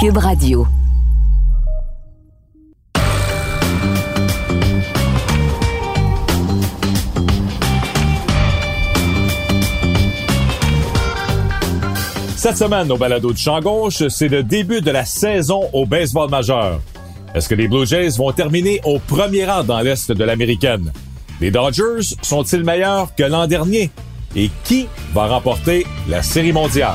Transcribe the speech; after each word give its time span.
Cube 0.00 0.18
Radio. 0.18 0.64
Cette 12.36 12.56
semaine, 12.56 12.92
au 12.92 12.96
balado 12.96 13.32
du 13.32 13.42
champ 13.42 13.58
gauche, 13.58 14.06
c'est 14.06 14.28
le 14.28 14.44
début 14.44 14.80
de 14.80 14.92
la 14.92 15.04
saison 15.04 15.68
au 15.72 15.84
baseball 15.84 16.30
majeur. 16.30 16.80
Est-ce 17.34 17.48
que 17.48 17.56
les 17.56 17.66
Blue 17.66 17.84
Jays 17.84 18.10
vont 18.10 18.30
terminer 18.30 18.80
au 18.84 19.00
premier 19.00 19.46
rang 19.46 19.64
dans 19.64 19.80
l'Est 19.80 20.12
de 20.12 20.22
l'Américaine? 20.22 20.92
Les 21.40 21.50
Dodgers 21.50 22.14
sont-ils 22.22 22.62
meilleurs 22.62 23.16
que 23.16 23.24
l'an 23.24 23.48
dernier? 23.48 23.90
Et 24.36 24.48
qui 24.62 24.86
va 25.12 25.26
remporter 25.26 25.84
la 26.08 26.22
Série 26.22 26.52
mondiale? 26.52 26.94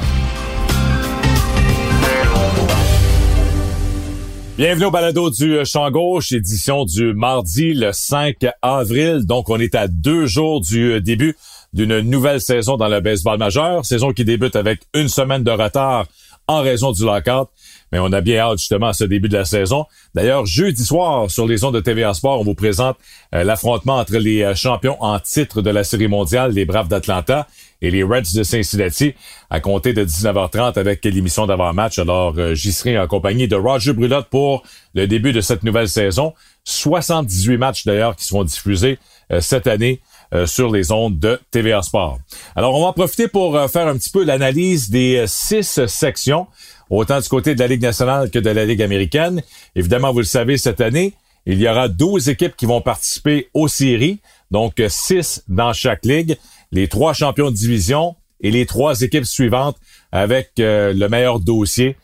Bienvenue 4.55 4.85
au 4.85 4.91
balado 4.91 5.31
du 5.31 5.65
Champ 5.65 5.89
Gauche, 5.89 6.31
édition 6.31 6.85
du 6.85 7.15
mardi 7.15 7.73
le 7.73 7.91
5 7.91 8.35
avril. 8.61 9.25
Donc, 9.25 9.49
on 9.49 9.59
est 9.59 9.73
à 9.73 9.87
deux 9.87 10.27
jours 10.27 10.61
du 10.61 11.01
début 11.01 11.35
d'une 11.73 12.01
nouvelle 12.01 12.39
saison 12.39 12.77
dans 12.77 12.87
le 12.87 13.01
baseball 13.01 13.39
majeur, 13.39 13.83
saison 13.83 14.13
qui 14.13 14.25
débute 14.25 14.55
avec 14.55 14.81
une 14.93 15.07
semaine 15.07 15.43
de 15.43 15.49
retard 15.49 16.05
en 16.47 16.61
raison 16.61 16.91
du 16.91 17.03
lockout. 17.03 17.49
Mais 17.91 17.97
on 17.97 18.11
a 18.13 18.21
bien 18.21 18.41
hâte 18.41 18.59
justement 18.59 18.89
à 18.89 18.93
ce 18.93 19.05
début 19.05 19.27
de 19.27 19.37
la 19.37 19.45
saison. 19.45 19.85
D'ailleurs, 20.13 20.45
jeudi 20.45 20.83
soir, 20.83 21.31
sur 21.31 21.47
les 21.47 21.63
ondes 21.63 21.73
de 21.73 21.79
TVA 21.79 22.13
Sport, 22.13 22.39
on 22.39 22.43
vous 22.43 22.53
présente 22.53 22.97
euh, 23.33 23.43
l'affrontement 23.43 23.97
entre 23.97 24.17
les 24.17 24.43
euh, 24.43 24.53
champions 24.53 25.01
en 25.01 25.19
titre 25.19 25.63
de 25.63 25.71
la 25.71 25.83
Série 25.83 26.07
mondiale, 26.07 26.51
les 26.51 26.65
Braves 26.65 26.89
d'Atlanta 26.89 27.47
et 27.83 27.91
les 27.91 28.01
Reds 28.01 28.33
de 28.33 28.41
Cincinnati, 28.41 29.13
à 29.51 29.59
compter 29.59 29.93
de 29.93 30.03
19h30 30.03 30.79
avec 30.79 31.05
l'émission 31.05 31.45
d'avant-match. 31.45 31.99
Alors, 31.99 32.33
euh, 32.39 32.55
j'y 32.55 32.73
serai 32.73 32.97
en 32.97 33.05
compagnie 33.05 33.47
de 33.47 33.55
Roger 33.55 33.93
Brulotte 33.93 34.29
pour 34.31 34.63
le 34.95 35.05
début 35.05 35.33
de 35.33 35.41
cette 35.41 35.61
nouvelle 35.61 35.89
saison. 35.89 36.33
78 36.63 37.57
matchs 37.57 37.85
d'ailleurs 37.85 38.15
qui 38.15 38.25
seront 38.25 38.43
diffusés 38.43 38.97
cette 39.39 39.67
année 39.67 39.99
euh, 40.33 40.47
sur 40.47 40.71
les 40.71 40.91
ondes 40.91 41.19
de 41.19 41.39
TVA 41.51 41.83
Sport. 41.83 42.17
Alors, 42.55 42.73
on 42.73 42.81
va 42.81 42.87
en 42.87 42.93
profiter 42.93 43.27
pour 43.27 43.55
euh, 43.55 43.67
faire 43.67 43.87
un 43.87 43.95
petit 43.95 44.09
peu 44.09 44.23
l'analyse 44.23 44.89
des 44.89 45.17
euh, 45.17 45.25
six 45.27 45.85
sections, 45.85 46.47
autant 46.89 47.19
du 47.19 47.29
côté 47.29 47.53
de 47.53 47.59
la 47.59 47.67
Ligue 47.67 47.83
nationale 47.83 48.31
que 48.31 48.39
de 48.39 48.49
la 48.49 48.65
Ligue 48.65 48.81
américaine. 48.81 49.43
Évidemment, 49.75 50.11
vous 50.11 50.19
le 50.19 50.25
savez, 50.25 50.57
cette 50.57 50.81
année, 50.81 51.13
il 51.45 51.61
y 51.61 51.67
aura 51.67 51.87
12 51.87 52.29
équipes 52.29 52.55
qui 52.55 52.65
vont 52.65 52.81
participer 52.81 53.49
aux 53.53 53.67
séries, 53.67 54.21
donc 54.49 54.81
six 54.87 55.43
dans 55.47 55.71
chaque 55.71 56.03
ligue, 56.03 56.37
les 56.73 56.89
trois 56.89 57.13
champions 57.13 57.49
de 57.49 57.55
division 57.55 58.15
et 58.41 58.51
les 58.51 58.65
trois 58.65 58.99
équipes 59.01 59.25
suivantes 59.25 59.77
avec 60.11 60.51
le 60.57 61.07
meilleur 61.07 61.39
dossier 61.39 61.95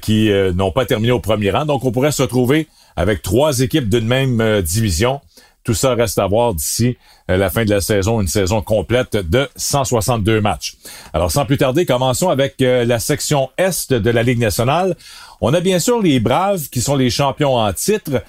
qui 0.00 0.30
n'ont 0.54 0.72
pas 0.72 0.86
terminé 0.86 1.12
au 1.12 1.20
premier 1.20 1.50
rang. 1.50 1.66
Donc, 1.66 1.84
on 1.84 1.92
pourrait 1.92 2.12
se 2.12 2.22
retrouver 2.22 2.66
avec 2.96 3.20
trois 3.20 3.60
équipes 3.60 3.90
d'une 3.90 4.06
même 4.06 4.62
division 4.62 5.20
tout 5.64 5.74
ça 5.74 5.94
reste 5.94 6.18
à 6.18 6.26
voir 6.26 6.54
d'ici 6.54 6.96
euh, 7.30 7.36
la 7.36 7.48
fin 7.48 7.64
de 7.64 7.70
la 7.70 7.80
saison, 7.80 8.20
une 8.20 8.26
saison 8.26 8.62
complète 8.62 9.16
de 9.16 9.48
162 9.56 10.40
matchs. 10.40 10.74
Alors 11.12 11.30
sans 11.30 11.46
plus 11.46 11.56
tarder, 11.56 11.86
commençons 11.86 12.30
avec 12.30 12.60
euh, 12.62 12.84
la 12.84 12.98
section 12.98 13.48
Est 13.58 13.92
de 13.92 14.10
la 14.10 14.22
Ligue 14.22 14.40
nationale. 14.40 14.96
On 15.40 15.54
a 15.54 15.60
bien 15.60 15.78
sûr 15.78 16.02
les 16.02 16.18
Braves 16.18 16.68
qui 16.68 16.80
sont 16.80 16.96
les 16.96 17.10
champions 17.10 17.56
en 17.56 17.72
titre, 17.72 18.22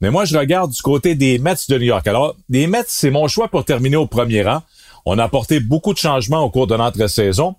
mais 0.00 0.10
moi 0.10 0.24
je 0.24 0.36
regarde 0.38 0.70
du 0.70 0.80
côté 0.80 1.14
des 1.14 1.38
Mets 1.38 1.54
de 1.68 1.76
New 1.76 1.84
York. 1.84 2.06
Alors 2.06 2.34
les 2.48 2.66
Mets, 2.66 2.84
c'est 2.86 3.10
mon 3.10 3.28
choix 3.28 3.48
pour 3.48 3.64
terminer 3.64 3.96
au 3.96 4.06
premier 4.06 4.42
rang. 4.42 4.62
On 5.10 5.16
a 5.16 5.24
apporté 5.24 5.58
beaucoup 5.58 5.94
de 5.94 5.98
changements 5.98 6.42
au 6.42 6.50
cours 6.50 6.66
de 6.66 6.76
notre 6.76 7.06
saison, 7.06 7.54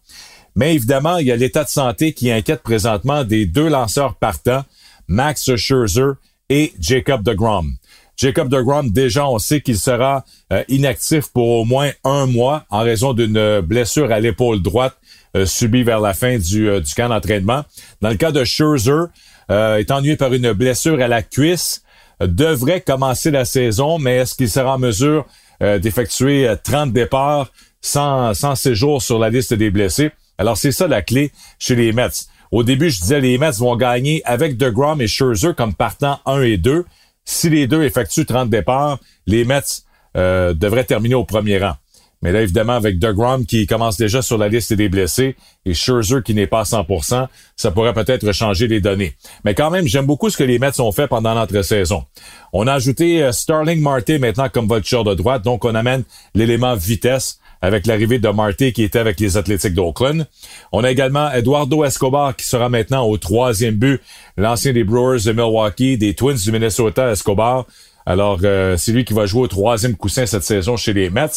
mais 0.56 0.76
évidemment, 0.76 1.18
il 1.18 1.26
y 1.26 1.32
a 1.32 1.36
l'état 1.36 1.64
de 1.64 1.70
santé 1.70 2.14
qui 2.14 2.30
inquiète 2.30 2.62
présentement 2.62 3.24
des 3.24 3.48
deux 3.48 3.68
lanceurs 3.68 4.14
partants, 4.14 4.64
Max 5.08 5.56
Scherzer 5.56 6.12
et 6.52 6.74
Jacob 6.80 7.24
DeGrom. 7.24 7.74
Jacob 8.18 8.50
DeGrom, 8.50 8.92
déjà, 8.92 9.28
on 9.28 9.40
sait 9.40 9.62
qu'il 9.62 9.80
sera 9.80 10.26
euh, 10.54 10.64
inactif 10.68 11.30
pour 11.34 11.48
au 11.48 11.66
moins 11.66 11.90
un 12.04 12.28
mois 12.28 12.66
en 12.70 12.82
raison 12.82 13.14
d'une 13.14 13.62
blessure 13.62 14.12
à 14.12 14.20
l'épaule 14.20 14.62
droite 14.62 14.96
euh, 15.36 15.48
subie 15.48 15.82
vers 15.82 16.02
la 16.02 16.14
fin 16.14 16.38
du, 16.38 16.70
euh, 16.70 16.82
du 16.82 16.94
camp 16.94 17.10
d'entraînement. 17.10 17.64
Dans 18.02 18.10
le 18.10 18.18
cas 18.18 18.32
de 18.32 18.44
Scherzer, 18.44 19.08
est 19.50 19.90
ennuyé 19.90 20.18
par 20.18 20.32
une 20.36 20.52
blessure 20.52 21.02
à 21.02 21.08
la 21.08 21.24
cuisse, 21.24 21.82
devrait 22.22 22.82
commencer 22.82 23.32
la 23.32 23.46
saison, 23.46 23.98
mais 23.98 24.18
est-ce 24.18 24.36
qu'il 24.36 24.52
sera 24.52 24.76
en 24.76 24.78
mesure 24.78 25.26
d'effectuer 25.60 26.54
30 26.64 26.94
départs 26.94 27.52
sans, 27.82 28.34
sans 28.34 28.56
séjour 28.56 29.02
sur 29.02 29.20
la 29.20 29.30
liste 29.30 29.54
des 29.54 29.70
blessés? 29.72 30.12
Alors, 30.38 30.58
c'est 30.58 30.72
ça 30.72 30.88
la 30.88 31.02
clé 31.02 31.32
chez 31.60 31.76
les 31.76 31.92
Mets. 31.92 32.08
Au 32.52 32.64
début, 32.64 32.90
je 32.90 33.02
disais 33.02 33.20
les 33.20 33.38
Mets 33.38 33.52
vont 33.60 33.76
gagner 33.76 34.22
avec 34.26 34.58
DeGrom 34.58 35.02
et 35.02 35.08
Scherzer 35.08 35.54
comme 35.56 35.74
partant 35.74 36.20
1 36.26 36.42
et 36.44 36.58
2. 36.58 36.86
Si 37.26 37.50
les 37.50 37.68
deux 37.68 37.84
effectuent 37.84 38.26
30 38.26 38.50
départs, 38.50 39.00
les 39.28 39.46
Mets 39.46 39.84
euh, 40.18 40.54
devraient 40.54 40.86
terminer 40.86 41.16
au 41.16 41.26
premier 41.26 41.60
rang. 41.60 41.76
Mais 42.22 42.34
là, 42.34 42.42
évidemment, 42.42 42.74
avec 42.74 43.00
DeGrom 43.00 43.46
qui 43.46 43.66
commence 43.66 43.98
déjà 43.98 44.22
sur 44.22 44.38
la 44.38 44.50
liste 44.50 44.74
des 44.74 44.90
blessés 44.90 45.36
et 45.66 45.74
Scherzer 45.74 46.22
qui 46.24 46.34
n'est 46.34 46.48
pas 46.48 46.62
à 46.62 46.64
100%, 46.64 47.28
ça 47.56 47.72
pourrait 47.72 47.94
peut-être 47.94 48.32
changer 48.34 48.68
les 48.68 48.82
données. 48.82 49.14
Mais 49.46 49.56
quand 49.56 49.70
même, 49.70 49.88
j'aime 49.88 50.06
beaucoup 50.06 50.30
ce 50.30 50.38
que 50.38 50.44
les 50.44 50.60
Mets 50.60 50.80
ont 50.82 50.92
fait 50.92 51.08
pendant 51.08 51.34
notre 51.34 51.62
saison. 51.62 52.04
On 52.52 52.68
a 52.68 52.74
ajouté 52.74 53.24
euh, 53.24 53.32
Starling 53.32 53.82
Marte 53.82 54.10
maintenant 54.10 54.50
comme 54.50 54.68
voltigeur 54.68 55.04
de 55.04 55.14
droite, 55.14 55.44
donc 55.44 55.64
on 55.64 55.76
amène 55.76 56.04
l'élément 56.36 56.76
vitesse 56.76 57.40
avec 57.62 57.88
l'arrivée 57.88 58.20
de 58.20 58.30
Marty 58.30 58.74
qui 58.74 58.84
était 58.84 59.00
avec 59.00 59.20
les 59.20 59.38
Athlétiques 59.38 59.74
d'Oakland. 59.74 60.26
On 60.72 60.84
a 60.84 60.92
également 60.92 61.32
Eduardo 61.32 61.84
Escobar 61.84 62.36
qui 62.36 62.46
sera 62.46 62.70
maintenant 62.70 63.06
au 63.06 63.18
troisième 63.18 63.76
but, 63.76 64.02
l'ancien 64.38 64.74
des 64.74 64.84
Brewers 64.84 65.24
de 65.26 65.32
Milwaukee, 65.34 65.98
des 65.98 66.14
Twins 66.14 66.38
du 66.38 66.52
Minnesota, 66.52 67.12
Escobar. 67.12 67.66
Alors, 68.10 68.40
euh, 68.44 68.76
c'est 68.76 68.92
lui 68.92 69.06
qui 69.06 69.14
va 69.14 69.28
jouer 69.28 69.44
au 69.44 69.48
troisième 69.48 69.96
coussin 69.96 70.26
cette 70.26 70.42
saison 70.42 70.76
chez 70.78 70.94
les 70.94 71.12
Mets. 71.12 71.28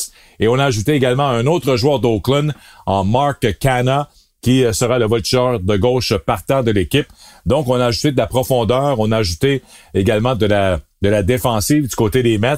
Et 0.40 0.48
on 0.48 0.58
a 0.58 0.64
ajouté 0.64 0.94
également 0.94 1.28
un 1.28 1.46
autre 1.46 1.76
joueur 1.76 2.00
d'Oakland 2.00 2.54
en 2.86 3.04
Mark 3.04 3.46
Canna, 3.60 4.08
qui 4.40 4.64
euh, 4.64 4.72
sera 4.72 4.98
le 4.98 5.04
voltigeur 5.04 5.60
de 5.60 5.76
gauche 5.76 6.14
partant 6.16 6.62
de 6.62 6.70
l'équipe. 6.70 7.06
Donc, 7.44 7.68
on 7.68 7.74
a 7.74 7.84
ajouté 7.84 8.10
de 8.12 8.16
la 8.16 8.26
profondeur, 8.26 8.98
on 9.00 9.12
a 9.12 9.18
ajouté 9.18 9.60
également 9.92 10.34
de 10.34 10.46
la, 10.46 10.80
de 11.02 11.10
la 11.10 11.22
défensive 11.22 11.88
du 11.88 11.94
côté 11.94 12.22
des 12.22 12.38
Mets. 12.38 12.56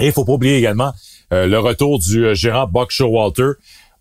Et 0.00 0.06
il 0.06 0.12
faut 0.12 0.24
pas 0.24 0.32
oublier 0.32 0.56
également 0.56 0.92
euh, 1.32 1.46
le 1.46 1.60
retour 1.60 2.00
du 2.00 2.34
gérant 2.34 2.66
Buck 2.66 2.90
Showalter. 2.90 3.52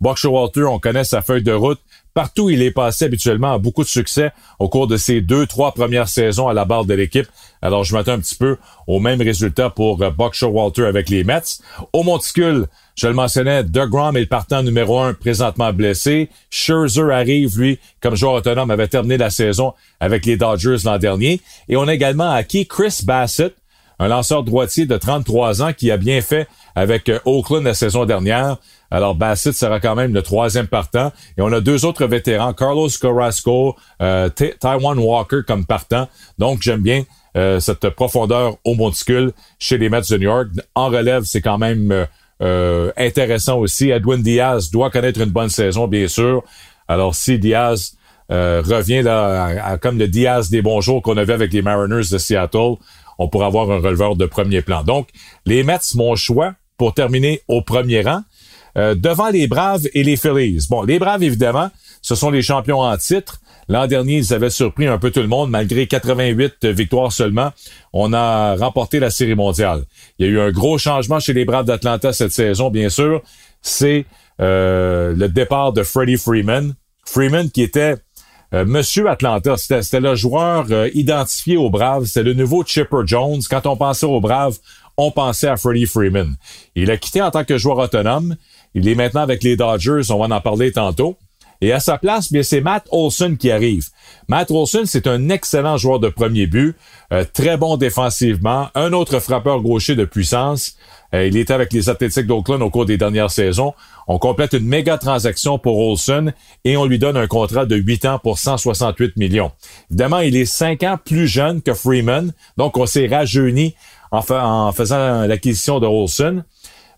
Buck 0.01 0.17
Showalter, 0.17 0.63
on 0.63 0.79
connaît 0.79 1.03
sa 1.03 1.21
feuille 1.21 1.43
de 1.43 1.53
route. 1.53 1.79
Partout 2.13 2.49
il 2.49 2.61
est 2.61 2.71
passé 2.71 3.05
habituellement 3.05 3.53
a 3.53 3.57
beaucoup 3.57 3.83
de 3.83 3.87
succès 3.87 4.31
au 4.59 4.69
cours 4.69 4.87
de 4.87 4.97
ses 4.97 5.21
deux, 5.21 5.47
trois 5.47 5.73
premières 5.73 6.07
saisons 6.07 6.47
à 6.47 6.53
la 6.53 6.63
barre 6.63 6.85
de 6.85 6.93
l'équipe. 6.93 7.27
Alors, 7.63 7.83
je 7.83 7.95
m'attends 7.95 8.11
un 8.11 8.19
petit 8.19 8.35
peu 8.35 8.57
au 8.87 8.99
même 8.99 9.21
résultat 9.21 9.69
pour 9.69 10.01
euh, 10.03 10.11
Buck 10.11 10.33
Showalter 10.33 10.85
avec 10.85 11.09
les 11.09 11.23
Mets. 11.23 11.59
Au 11.93 12.03
monticule, 12.03 12.67
je 12.95 13.07
le 13.07 13.13
mentionnais, 13.13 13.63
DeGrom 13.63 14.15
est 14.17 14.21
le 14.21 14.25
partant 14.27 14.61
numéro 14.61 14.99
un 14.99 15.13
présentement 15.13 15.73
blessé. 15.73 16.29
Scherzer 16.51 17.09
arrive, 17.11 17.57
lui, 17.57 17.79
comme 18.01 18.15
joueur 18.15 18.33
autonome, 18.33 18.69
avait 18.69 18.89
terminé 18.89 19.17
la 19.17 19.29
saison 19.29 19.73
avec 19.99 20.25
les 20.25 20.37
Dodgers 20.37 20.83
l'an 20.83 20.97
dernier. 20.97 21.41
Et 21.69 21.77
on 21.77 21.87
a 21.87 21.93
également 21.93 22.29
acquis 22.29 22.67
Chris 22.67 22.99
Bassett, 23.03 23.55
un 23.97 24.09
lanceur 24.09 24.43
droitier 24.43 24.85
de 24.85 24.97
33 24.97 25.61
ans 25.63 25.73
qui 25.73 25.89
a 25.89 25.97
bien 25.97 26.21
fait 26.21 26.47
avec 26.75 27.09
euh, 27.09 27.19
Oakland 27.25 27.63
la 27.63 27.73
saison 27.73 28.05
dernière. 28.05 28.57
Alors 28.93 29.15
Bassett 29.15 29.53
sera 29.53 29.79
quand 29.79 29.95
même 29.95 30.13
le 30.13 30.21
troisième 30.21 30.67
partant. 30.67 31.11
Et 31.37 31.41
on 31.41 31.51
a 31.51 31.59
deux 31.59 31.83
autres 31.83 32.05
vétérans, 32.05 32.53
Carlos 32.53 32.89
Carrasco, 33.01 33.75
euh, 34.01 34.29
Taiwan 34.29 34.99
Walker 34.99 35.41
comme 35.47 35.65
partant. 35.65 36.07
Donc 36.37 36.61
j'aime 36.61 36.81
bien 36.81 37.03
euh, 37.35 37.59
cette 37.59 37.89
profondeur 37.89 38.57
au 38.63 38.75
monticule 38.75 39.31
chez 39.57 39.79
les 39.79 39.89
Mets 39.89 40.01
de 40.09 40.17
New 40.17 40.29
York. 40.29 40.49
En 40.75 40.89
relève, 40.89 41.23
c'est 41.23 41.41
quand 41.41 41.57
même 41.57 42.07
intéressant 42.97 43.57
aussi. 43.57 43.89
Edwin 43.89 44.21
Diaz 44.21 44.69
doit 44.69 44.89
connaître 44.89 45.21
une 45.21 45.29
bonne 45.31 45.49
saison, 45.49 45.87
bien 45.87 46.07
sûr. 46.07 46.43
Alors 46.87 47.15
si 47.15 47.39
Diaz 47.39 47.95
revient 48.29 49.01
là, 49.01 49.77
comme 49.77 49.97
le 49.97 50.07
Diaz 50.07 50.49
des 50.49 50.61
bons 50.61 50.81
jours 50.81 51.01
qu'on 51.01 51.17
avait 51.17 51.33
avec 51.33 51.51
les 51.53 51.61
Mariners 51.61 52.09
de 52.11 52.17
Seattle, 52.17 52.75
on 53.17 53.27
pourra 53.27 53.47
avoir 53.47 53.71
un 53.71 53.79
releveur 53.79 54.15
de 54.15 54.25
premier 54.25 54.61
plan. 54.61 54.83
Donc, 54.83 55.09
les 55.45 55.63
Mets, 55.63 55.79
mon 55.95 56.15
choix 56.15 56.53
pour 56.77 56.93
terminer 56.93 57.41
au 57.47 57.61
premier 57.61 58.01
rang, 58.01 58.21
euh, 58.77 58.95
devant 58.95 59.29
les 59.29 59.47
Braves 59.47 59.87
et 59.93 60.03
les 60.03 60.15
Phillies. 60.15 60.67
Bon, 60.69 60.83
les 60.83 60.99
Braves, 60.99 61.23
évidemment, 61.23 61.69
ce 62.01 62.15
sont 62.15 62.31
les 62.31 62.41
champions 62.41 62.79
en 62.79 62.97
titre. 62.97 63.39
L'an 63.69 63.87
dernier, 63.87 64.17
ils 64.17 64.33
avaient 64.33 64.49
surpris 64.49 64.87
un 64.87 64.97
peu 64.97 65.11
tout 65.11 65.21
le 65.21 65.27
monde, 65.27 65.49
malgré 65.49 65.87
88 65.87 66.65
victoires 66.65 67.11
seulement. 67.11 67.51
On 67.93 68.13
a 68.13 68.55
remporté 68.55 68.99
la 68.99 69.09
Série 69.09 69.35
mondiale. 69.35 69.83
Il 70.19 70.25
y 70.25 70.29
a 70.29 70.31
eu 70.31 70.39
un 70.39 70.51
gros 70.51 70.77
changement 70.77 71.19
chez 71.19 71.33
les 71.33 71.45
Braves 71.45 71.65
d'Atlanta 71.65 72.11
cette 72.11 72.31
saison, 72.31 72.69
bien 72.69 72.89
sûr. 72.89 73.21
C'est 73.61 74.05
euh, 74.41 75.15
le 75.15 75.29
départ 75.29 75.73
de 75.73 75.83
Freddie 75.83 76.17
Freeman. 76.17 76.73
Freeman 77.05 77.49
qui 77.49 77.61
était 77.61 77.95
euh, 78.53 78.65
Monsieur 78.65 79.09
Atlanta, 79.09 79.55
c'était 79.57 79.99
le 79.99 80.15
joueur 80.15 80.67
euh, 80.69 80.89
identifié 80.93 81.57
aux 81.57 81.69
Braves. 81.69 82.05
C'était 82.05 82.23
le 82.23 82.33
nouveau 82.33 82.63
Chipper 82.63 83.01
Jones. 83.05 83.41
Quand 83.49 83.65
on 83.65 83.75
pensait 83.75 84.05
aux 84.05 84.21
Braves, 84.21 84.57
on 84.97 85.11
pensait 85.11 85.47
à 85.47 85.57
Freddie 85.57 85.85
Freeman. 85.85 86.35
Il 86.75 86.91
a 86.91 86.97
quitté 86.97 87.21
en 87.21 87.31
tant 87.31 87.43
que 87.43 87.57
joueur 87.57 87.79
autonome. 87.79 88.35
Il 88.75 88.87
est 88.87 88.95
maintenant 88.95 89.21
avec 89.21 89.43
les 89.43 89.55
Dodgers. 89.55 90.11
On 90.11 90.25
va 90.25 90.35
en 90.35 90.41
parler 90.41 90.71
tantôt. 90.71 91.17
Et 91.63 91.71
à 91.71 91.79
sa 91.79 91.97
place, 91.97 92.29
bien 92.29 92.43
c'est 92.43 92.59
Matt 92.59 92.87
Olson 92.91 93.37
qui 93.39 93.49
arrive. 93.49 93.87
Matt 94.27 94.51
Olson, 94.51 94.81
c'est 94.83 95.07
un 95.07 95.29
excellent 95.29 95.77
joueur 95.77 95.99
de 96.01 96.09
premier 96.09 96.45
but, 96.45 96.75
euh, 97.13 97.23
très 97.31 97.55
bon 97.55 97.77
défensivement, 97.77 98.67
un 98.75 98.91
autre 98.91 99.19
frappeur 99.19 99.61
gaucher 99.61 99.95
de 99.95 100.03
puissance. 100.03 100.75
Euh, 101.13 101.25
il 101.25 101.37
était 101.37 101.53
avec 101.53 101.71
les 101.71 101.87
Athletics 101.87 102.27
d'Oakland 102.27 102.61
au 102.61 102.69
cours 102.69 102.85
des 102.85 102.97
dernières 102.97 103.31
saisons. 103.31 103.73
On 104.09 104.19
complète 104.19 104.51
une 104.51 104.65
méga 104.65 104.97
transaction 104.97 105.57
pour 105.57 105.79
Olson 105.79 106.33
et 106.65 106.75
on 106.75 106.85
lui 106.85 106.99
donne 106.99 107.15
un 107.15 107.27
contrat 107.27 107.65
de 107.65 107.77
8 107.77 108.05
ans 108.05 108.19
pour 108.19 108.39
168 108.39 109.15
millions. 109.15 109.53
Évidemment, 109.89 110.19
il 110.19 110.35
est 110.35 110.43
5 110.43 110.83
ans 110.83 110.97
plus 111.03 111.27
jeune 111.27 111.61
que 111.61 111.73
Freeman, 111.73 112.33
donc 112.57 112.75
on 112.75 112.85
s'est 112.85 113.07
rajeuni 113.07 113.73
en, 114.11 114.21
en 114.29 114.71
faisant 114.73 115.25
l'acquisition 115.27 115.79
de 115.79 115.87
Olson. 115.87 116.43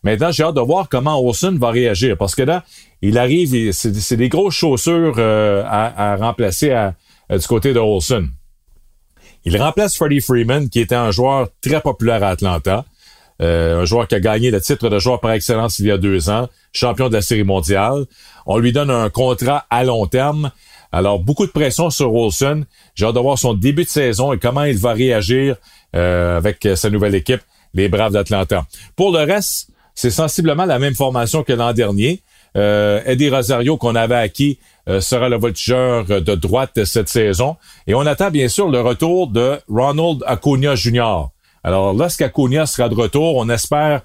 Maintenant, 0.06 0.32
j'ai 0.32 0.44
hâte 0.44 0.54
de 0.54 0.62
voir 0.62 0.88
comment 0.88 1.20
Olsen 1.20 1.58
va 1.58 1.72
réagir 1.72 2.16
parce 2.16 2.36
que 2.36 2.44
là, 2.44 2.64
il 3.02 3.18
arrive, 3.18 3.72
c'est 3.72 4.16
des 4.16 4.30
grosses 4.30 4.54
chaussures 4.54 5.16
euh, 5.18 5.64
à, 5.66 6.16
remplacer 6.16 6.70
à, 6.70 6.94
du 7.32 7.48
côté 7.48 7.74
de 7.74 7.80
Olsen. 7.80 8.30
Il 9.46 9.60
remplace 9.60 9.98
Freddie 9.98 10.22
Freeman, 10.22 10.70
qui 10.70 10.80
était 10.80 10.94
un 10.94 11.10
joueur 11.10 11.48
très 11.60 11.82
populaire 11.82 12.24
à 12.24 12.30
Atlanta, 12.30 12.86
euh, 13.42 13.82
un 13.82 13.86
joueur 13.86 14.08
qui 14.08 14.14
a 14.14 14.20
gagné 14.20 14.52
le 14.52 14.62
titre 14.62 14.90
de 14.90 15.00
joueur 15.00 15.20
par 15.22 15.32
excellence 15.32 15.80
il 15.80 15.88
y 15.88 15.92
a 15.92 15.98
deux 15.98 16.30
ans, 16.30 16.50
champion 16.72 17.10
de 17.10 17.14
la 17.16 17.24
Série 17.24 17.44
mondiale. 17.44 18.06
On 18.46 18.60
lui 18.60 18.74
donne 18.74 18.92
un 18.92 19.10
contrat 19.10 19.66
à 19.72 19.84
long 19.84 20.06
terme. 20.06 20.52
Alors, 20.92 21.18
beaucoup 21.18 21.48
de 21.48 21.52
pression 21.52 21.90
sur 21.90 22.14
Olsen. 22.14 22.66
J'ai 22.94 23.08
hâte 23.08 23.16
de 23.16 23.20
voir 23.20 23.40
son 23.40 23.56
début 23.56 23.86
de 23.86 23.90
saison 23.90 24.34
et 24.34 24.38
comment 24.38 24.66
il 24.66 24.78
va 24.78 24.94
réagir 24.94 25.56
euh, 25.96 26.38
avec 26.38 26.68
sa 26.76 26.92
nouvelle 26.92 27.16
équipe, 27.16 27.42
les 27.74 27.90
Braves 27.90 28.14
d'Atlanta. 28.14 28.68
Pour 28.96 29.12
le 29.12 29.24
reste, 29.24 29.72
c'est 29.96 30.12
sensiblement 30.12 30.66
la 30.66 30.78
même 30.78 30.94
formation 30.94 31.44
que 31.44 31.54
l'an 31.54 31.74
dernier. 31.74 32.22
Euh, 32.58 33.02
Eddie 33.06 33.30
Rosario 33.30 33.78
qu'on 33.78 33.96
avait 33.96 34.16
acquis 34.16 34.60
euh, 34.88 35.02
sera 35.02 35.30
le 35.30 35.38
voltigeur 35.38 36.06
de 36.06 36.36
droite 36.36 36.84
cette 36.84 37.10
saison. 37.10 37.56
Et 37.88 37.96
on 37.96 38.02
attend 38.02 38.30
bien 38.30 38.48
sûr 38.50 38.70
le 38.70 38.82
retour 38.82 39.30
de 39.30 39.58
Ronald 39.70 40.24
Acuna 40.28 40.76
Jr. 40.76 41.30
Alors 41.64 41.94
lorsqu'Acuna 41.94 42.66
sera 42.66 42.90
de 42.90 42.96
retour, 42.96 43.38
on 43.38 43.50
espère 43.50 44.02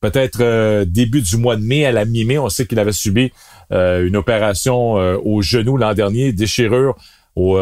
peut-être 0.00 0.40
euh, 0.40 0.84
début 0.86 1.22
du 1.22 1.36
mois 1.36 1.56
de 1.56 1.62
mai 1.62 1.84
à 1.86 1.92
la 1.92 2.04
mi-mai. 2.06 2.38
On 2.38 2.48
sait 2.48 2.66
qu'il 2.66 2.78
avait 2.78 2.92
subi 2.92 3.30
une 3.70 4.14
opération 4.14 4.92
au 4.92 5.42
genou 5.42 5.76
l'an 5.76 5.92
dernier, 5.92 6.32
déchirure 6.32 6.94
au, 7.34 7.58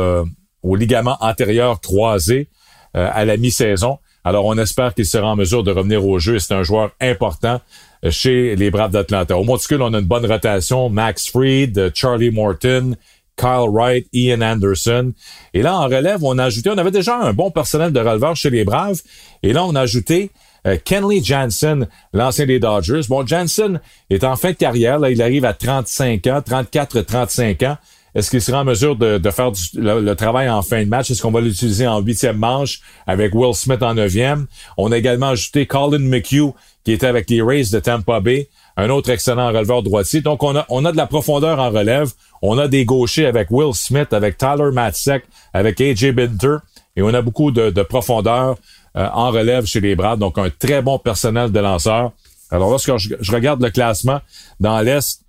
au 0.62 0.76
ligament 0.76 1.16
antérieur 1.20 1.80
croisé 1.80 2.50
à 2.92 3.24
la 3.24 3.38
mi-saison. 3.38 3.98
Alors, 4.24 4.46
on 4.46 4.56
espère 4.56 4.94
qu'il 4.94 5.04
sera 5.04 5.28
en 5.28 5.36
mesure 5.36 5.62
de 5.62 5.70
revenir 5.70 6.06
au 6.06 6.18
jeu. 6.18 6.38
C'est 6.38 6.54
un 6.54 6.62
joueur 6.62 6.90
important 7.00 7.60
euh, 8.04 8.10
chez 8.10 8.56
les 8.56 8.70
Braves 8.70 8.90
d'Atlanta. 8.90 9.36
Au 9.36 9.44
monticule, 9.44 9.82
on 9.82 9.92
a 9.92 9.98
une 9.98 10.06
bonne 10.06 10.26
rotation. 10.26 10.88
Max 10.88 11.28
Fried, 11.28 11.76
euh, 11.76 11.90
Charlie 11.94 12.30
Morton, 12.30 12.96
Kyle 13.36 13.68
Wright, 13.68 14.06
Ian 14.12 14.40
Anderson. 14.40 15.12
Et 15.52 15.62
là, 15.62 15.76
en 15.76 15.84
relève, 15.84 16.24
on 16.24 16.38
a 16.38 16.44
ajouté, 16.44 16.70
on 16.70 16.78
avait 16.78 16.90
déjà 16.90 17.16
un 17.16 17.32
bon 17.34 17.50
personnel 17.50 17.92
de 17.92 18.00
releveur 18.00 18.34
chez 18.34 18.50
les 18.50 18.64
Braves. 18.64 19.02
Et 19.42 19.52
là, 19.52 19.64
on 19.64 19.74
a 19.74 19.82
ajouté 19.82 20.30
euh, 20.66 20.78
Kenley 20.82 21.22
Jansen, 21.22 21.86
l'ancien 22.14 22.46
des 22.46 22.58
Dodgers. 22.58 23.02
Bon, 23.08 23.26
Jansen 23.26 23.80
est 24.08 24.24
en 24.24 24.36
fin 24.36 24.52
de 24.52 24.56
carrière. 24.56 24.98
Là, 24.98 25.10
il 25.10 25.20
arrive 25.20 25.44
à 25.44 25.52
35 25.52 26.26
ans, 26.28 26.40
34, 26.42 27.02
35 27.02 27.62
ans. 27.64 27.76
Est-ce 28.14 28.30
qu'il 28.30 28.40
sera 28.40 28.60
en 28.60 28.64
mesure 28.64 28.94
de, 28.96 29.18
faire 29.30 29.50
le, 29.74 30.14
travail 30.14 30.48
en 30.48 30.62
fin 30.62 30.84
de 30.84 30.88
match? 30.88 31.10
Est-ce 31.10 31.20
qu'on 31.20 31.32
va 31.32 31.40
l'utiliser 31.40 31.86
en 31.86 32.00
huitième 32.00 32.36
manche 32.36 32.80
avec 33.06 33.34
Will 33.34 33.54
Smith 33.54 33.82
en 33.82 33.94
neuvième? 33.94 34.46
On 34.76 34.92
a 34.92 34.98
également 34.98 35.30
ajouté 35.30 35.66
Colin 35.66 35.98
McHugh, 35.98 36.54
qui 36.84 36.92
était 36.92 37.06
avec 37.06 37.28
les 37.28 37.42
Rays 37.42 37.64
de 37.72 37.80
Tampa 37.80 38.20
Bay, 38.20 38.48
un 38.76 38.88
autre 38.90 39.10
excellent 39.10 39.48
releveur 39.48 39.82
droitier. 39.82 40.20
Donc, 40.20 40.42
on 40.42 40.54
a, 40.56 40.64
on 40.68 40.84
a 40.84 40.92
de 40.92 40.96
la 40.96 41.06
profondeur 41.06 41.58
en 41.58 41.70
relève. 41.70 42.12
On 42.40 42.58
a 42.58 42.68
des 42.68 42.84
gauchers 42.84 43.26
avec 43.26 43.50
Will 43.50 43.74
Smith, 43.74 44.12
avec 44.12 44.38
Tyler 44.38 44.70
Matzek, 44.72 45.24
avec 45.52 45.80
AJ 45.80 46.12
Binter. 46.12 46.56
Et 46.96 47.02
on 47.02 47.12
a 47.12 47.22
beaucoup 47.22 47.50
de, 47.50 47.70
profondeur 47.82 48.56
euh, 48.96 49.08
en 49.12 49.30
relève 49.30 49.66
chez 49.66 49.80
les 49.80 49.96
Braves. 49.96 50.18
Donc, 50.18 50.38
un 50.38 50.50
très 50.50 50.82
bon 50.82 50.98
personnel 50.98 51.50
de 51.50 51.58
lanceurs. 51.58 52.12
Alors, 52.50 52.70
lorsque 52.70 52.96
je 52.96 53.32
regarde 53.32 53.60
le 53.60 53.70
classement 53.70 54.20
dans 54.60 54.80
l'Est, 54.80 55.23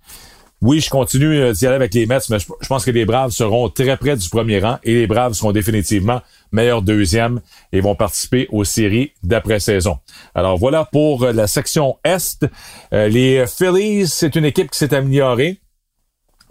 oui, 0.62 0.80
je 0.80 0.88
continue 0.88 1.38
euh, 1.38 1.52
d'y 1.52 1.66
aller 1.66 1.76
avec 1.76 1.92
les 1.92 2.06
Mets, 2.06 2.18
mais 2.30 2.38
je, 2.38 2.66
pense 2.66 2.84
que 2.84 2.90
les 2.90 3.04
Braves 3.04 3.30
seront 3.30 3.68
très 3.68 3.96
près 3.98 4.16
du 4.16 4.28
premier 4.30 4.58
rang 4.58 4.78
et 4.84 4.94
les 4.94 5.06
Braves 5.06 5.34
seront 5.34 5.52
définitivement 5.52 6.22
meilleurs 6.50 6.80
deuxième 6.80 7.40
et 7.72 7.80
vont 7.80 7.94
participer 7.94 8.46
aux 8.50 8.64
séries 8.64 9.12
d'après-saison. 9.22 9.98
Alors 10.34 10.56
voilà 10.56 10.88
pour 10.90 11.24
euh, 11.24 11.32
la 11.32 11.46
section 11.46 11.98
Est. 12.04 12.46
Euh, 12.94 13.08
les 13.08 13.44
Phillies, 13.46 14.08
c'est 14.08 14.34
une 14.34 14.46
équipe 14.46 14.70
qui 14.70 14.78
s'est 14.78 14.94
améliorée. 14.94 15.60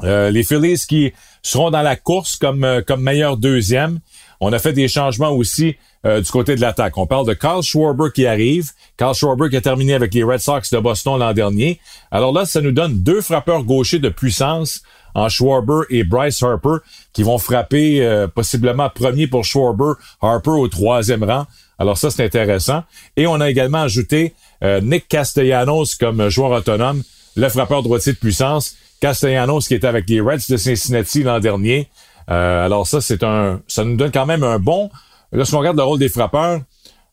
les 0.03 0.43
Phillies 0.43 0.83
qui 0.87 1.13
seront 1.41 1.71
dans 1.71 1.81
la 1.81 1.95
course 1.95 2.35
comme, 2.35 2.83
comme 2.85 3.01
meilleur 3.01 3.37
deuxième. 3.37 3.99
On 4.39 4.53
a 4.53 4.59
fait 4.59 4.73
des 4.73 4.87
changements 4.87 5.31
aussi 5.31 5.77
euh, 6.05 6.21
du 6.21 6.29
côté 6.29 6.55
de 6.55 6.61
l'attaque. 6.61 6.97
On 6.97 7.07
parle 7.07 7.25
de 7.25 7.33
Carl 7.33 7.63
Schwarber 7.63 8.09
qui 8.13 8.27
arrive. 8.27 8.69
Carl 8.95 9.15
Schwarber 9.15 9.49
qui 9.49 9.57
a 9.57 9.61
terminé 9.61 9.95
avec 9.95 10.13
les 10.13 10.21
Red 10.21 10.39
Sox 10.39 10.69
de 10.71 10.77
Boston 10.77 11.17
l'an 11.17 11.33
dernier. 11.33 11.79
Alors 12.11 12.31
là, 12.31 12.45
ça 12.45 12.61
nous 12.61 12.71
donne 12.71 12.99
deux 13.01 13.21
frappeurs 13.21 13.63
gauchers 13.63 13.97
de 13.97 14.09
puissance 14.09 14.83
en 15.15 15.29
Schwarber 15.29 15.81
et 15.89 16.03
Bryce 16.03 16.43
Harper 16.43 16.77
qui 17.11 17.23
vont 17.23 17.39
frapper 17.39 18.05
euh, 18.05 18.27
possiblement 18.27 18.87
premier 18.89 19.25
pour 19.25 19.45
Schwarber, 19.45 19.93
Harper 20.21 20.51
au 20.51 20.67
troisième 20.67 21.23
rang. 21.23 21.47
Alors 21.79 21.97
ça, 21.97 22.11
c'est 22.11 22.23
intéressant. 22.23 22.83
Et 23.17 23.25
on 23.25 23.41
a 23.41 23.49
également 23.49 23.81
ajouté 23.81 24.35
euh, 24.63 24.81
Nick 24.81 25.07
Castellanos 25.07 25.95
comme 25.99 26.29
joueur 26.29 26.51
autonome, 26.51 27.01
le 27.35 27.49
frappeur 27.49 27.81
droitier 27.81 28.13
de 28.13 28.17
puissance. 28.19 28.75
Castellanos 28.99 29.67
qui 29.67 29.73
était 29.73 29.87
avec 29.87 30.07
les 30.07 30.21
Reds 30.21 30.49
de 30.49 30.57
Cincinnati 30.57 31.23
l'an 31.23 31.39
dernier. 31.39 31.89
alors 32.27 32.85
ça, 32.85 33.01
c'est 33.01 33.23
un, 33.23 33.61
ça 33.67 33.83
nous 33.83 33.95
donne 33.95 34.11
quand 34.11 34.25
même 34.25 34.43
un 34.43 34.59
bon 34.59 34.91
Lorsqu'on 35.35 35.59
regarde 35.59 35.77
le 35.77 35.83
rôle 35.83 35.99
des 35.99 36.09
frappeurs, 36.09 36.61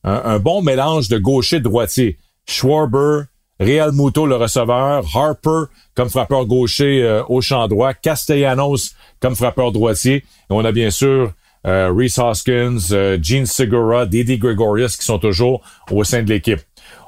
un, 0.05 0.39
bon 0.39 0.63
mélange 0.63 1.09
de 1.09 1.19
gaucher-droitier. 1.19 2.19
Schwarber, 2.49 3.25
Real 3.61 3.93
Muto, 3.93 4.27
le 4.27 4.37
receveur, 4.37 5.05
Harper 5.15 5.65
comme 5.95 6.09
frappeur 6.09 6.47
gaucher 6.47 7.03
euh, 7.03 7.23
au 7.29 7.41
champ 7.41 7.69
droit, 7.69 7.95
Castellanos 7.95 8.95
comme 9.21 9.37
frappeur 9.37 9.71
droitier. 9.71 10.17
Et 10.17 10.25
on 10.51 10.65
a 10.65 10.73
bien 10.73 10.91
sûr 10.91 11.33
euh, 11.67 11.93
Reese 11.97 12.19
Hoskins, 12.19 12.79
euh, 12.91 13.19
Gene 13.23 13.47
Segura, 13.47 14.07
Didi 14.07 14.39
Gregorius 14.39 14.97
qui 14.97 15.05
sont 15.05 15.19
toujours 15.19 15.63
au 15.91 16.03
sein 16.03 16.23
de 16.23 16.29
l'équipe. 16.29 16.61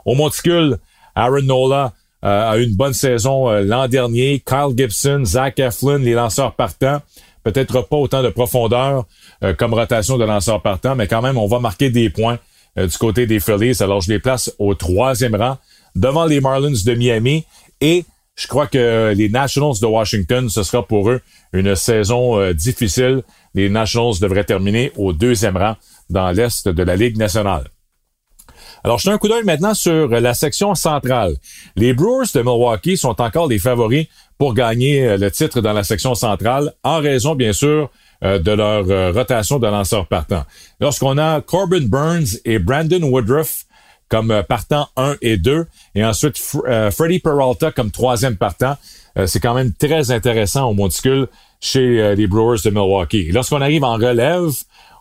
Au 0.05 0.15
monticule, 0.15 0.79
Aaron 1.15 1.43
Nola 1.43 1.93
a 2.23 2.57
eu 2.57 2.65
une 2.65 2.75
bonne 2.75 2.95
saison 2.95 3.51
l'an 3.51 3.87
dernier. 3.87 4.43
Kyle 4.47 4.73
Gibson, 4.75 5.25
Zach 5.27 5.59
Eflin, 5.59 5.99
les 5.99 6.15
lanceurs 6.15 6.55
partants. 6.55 7.03
Peut-être 7.45 7.83
pas 7.83 7.97
autant 7.97 8.23
de 8.23 8.31
profondeur 8.31 9.05
euh, 9.43 9.55
comme 9.55 9.75
rotation 9.75 10.19
de 10.19 10.25
lanceurs 10.25 10.63
partants, 10.63 10.97
mais 10.97 11.07
quand 11.07 11.23
même, 11.23 11.39
on 11.39 11.47
va 11.47 11.61
marquer 11.61 11.91
des 11.91 12.11
points 12.11 12.39
euh, 12.79 12.87
du 12.87 12.99
côté 12.99 13.27
des 13.27 13.39
Phillies. 13.39 13.83
Alors, 13.83 14.01
je 14.01 14.11
les 14.11 14.19
place 14.19 14.53
au 14.59 14.75
troisième 14.75 15.37
rang 15.37 15.59
devant 15.95 16.25
les 16.25 16.41
Marlins 16.41 16.73
de 16.85 16.95
Miami 16.95 17.45
et 17.81 18.05
je 18.35 18.49
crois 18.49 18.67
que 18.67 19.13
les 19.15 19.29
Nationals 19.29 19.79
de 19.81 19.87
Washington, 19.87 20.49
ce 20.49 20.63
sera 20.63 20.85
pour 20.85 21.11
eux 21.11 21.21
une 21.53 21.77
saison 21.77 22.41
euh, 22.41 22.53
difficile. 22.53 23.23
Les 23.55 23.69
Nationals 23.69 24.19
devraient 24.21 24.45
terminer 24.45 24.91
au 24.97 25.13
deuxième 25.13 25.57
rang 25.57 25.77
dans 26.11 26.33
l'Est 26.33 26.69
de 26.69 26.83
la 26.83 26.97
Ligue 26.97 27.17
nationale. 27.17 27.69
Alors, 28.83 28.99
je 28.99 29.09
un 29.09 29.17
coup 29.17 29.29
d'œil 29.29 29.45
maintenant 29.45 29.73
sur 29.73 30.09
la 30.09 30.35
section 30.35 30.75
centrale. 30.75 31.37
Les 31.75 31.95
Brewers 31.95 32.27
de 32.35 32.41
Milwaukee 32.41 32.99
sont 32.99 33.19
encore 33.21 33.49
les 33.49 33.59
favoris 33.59 34.09
pour 34.39 34.55
gagner 34.55 35.17
le 35.17 35.31
titre 35.31 35.61
dans 35.61 35.73
la 35.73 35.85
section 35.85 36.15
centrale, 36.15 36.73
en 36.83 36.99
raison, 36.99 37.35
bien 37.35 37.53
sûr, 37.53 37.91
euh, 38.25 38.39
de 38.39 38.53
leur 38.53 38.89
euh, 38.89 39.13
rotation 39.13 39.59
de 39.59 39.67
lanceurs 39.67 40.07
partants. 40.07 40.45
Lorsqu'on 40.81 41.19
a 41.19 41.43
Corbin 41.43 41.83
Burns 41.83 42.39
et 42.47 42.59
Brandon 42.59 43.03
Woodruff 43.03 43.67
comme 44.09 44.31
euh, 44.31 44.43
partant 44.43 44.89
1 44.97 45.17
et 45.21 45.37
2, 45.37 45.67
et 45.95 46.05
ensuite 46.05 46.39
Freddie 46.39 47.19
Peralta 47.19 47.71
comme 47.71 47.91
troisième 47.91 48.37
partant, 48.37 48.77
c'est 49.27 49.41
quand 49.41 49.55
même 49.55 49.73
très 49.73 50.11
intéressant 50.11 50.71
au 50.71 50.75
monticule 50.75 51.29
chez 51.61 52.15
les 52.17 52.27
Brewers 52.27 52.59
de 52.65 52.71
Milwaukee. 52.71 53.31
Lorsqu'on 53.31 53.61
arrive 53.61 53.85
en 53.85 53.95
relève, 53.95 54.51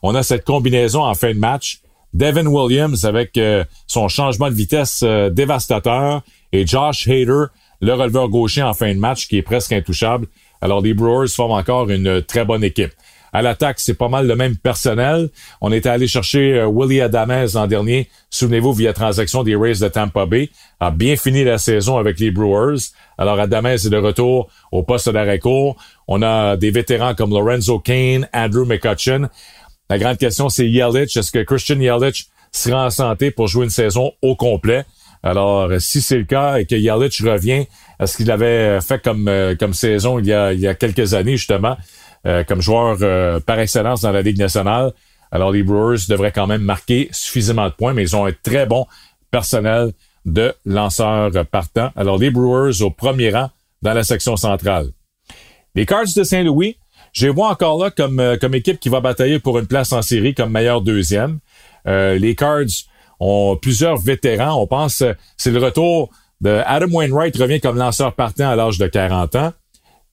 on 0.03 0.13
a 0.13 0.21
cette 0.21 0.45
combinaison 0.45 1.03
en 1.03 1.15
fin 1.15 1.33
de 1.33 1.39
match. 1.39 1.81
Devin 2.13 2.45
Williams 2.45 3.05
avec 3.05 3.39
son 3.87 4.07
changement 4.07 4.49
de 4.49 4.53
vitesse 4.53 5.03
dévastateur 5.31 6.21
et 6.51 6.67
Josh 6.67 7.07
Hader, 7.07 7.45
le 7.83 7.93
releveur 7.93 8.29
gaucher 8.29 8.63
en 8.63 8.73
fin 8.73 8.93
de 8.93 8.99
match 8.99 9.27
qui 9.27 9.37
est 9.37 9.41
presque 9.41 9.73
intouchable. 9.73 10.27
Alors 10.61 10.81
les 10.81 10.93
Brewers 10.93 11.27
forment 11.27 11.51
encore 11.51 11.89
une 11.89 12.21
très 12.21 12.45
bonne 12.45 12.63
équipe. 12.63 12.93
À 13.33 13.41
l'attaque, 13.41 13.79
c'est 13.79 13.95
pas 13.95 14.07
mal 14.07 14.25
le 14.25 14.35
même 14.35 14.55
personnel. 14.55 15.29
On 15.59 15.71
était 15.73 15.89
allé 15.89 16.07
chercher 16.07 16.59
euh, 16.59 16.67
Willie 16.67 17.01
Adamez 17.01 17.47
l'an 17.55 17.67
dernier, 17.67 18.07
souvenez-vous, 18.29 18.73
via 18.73 18.93
transaction 18.93 19.43
des 19.43 19.55
Rays 19.55 19.79
de 19.81 19.87
Tampa 19.89 20.27
Bay, 20.27 20.51
a 20.79 20.91
bien 20.91 21.15
fini 21.15 21.43
la 21.43 21.57
saison 21.57 21.97
avec 21.97 22.19
les 22.19 22.31
Brewers. 22.31 22.91
Alors 23.17 23.39
Adamez 23.39 23.73
est 23.73 23.89
de 23.89 23.97
retour 23.97 24.49
au 24.71 24.83
poste 24.83 25.09
d'arrêt 25.09 25.39
court. 25.39 25.75
On 26.07 26.21
a 26.21 26.55
des 26.55 26.71
vétérans 26.71 27.15
comme 27.15 27.31
Lorenzo 27.31 27.79
Kane, 27.79 28.29
Andrew 28.33 28.65
McCutcheon. 28.65 29.27
La 29.89 29.97
grande 29.97 30.17
question, 30.17 30.47
c'est 30.47 30.69
Yelich. 30.69 31.17
Est-ce 31.17 31.31
que 31.31 31.43
Christian 31.43 31.79
Yelich 31.79 32.27
sera 32.51 32.85
en 32.85 32.89
santé 32.91 33.31
pour 33.31 33.47
jouer 33.47 33.65
une 33.65 33.71
saison 33.71 34.13
au 34.21 34.35
complet? 34.35 34.85
Alors, 35.23 35.69
si 35.79 36.01
c'est 36.01 36.17
le 36.17 36.25
cas 36.25 36.57
et 36.57 36.65
que 36.65 36.75
Yelich 36.75 37.21
revient 37.21 37.65
à 37.97 38.07
ce 38.07 38.17
qu'il 38.17 38.29
avait 38.29 38.81
fait 38.81 39.01
comme, 39.01 39.31
comme 39.57 39.73
saison 39.73 40.19
il 40.19 40.25
y, 40.25 40.33
a, 40.33 40.51
il 40.51 40.59
y 40.59 40.67
a 40.67 40.75
quelques 40.75 41.13
années, 41.13 41.37
justement, 41.37 41.77
comme 42.47 42.61
joueur 42.61 43.41
par 43.45 43.59
excellence 43.59 44.01
dans 44.01 44.11
la 44.11 44.21
Ligue 44.21 44.37
nationale, 44.37 44.91
alors 45.31 45.51
les 45.51 45.63
Brewers 45.63 46.05
devraient 46.09 46.31
quand 46.31 46.45
même 46.45 46.61
marquer 46.61 47.09
suffisamment 47.11 47.67
de 47.67 47.73
points, 47.73 47.93
mais 47.93 48.03
ils 48.03 48.15
ont 48.15 48.25
un 48.25 48.33
très 48.43 48.65
bon 48.65 48.85
personnel 49.31 49.93
de 50.25 50.53
lanceurs 50.65 51.31
partants. 51.49 51.91
Alors 51.95 52.17
les 52.17 52.29
Brewers 52.29 52.81
au 52.81 52.91
premier 52.91 53.31
rang 53.31 53.49
dans 53.81 53.93
la 53.93 54.03
section 54.03 54.37
centrale. 54.37 54.89
Les 55.75 55.85
Cards 55.85 56.13
de 56.15 56.23
Saint-Louis, 56.23 56.77
je 57.13 57.25
les 57.25 57.33
vois 57.33 57.49
encore 57.49 57.83
là 57.83 57.89
comme, 57.89 58.19
euh, 58.19 58.37
comme 58.37 58.53
équipe 58.53 58.79
qui 58.79 58.89
va 58.89 59.01
batailler 59.01 59.39
pour 59.39 59.57
une 59.57 59.65
place 59.65 59.91
en 59.91 60.01
série 60.01 60.35
comme 60.35 60.51
meilleur 60.51 60.81
deuxième. 60.81 61.39
Euh, 61.87 62.17
les 62.17 62.35
Cards 62.35 62.65
ont 63.19 63.57
plusieurs 63.61 63.97
vétérans. 63.97 64.61
On 64.61 64.67
pense 64.67 65.01
euh, 65.01 65.13
c'est 65.37 65.51
le 65.51 65.59
retour 65.59 66.09
de 66.41 66.61
Adam 66.65 66.87
Wainwright 66.91 67.37
revient 67.37 67.61
comme 67.61 67.77
lanceur 67.77 68.13
partant 68.13 68.49
à 68.49 68.55
l'âge 68.55 68.77
de 68.77 68.87
40 68.87 69.35
ans. 69.35 69.53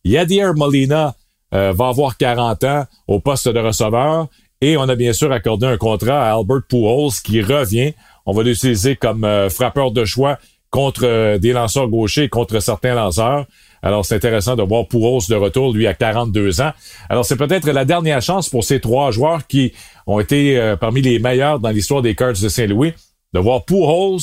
Yadier 0.04 0.52
Molina 0.54 1.14
va 1.52 1.88
avoir 1.88 2.16
40 2.16 2.62
ans 2.62 2.84
au 3.08 3.18
poste 3.18 3.48
de 3.48 3.58
receveur. 3.58 4.28
Et 4.60 4.76
on 4.76 4.82
a 4.82 4.94
bien 4.94 5.12
sûr 5.12 5.32
accordé 5.32 5.66
un 5.66 5.76
contrat 5.76 6.30
à 6.30 6.36
Albert 6.36 6.62
Pujols 6.68 7.10
qui 7.24 7.42
revient. 7.42 7.94
On 8.26 8.32
va 8.32 8.44
l'utiliser 8.44 8.94
comme 8.94 9.26
frappeur 9.50 9.90
de 9.90 10.04
choix 10.04 10.38
contre 10.70 11.38
des 11.38 11.52
lanceurs 11.52 11.88
gauchers, 11.88 12.28
contre 12.28 12.60
certains 12.60 12.94
lanceurs. 12.94 13.46
Alors, 13.82 14.04
c'est 14.04 14.14
intéressant 14.14 14.56
de 14.56 14.62
voir 14.62 14.86
Pujols 14.86 15.22
de 15.28 15.34
retour, 15.34 15.72
lui, 15.72 15.86
à 15.86 15.94
42 15.94 16.60
ans. 16.60 16.72
Alors, 17.08 17.24
c'est 17.24 17.36
peut-être 17.36 17.68
la 17.70 17.84
dernière 17.84 18.20
chance 18.20 18.48
pour 18.48 18.64
ces 18.64 18.80
trois 18.80 19.10
joueurs 19.10 19.46
qui 19.46 19.72
ont 20.06 20.20
été 20.20 20.58
euh, 20.58 20.76
parmi 20.76 21.00
les 21.00 21.18
meilleurs 21.18 21.60
dans 21.60 21.70
l'histoire 21.70 22.02
des 22.02 22.14
Cards 22.14 22.40
de 22.40 22.48
Saint-Louis, 22.48 22.92
de 23.32 23.38
voir 23.40 23.64
Pujols, 23.64 24.20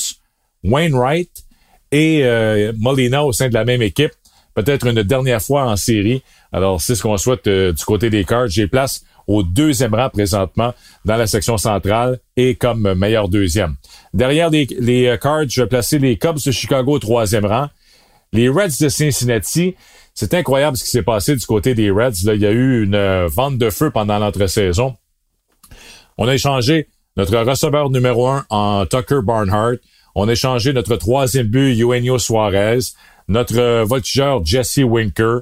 Wainwright 0.64 1.30
et 1.90 2.20
euh, 2.24 2.72
Molina 2.78 3.24
au 3.24 3.32
sein 3.32 3.48
de 3.48 3.54
la 3.54 3.64
même 3.64 3.82
équipe, 3.82 4.12
peut-être 4.54 4.86
une 4.86 5.02
dernière 5.02 5.42
fois 5.42 5.64
en 5.64 5.76
série. 5.76 6.22
Alors, 6.52 6.80
c'est 6.80 6.94
ce 6.94 7.02
qu'on 7.02 7.16
souhaite 7.16 7.46
euh, 7.46 7.72
du 7.72 7.84
côté 7.84 8.10
des 8.10 8.24
Cards. 8.24 8.48
J'ai 8.48 8.68
place 8.68 9.02
au 9.26 9.42
deuxième 9.42 9.94
rang 9.94 10.08
présentement 10.08 10.72
dans 11.04 11.16
la 11.16 11.26
section 11.26 11.58
centrale 11.58 12.18
et 12.36 12.54
comme 12.54 12.94
meilleur 12.94 13.28
deuxième. 13.28 13.74
Derrière 14.14 14.50
les, 14.50 14.66
les 14.78 15.16
Cards, 15.20 15.48
je 15.48 15.62
vais 15.62 15.68
placer 15.68 15.98
les 15.98 16.16
Cubs 16.16 16.38
de 16.44 16.50
Chicago 16.50 16.92
au 16.92 16.98
troisième 16.98 17.44
rang. 17.44 17.68
Les 18.32 18.48
Reds 18.48 18.80
de 18.80 18.88
Cincinnati, 18.88 19.74
c'est 20.14 20.34
incroyable 20.34 20.76
ce 20.76 20.84
qui 20.84 20.90
s'est 20.90 21.02
passé 21.02 21.36
du 21.36 21.46
côté 21.46 21.74
des 21.74 21.90
Reds. 21.90 22.24
Il 22.24 22.40
y 22.40 22.46
a 22.46 22.50
eu 22.50 22.82
une 22.82 22.94
euh, 22.94 23.28
vente 23.28 23.58
de 23.58 23.70
feu 23.70 23.90
pendant 23.90 24.18
l'entre-saison. 24.18 24.96
On 26.18 26.28
a 26.28 26.34
échangé 26.34 26.88
notre 27.16 27.36
receveur 27.38 27.90
numéro 27.90 28.28
un 28.28 28.44
en 28.50 28.84
Tucker 28.86 29.20
Barnhart. 29.22 29.76
On 30.14 30.28
a 30.28 30.32
échangé 30.32 30.72
notre 30.72 30.96
troisième 30.96 31.46
but, 31.46 31.80
Eugenio 31.80 32.18
Suarez. 32.18 32.78
Notre 33.28 33.84
voltigeur, 33.84 34.44
Jesse 34.44 34.78
Winker. 34.78 35.40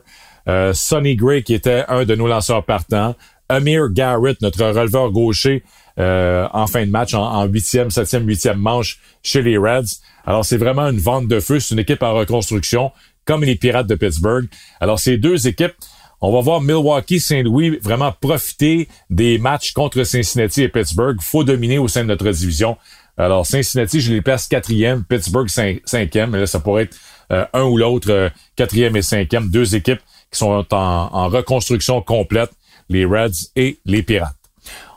Euh, 0.49 0.73
Sonny 0.73 1.17
Gray, 1.17 1.43
qui 1.43 1.55
était 1.55 1.85
un 1.89 2.05
de 2.05 2.15
nos 2.15 2.27
lanceurs 2.27 2.65
partants. 2.65 3.15
Amir 3.49 3.89
Garrett, 3.91 4.41
notre 4.43 4.65
releveur 4.65 5.11
gaucher, 5.11 5.63
euh, 5.99 6.47
en 6.53 6.67
fin 6.67 6.85
de 6.85 6.91
match, 6.91 7.15
en 7.15 7.45
huitième, 7.45 7.91
septième, 7.91 8.27
huitième 8.27 8.59
manche 8.59 8.99
chez 9.23 9.43
les 9.43 9.57
Reds. 9.57 10.01
Alors, 10.27 10.45
c'est 10.45 10.57
vraiment 10.57 10.89
une 10.89 10.99
vente 10.99 11.29
de 11.29 11.41
feu. 11.41 11.61
C'est 11.61 11.75
une 11.75 11.81
équipe 11.81 12.03
en 12.03 12.15
reconstruction, 12.15 12.93
comme 13.25 13.45
les 13.45 13.55
Pirates 13.55 13.87
de 13.87 13.95
Pittsburgh. 13.95 14.47
Alors, 14.81 14.99
ces 14.99 15.17
deux 15.17 15.47
équipes, 15.47 15.75
on 16.21 16.33
va 16.33 16.41
voir 16.41 16.61
Milwaukee, 16.61 17.21
Saint-Louis 17.21 17.79
vraiment 17.83 18.13
profiter 18.13 18.89
des 19.11 19.39
matchs 19.39 19.73
contre 19.73 20.03
Cincinnati 20.05 20.63
et 20.63 20.69
Pittsburgh. 20.69 21.17
faut 21.21 21.45
dominer 21.45 21.79
au 21.79 21.89
sein 21.89 22.03
de 22.03 22.09
notre 22.09 22.31
division. 22.31 22.77
Alors, 23.17 23.47
Cincinnati, 23.47 24.01
je 24.01 24.13
les 24.13 24.23
place 24.23 24.49
quatrième, 24.49 25.05
Pittsburgh 25.05 25.49
cinquième. 25.49 26.35
Là, 26.37 26.47
ça 26.47 26.61
pourrait 26.61 26.85
être 26.85 26.97
euh, 27.33 27.45
un 27.53 27.63
ou 27.65 27.77
l'autre, 27.77 28.11
euh, 28.11 28.29
quatrième 28.57 28.97
et 28.97 29.03
cinquième. 29.03 29.49
Deux 29.51 29.75
équipes 29.75 30.01
qui 30.31 30.39
sont 30.39 30.67
en 30.71 31.29
reconstruction 31.29 32.03
complète, 32.03 32.51
les 32.89 33.05
Reds 33.05 33.51
et 33.55 33.79
les 33.85 34.03
Pirates. 34.03 34.46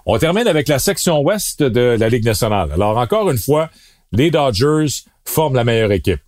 On 0.05 0.17
termine 0.17 0.47
avec 0.47 0.67
la 0.67 0.79
section 0.79 1.21
ouest 1.21 1.61
de 1.61 1.97
la 1.99 2.09
Ligue 2.09 2.25
nationale. 2.25 2.71
Alors, 2.71 2.97
encore 2.97 3.29
une 3.29 3.37
fois, 3.37 3.69
les 4.11 4.31
Dodgers 4.31 5.03
forment 5.25 5.55
la 5.55 5.63
meilleure 5.63 5.91
équipe. 5.91 6.21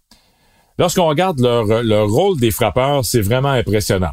Lorsqu'on 0.78 1.08
regarde 1.08 1.40
leur, 1.40 2.08
rôle 2.10 2.40
des 2.40 2.51
frappeurs, 2.51 3.06
c'est 3.06 3.22
vraiment 3.22 3.51
impressionnant. 3.51 4.12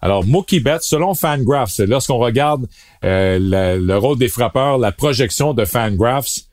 Alors, 0.00 0.24
Mookie 0.24 0.60
Betts, 0.60 0.82
selon 0.82 1.14
Fangraphs, 1.14 1.80
lorsqu'on 1.80 2.18
regarde 2.18 2.66
euh, 3.04 3.78
le, 3.80 3.96
rôle 3.96 4.18
des 4.18 4.28
frappeurs, 4.28 4.78
la 4.78 4.92
projection 4.92 5.54
de 5.54 5.64
Fangraphs, 5.64 6.46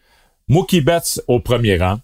Mookie 0.48 0.82
Betts 0.82 1.22
au 1.28 1.40
premier 1.40 1.78
rang. 1.78 2.00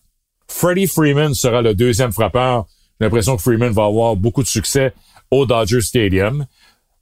Freddie 0.47 0.87
Freeman 0.87 1.33
sera 1.33 1.61
le 1.61 1.73
deuxième 1.73 2.11
frappeur. 2.11 2.65
J'ai 2.99 3.05
l'impression 3.05 3.35
que 3.35 3.41
Freeman 3.41 3.71
va 3.71 3.85
avoir 3.85 4.15
beaucoup 4.15 4.43
de 4.43 4.47
succès 4.47 4.93
au 5.31 5.45
Dodger 5.45 5.81
Stadium. 5.81 6.45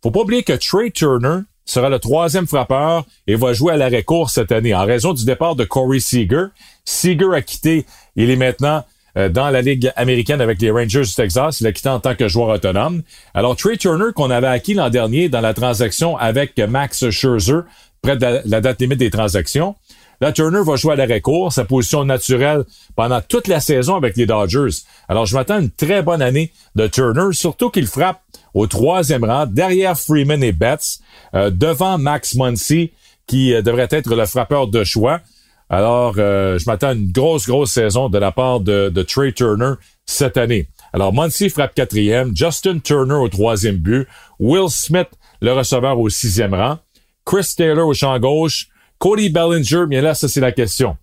Faut 0.03 0.11
pas 0.11 0.21
oublier 0.21 0.43
que 0.43 0.53
Trey 0.53 0.91
Turner 0.91 1.41
sera 1.69 1.89
le 1.89 1.99
troisième 1.99 2.47
frappeur 2.47 3.05
et 3.27 3.35
va 3.35 3.53
jouer 3.53 3.73
à 3.73 3.77
l'arrêt 3.77 4.03
court 4.03 4.29
cette 4.29 4.51
année 4.51 4.73
en 4.73 4.85
raison 4.85 5.13
du 5.13 5.25
départ 5.25 5.55
de 5.55 5.65
Corey 5.65 5.99
Seager. 5.99 6.45
Seager 6.85 7.33
a 7.33 7.41
quitté, 7.41 7.85
il 8.15 8.29
est 8.29 8.35
maintenant 8.35 8.83
euh, 9.17 9.29
dans 9.29 9.49
la 9.49 9.61
Ligue 9.61 9.91
américaine 9.95 10.41
avec 10.41 10.61
les 10.61 10.71
Rangers 10.71 11.03
du 11.03 11.13
Texas. 11.13 11.61
Il 11.61 11.67
a 11.67 11.71
quitté 11.71 11.89
en 11.89 11.99
tant 11.99 12.15
que 12.15 12.27
joueur 12.27 12.49
autonome. 12.49 13.03
Alors, 13.33 13.55
Trey 13.55 13.77
Turner, 13.77 14.11
qu'on 14.15 14.31
avait 14.31 14.47
acquis 14.47 14.73
l'an 14.73 14.89
dernier 14.89 15.29
dans 15.29 15.41
la 15.41 15.53
transaction 15.53 16.17
avec 16.17 16.57
Max 16.57 17.09
Scherzer, 17.09 17.61
près 18.01 18.17
de 18.17 18.41
la 18.45 18.61
date 18.61 18.81
limite 18.81 18.99
des 18.99 19.11
transactions, 19.11 19.75
Là, 20.21 20.33
Turner 20.33 20.61
va 20.65 20.75
jouer 20.75 20.93
à 20.93 20.95
l'arrêt 20.95 21.21
court, 21.21 21.53
sa 21.53 21.63
position 21.63 22.03
naturelle 22.03 22.65
pendant 22.95 23.21
toute 23.21 23.47
la 23.47 23.59
saison 23.59 23.95
avec 23.95 24.17
les 24.17 24.25
Dodgers. 24.25 24.83
Alors, 25.07 25.25
je 25.25 25.35
m'attends 25.35 25.55
à 25.55 25.59
une 25.59 25.71
très 25.71 26.01
bonne 26.01 26.21
année 26.21 26.51
de 26.75 26.87
Turner, 26.87 27.31
surtout 27.31 27.69
qu'il 27.69 27.87
frappe 27.87 28.21
au 28.53 28.67
troisième 28.67 29.23
rang, 29.23 29.45
derrière 29.45 29.97
Freeman 29.97 30.43
et 30.43 30.51
Betts, 30.51 30.99
euh, 31.35 31.49
devant 31.49 31.97
Max 31.97 32.35
Muncy, 32.35 32.91
qui 33.27 33.53
euh, 33.53 33.61
devrait 33.61 33.87
être 33.91 34.13
le 34.13 34.25
frappeur 34.25 34.67
de 34.67 34.83
choix. 34.83 35.21
Alors, 35.69 36.15
euh, 36.17 36.57
je 36.57 36.65
m'attends 36.65 36.89
à 36.89 36.93
une 36.93 37.11
grosse, 37.11 37.47
grosse 37.47 37.71
saison 37.71 38.09
de 38.09 38.17
la 38.17 38.31
part 38.31 38.59
de, 38.59 38.89
de 38.89 39.03
Trey 39.03 39.31
Turner 39.31 39.73
cette 40.05 40.37
année. 40.37 40.67
Alors, 40.93 41.13
Muncy 41.13 41.49
frappe 41.49 41.75
quatrième, 41.75 42.35
Justin 42.35 42.79
Turner 42.79 43.13
au 43.13 43.29
troisième 43.29 43.77
but, 43.77 44.07
Will 44.39 44.69
Smith, 44.69 45.09
le 45.41 45.53
receveur 45.53 45.99
au 45.99 46.09
sixième 46.09 46.55
rang, 46.55 46.79
Chris 47.23 47.53
Taylor 47.55 47.87
au 47.87 47.93
champ 47.93 48.17
gauche, 48.19 48.69
Cody 48.99 49.29
Bellinger, 49.29 49.85
bien 49.87 50.01
là, 50.01 50.13
ça 50.13 50.27
c'est 50.27 50.41
la 50.41 50.51
question. 50.51 50.97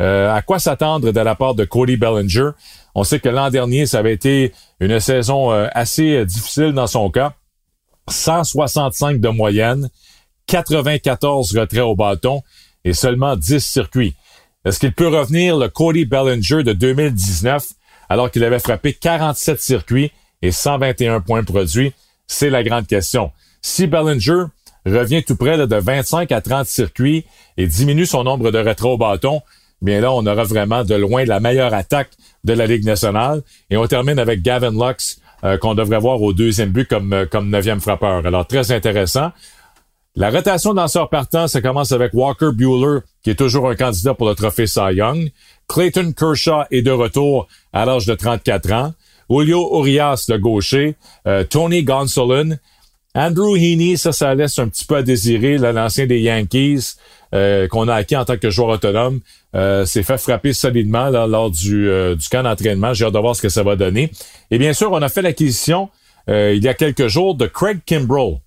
Euh, 0.00 0.34
à 0.34 0.42
quoi 0.42 0.58
s'attendre 0.58 1.12
de 1.12 1.20
la 1.20 1.34
part 1.34 1.54
de 1.54 1.64
Cody 1.64 1.96
Bellinger? 1.96 2.50
On 2.94 3.04
sait 3.04 3.20
que 3.20 3.28
l'an 3.28 3.50
dernier, 3.50 3.86
ça 3.86 3.98
avait 3.98 4.14
été 4.14 4.52
une 4.80 4.98
saison 4.98 5.52
euh, 5.52 5.68
assez 5.72 6.16
euh, 6.16 6.24
difficile 6.24 6.72
dans 6.72 6.86
son 6.86 7.10
cas. 7.10 7.34
165 8.08 9.20
de 9.20 9.28
moyenne, 9.28 9.88
94 10.46 11.56
retraits 11.56 11.82
au 11.82 11.94
bâton 11.94 12.42
et 12.84 12.92
seulement 12.92 13.36
10 13.36 13.60
circuits. 13.60 14.14
Est-ce 14.64 14.80
qu'il 14.80 14.92
peut 14.92 15.08
revenir 15.08 15.56
le 15.56 15.68
Cody 15.68 16.06
Bellinger 16.06 16.62
de 16.62 16.72
2019 16.72 17.64
alors 18.08 18.30
qu'il 18.30 18.44
avait 18.44 18.58
frappé 18.58 18.94
47 18.94 19.60
circuits 19.60 20.10
et 20.42 20.50
121 20.50 21.20
points 21.20 21.44
produits? 21.44 21.92
C'est 22.26 22.50
la 22.50 22.62
grande 22.62 22.86
question. 22.86 23.30
Si 23.60 23.86
Bellinger 23.86 24.44
revient 24.86 25.22
tout 25.22 25.36
près 25.36 25.56
de 25.56 25.76
25 25.76 26.30
à 26.32 26.40
30 26.40 26.66
circuits 26.66 27.24
et 27.56 27.66
diminue 27.66 28.06
son 28.06 28.24
nombre 28.24 28.50
de 28.50 28.58
rétro 28.58 28.92
au 28.92 28.98
bâton, 28.98 29.40
bien 29.82 30.00
là, 30.00 30.12
on 30.12 30.26
aura 30.26 30.44
vraiment 30.44 30.84
de 30.84 30.94
loin 30.94 31.24
la 31.24 31.40
meilleure 31.40 31.74
attaque 31.74 32.10
de 32.44 32.52
la 32.52 32.66
Ligue 32.66 32.84
nationale. 32.84 33.42
Et 33.70 33.76
on 33.76 33.86
termine 33.86 34.18
avec 34.18 34.42
Gavin 34.42 34.70
Lux, 34.70 35.20
euh, 35.44 35.58
qu'on 35.58 35.74
devrait 35.74 35.98
voir 35.98 36.20
au 36.22 36.32
deuxième 36.32 36.70
but 36.70 36.88
comme, 36.88 37.12
euh, 37.12 37.26
comme 37.26 37.50
neuvième 37.50 37.80
frappeur. 37.80 38.26
Alors, 38.26 38.46
très 38.46 38.72
intéressant. 38.72 39.30
La 40.16 40.30
rotation 40.30 40.74
danseur 40.74 41.10
partant, 41.10 41.48
ça 41.48 41.60
commence 41.60 41.90
avec 41.90 42.14
Walker 42.14 42.50
Bueller, 42.54 43.00
qui 43.22 43.30
est 43.30 43.34
toujours 43.34 43.68
un 43.68 43.74
candidat 43.74 44.14
pour 44.14 44.28
le 44.28 44.34
trophée 44.34 44.66
Cy 44.66 44.94
Young. 44.94 45.30
Clayton 45.68 46.12
Kershaw 46.16 46.62
est 46.70 46.82
de 46.82 46.92
retour 46.92 47.48
à 47.72 47.84
l'âge 47.84 48.06
de 48.06 48.14
34 48.14 48.72
ans. 48.72 48.94
Julio 49.28 49.80
Urias, 49.80 50.26
le 50.28 50.38
gaucher. 50.38 50.96
Euh, 51.26 51.42
Tony 51.44 51.82
Gonsolin, 51.82 52.56
Andrew 53.16 53.56
Heaney, 53.56 53.96
ça, 53.96 54.10
ça 54.10 54.34
laisse 54.34 54.58
un 54.58 54.68
petit 54.68 54.84
peu 54.84 54.96
à 54.96 55.02
désirer. 55.02 55.56
L'ancien 55.56 56.06
des 56.06 56.20
Yankees, 56.20 56.94
euh, 57.32 57.68
qu'on 57.68 57.86
a 57.86 57.94
acquis 57.94 58.16
en 58.16 58.24
tant 58.24 58.36
que 58.36 58.50
joueur 58.50 58.70
autonome, 58.70 59.20
euh, 59.54 59.84
s'est 59.84 60.02
fait 60.02 60.18
frapper 60.18 60.52
solidement 60.52 61.10
lors 61.10 61.50
du, 61.50 61.88
euh, 61.88 62.16
du 62.16 62.28
camp 62.28 62.42
d'entraînement. 62.42 62.92
J'ai 62.92 63.04
hâte 63.04 63.14
de 63.14 63.18
voir 63.18 63.36
ce 63.36 63.42
que 63.42 63.48
ça 63.48 63.62
va 63.62 63.76
donner. 63.76 64.10
Et 64.50 64.58
bien 64.58 64.72
sûr, 64.72 64.90
on 64.90 65.00
a 65.00 65.08
fait 65.08 65.22
l'acquisition 65.22 65.88
il 66.26 66.64
y 66.64 66.68
a 66.68 66.74
quelques 66.74 67.06
jours 67.08 67.34
de 67.34 67.46
Craig 67.46 67.80
Kimbrell. 67.84 68.38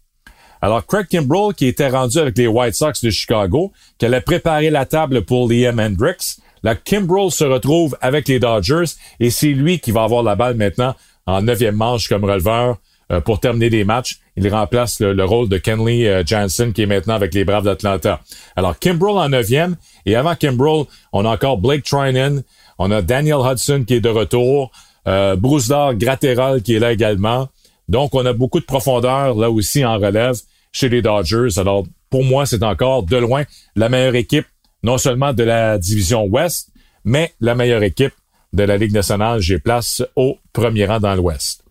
Alors, 0.63 0.83
Craig 0.83 1.05
Kimbrell, 1.07 1.53
qui 1.53 1.67
était 1.67 1.89
rendu 1.89 2.17
avec 2.17 2.35
les 2.35 2.47
White 2.47 2.73
Sox 2.73 2.93
de 3.03 3.11
Chicago, 3.11 3.71
qui 3.99 4.07
allait 4.07 4.19
préparer 4.19 4.71
la 4.71 4.87
table 4.87 5.21
pour 5.21 5.47
Liam 5.47 5.79
Hendricks. 5.79 6.37
La 6.63 6.73
Kimbrell 6.73 7.29
se 7.29 7.43
retrouve 7.43 7.95
avec 8.01 8.27
les 8.27 8.39
Dodgers 8.39 8.95
et 9.19 9.29
c'est 9.29 9.53
lui 9.53 9.79
qui 9.79 9.91
va 9.91 10.03
avoir 10.03 10.23
la 10.23 10.35
balle 10.35 10.55
maintenant 10.55 10.95
en 11.27 11.43
neuvième 11.43 11.75
manche 11.75 12.07
comme 12.07 12.25
releveur 12.25 12.77
euh, 13.11 13.21
pour 13.21 13.39
terminer 13.39 13.69
les 13.69 13.83
matchs. 13.83 14.19
Il 14.35 14.47
remplace 14.49 14.99
le, 14.99 15.23
rôle 15.23 15.49
de 15.49 15.57
Kenley 15.57 16.07
euh, 16.07 16.23
Jansen 16.25 16.73
qui 16.73 16.81
est 16.81 16.85
maintenant 16.85 17.13
avec 17.13 17.33
les 17.33 17.45
Braves 17.45 17.63
d'Atlanta. 17.63 18.21
Alors 18.55 18.77
Kimbrell 18.77 19.17
en 19.17 19.29
neuvième 19.29 19.77
et 20.05 20.15
avant 20.15 20.35
Kimbrell, 20.35 20.85
on 21.13 21.25
a 21.25 21.29
encore 21.29 21.57
Blake 21.57 21.83
Trinan, 21.83 22.41
On 22.77 22.91
a 22.91 23.01
Daniel 23.01 23.37
Hudson 23.43 23.83
qui 23.87 23.95
est 23.95 24.01
de 24.01 24.09
retour. 24.09 24.71
Euh, 25.07 25.35
Bruce 25.35 25.71
qui 25.97 26.75
est 26.75 26.79
là 26.79 26.91
également. 26.91 27.47
Donc, 27.87 28.13
on 28.13 28.25
a 28.25 28.33
beaucoup 28.33 28.59
de 28.59 28.65
profondeur 28.65 29.35
là 29.35 29.49
aussi 29.49 29.85
en 29.85 29.97
relève 29.97 30.35
chez 30.73 30.89
les 30.89 31.01
Dodgers. 31.01 31.57
Alors, 31.57 31.85
pour 32.09 32.23
moi, 32.23 32.45
c'est 32.45 32.63
encore 32.63 33.03
de 33.03 33.17
loin 33.17 33.43
la 33.75 33.89
meilleure 33.89 34.15
équipe, 34.15 34.45
non 34.83 34.97
seulement 34.97 35.33
de 35.33 35.43
la 35.43 35.77
division 35.77 36.25
Ouest, 36.25 36.69
mais 37.05 37.33
la 37.39 37.55
meilleure 37.55 37.83
équipe 37.83 38.13
de 38.53 38.63
la 38.63 38.77
Ligue 38.77 38.93
nationale. 38.93 39.39
J'ai 39.39 39.59
place 39.59 40.03
au 40.15 40.37
premier 40.51 40.85
rang 40.85 40.99
dans 40.99 41.15
l'Ouest. 41.15 41.66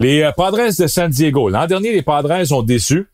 Les 0.00 0.22
euh, 0.22 0.32
Padres 0.32 0.70
de 0.78 0.86
San 0.86 1.10
Diego. 1.10 1.48
L'an 1.48 1.66
dernier, 1.66 1.92
les 1.92 2.02
Padres 2.02 2.52
ont 2.52 2.62
déçu. 2.62 3.06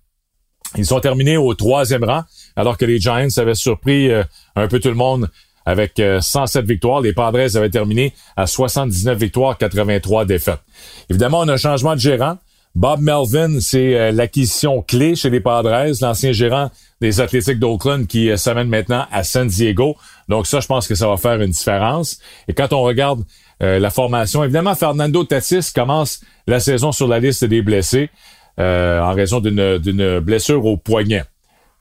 Ils 0.76 0.86
sont 0.86 1.00
terminés 1.00 1.36
au 1.36 1.54
troisième 1.54 2.04
rang, 2.04 2.24
alors 2.54 2.76
que 2.76 2.84
les 2.84 3.00
Giants 3.00 3.28
avaient 3.36 3.54
surpris 3.54 4.10
euh, 4.10 4.22
un 4.54 4.68
peu 4.68 4.80
tout 4.80 4.88
le 4.88 4.94
monde 4.94 5.30
avec 5.64 6.00
107 6.20 6.62
euh, 6.62 6.66
victoires. 6.66 7.00
Les 7.00 7.12
Padres 7.12 7.56
avaient 7.56 7.70
terminé 7.70 8.14
à 8.36 8.46
79 8.46 9.18
victoires, 9.18 9.56
83 9.56 10.24
défaites. 10.24 10.60
Évidemment, 11.08 11.40
on 11.40 11.48
a 11.48 11.54
un 11.54 11.58
changement 11.58 11.94
de 11.94 12.00
gérant. 12.00 12.38
Bob 12.74 13.00
Melvin, 13.00 13.58
c'est 13.60 14.12
l'acquisition 14.12 14.82
clé 14.82 15.16
chez 15.16 15.30
les 15.30 15.40
Padres, 15.40 15.90
l'ancien 16.00 16.32
gérant 16.32 16.70
des 17.00 17.20
Athlétiques 17.20 17.58
d'Oakland 17.58 18.06
qui 18.06 18.30
s'amène 18.38 18.68
maintenant 18.68 19.04
à 19.10 19.24
San 19.24 19.48
Diego. 19.48 19.96
Donc 20.28 20.46
ça, 20.46 20.60
je 20.60 20.66
pense 20.66 20.86
que 20.86 20.94
ça 20.94 21.08
va 21.08 21.16
faire 21.16 21.40
une 21.40 21.50
différence. 21.50 22.18
Et 22.46 22.52
quand 22.52 22.72
on 22.72 22.82
regarde 22.82 23.24
la 23.60 23.90
formation. 23.90 24.44
Évidemment, 24.44 24.76
Fernando 24.76 25.24
Tatis 25.24 25.72
commence 25.74 26.20
la 26.48 26.60
saison 26.60 26.92
sur 26.92 27.06
la 27.06 27.20
liste 27.20 27.44
des 27.44 27.62
blessés 27.62 28.10
euh, 28.58 29.00
en 29.00 29.12
raison 29.12 29.38
d'une 29.40 30.18
blessure 30.20 30.64
au 30.64 30.76
poignet. 30.76 31.22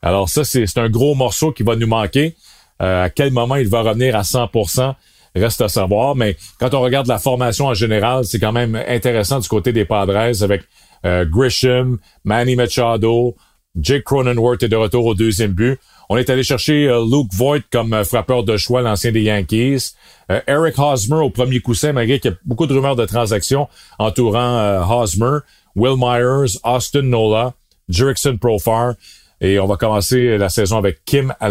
Alors 0.02 0.30
ça, 0.30 0.44
c'est 0.44 0.78
un 0.78 0.90
gros 0.90 1.16
morceau 1.16 1.52
qui 1.52 1.64
va 1.64 1.76
nous 1.76 1.88
manquer. 1.88 2.36
Euh, 2.82 3.06
à 3.06 3.10
quel 3.10 3.32
moment 3.32 3.56
il 3.56 3.68
va 3.68 3.82
revenir 3.82 4.16
à 4.16 4.22
100%, 4.22 4.94
reste 5.36 5.62
à 5.62 5.70
savoir. 5.70 6.16
Mais 6.16 6.38
quand 6.60 6.74
on 6.76 6.82
regarde 6.82 7.08
la 7.08 7.18
formation 7.18 7.66
en 7.66 7.74
général, 7.74 8.26
c'est 8.26 8.40
quand 8.40 8.52
même 8.52 8.76
intéressant 8.88 9.40
du 9.40 9.48
côté 9.48 9.72
des 9.72 9.86
Padres 9.86 10.18
avec 10.18 10.64
Grisham, 11.04 11.98
Manny 12.26 12.56
Machado, 12.56 13.36
Jake 13.80 14.04
Cronenworth 14.04 14.64
est 14.64 14.70
de 14.70 14.76
retour 14.76 15.06
au 15.06 15.14
deuxième 15.14 15.52
but. 15.52 15.80
On 16.10 16.18
est 16.18 16.30
allé 16.30 16.44
chercher 16.44 16.88
euh, 16.88 17.04
Luke 17.04 17.28
Voigt 17.34 17.60
comme 17.72 17.94
euh, 17.94 18.04
frappeur 18.04 18.44
de 18.44 18.56
choix, 18.58 18.82
l'ancien 18.82 19.12
des 19.12 19.24
Yankees. 19.24 19.92
Euh, 20.32 20.42
Eric 20.48 20.80
Hosmer 20.80 21.18
au 21.18 21.30
premier 21.30 21.60
coussin, 21.60 21.92
malgré 21.92 22.20
qu'il 22.20 22.32
y 22.32 22.34
a 22.34 22.38
beaucoup 22.46 22.66
de 22.66 22.74
rumeurs 22.74 22.96
de 22.96 23.06
transactions 23.06 23.68
entourant 24.00 24.82
Hosmer. 24.90 25.40
Will 25.76 25.96
Myers, 25.98 26.58
Austin 26.64 27.04
Nola, 27.04 27.54
Jerickson 27.90 28.38
Profar. 28.38 28.94
Et 29.42 29.60
on 29.60 29.68
va 29.68 29.76
commencer 29.76 30.38
la 30.38 30.50
saison 30.50 30.78
avec 30.78 31.06
Kim 31.06 31.34
à 31.40 31.50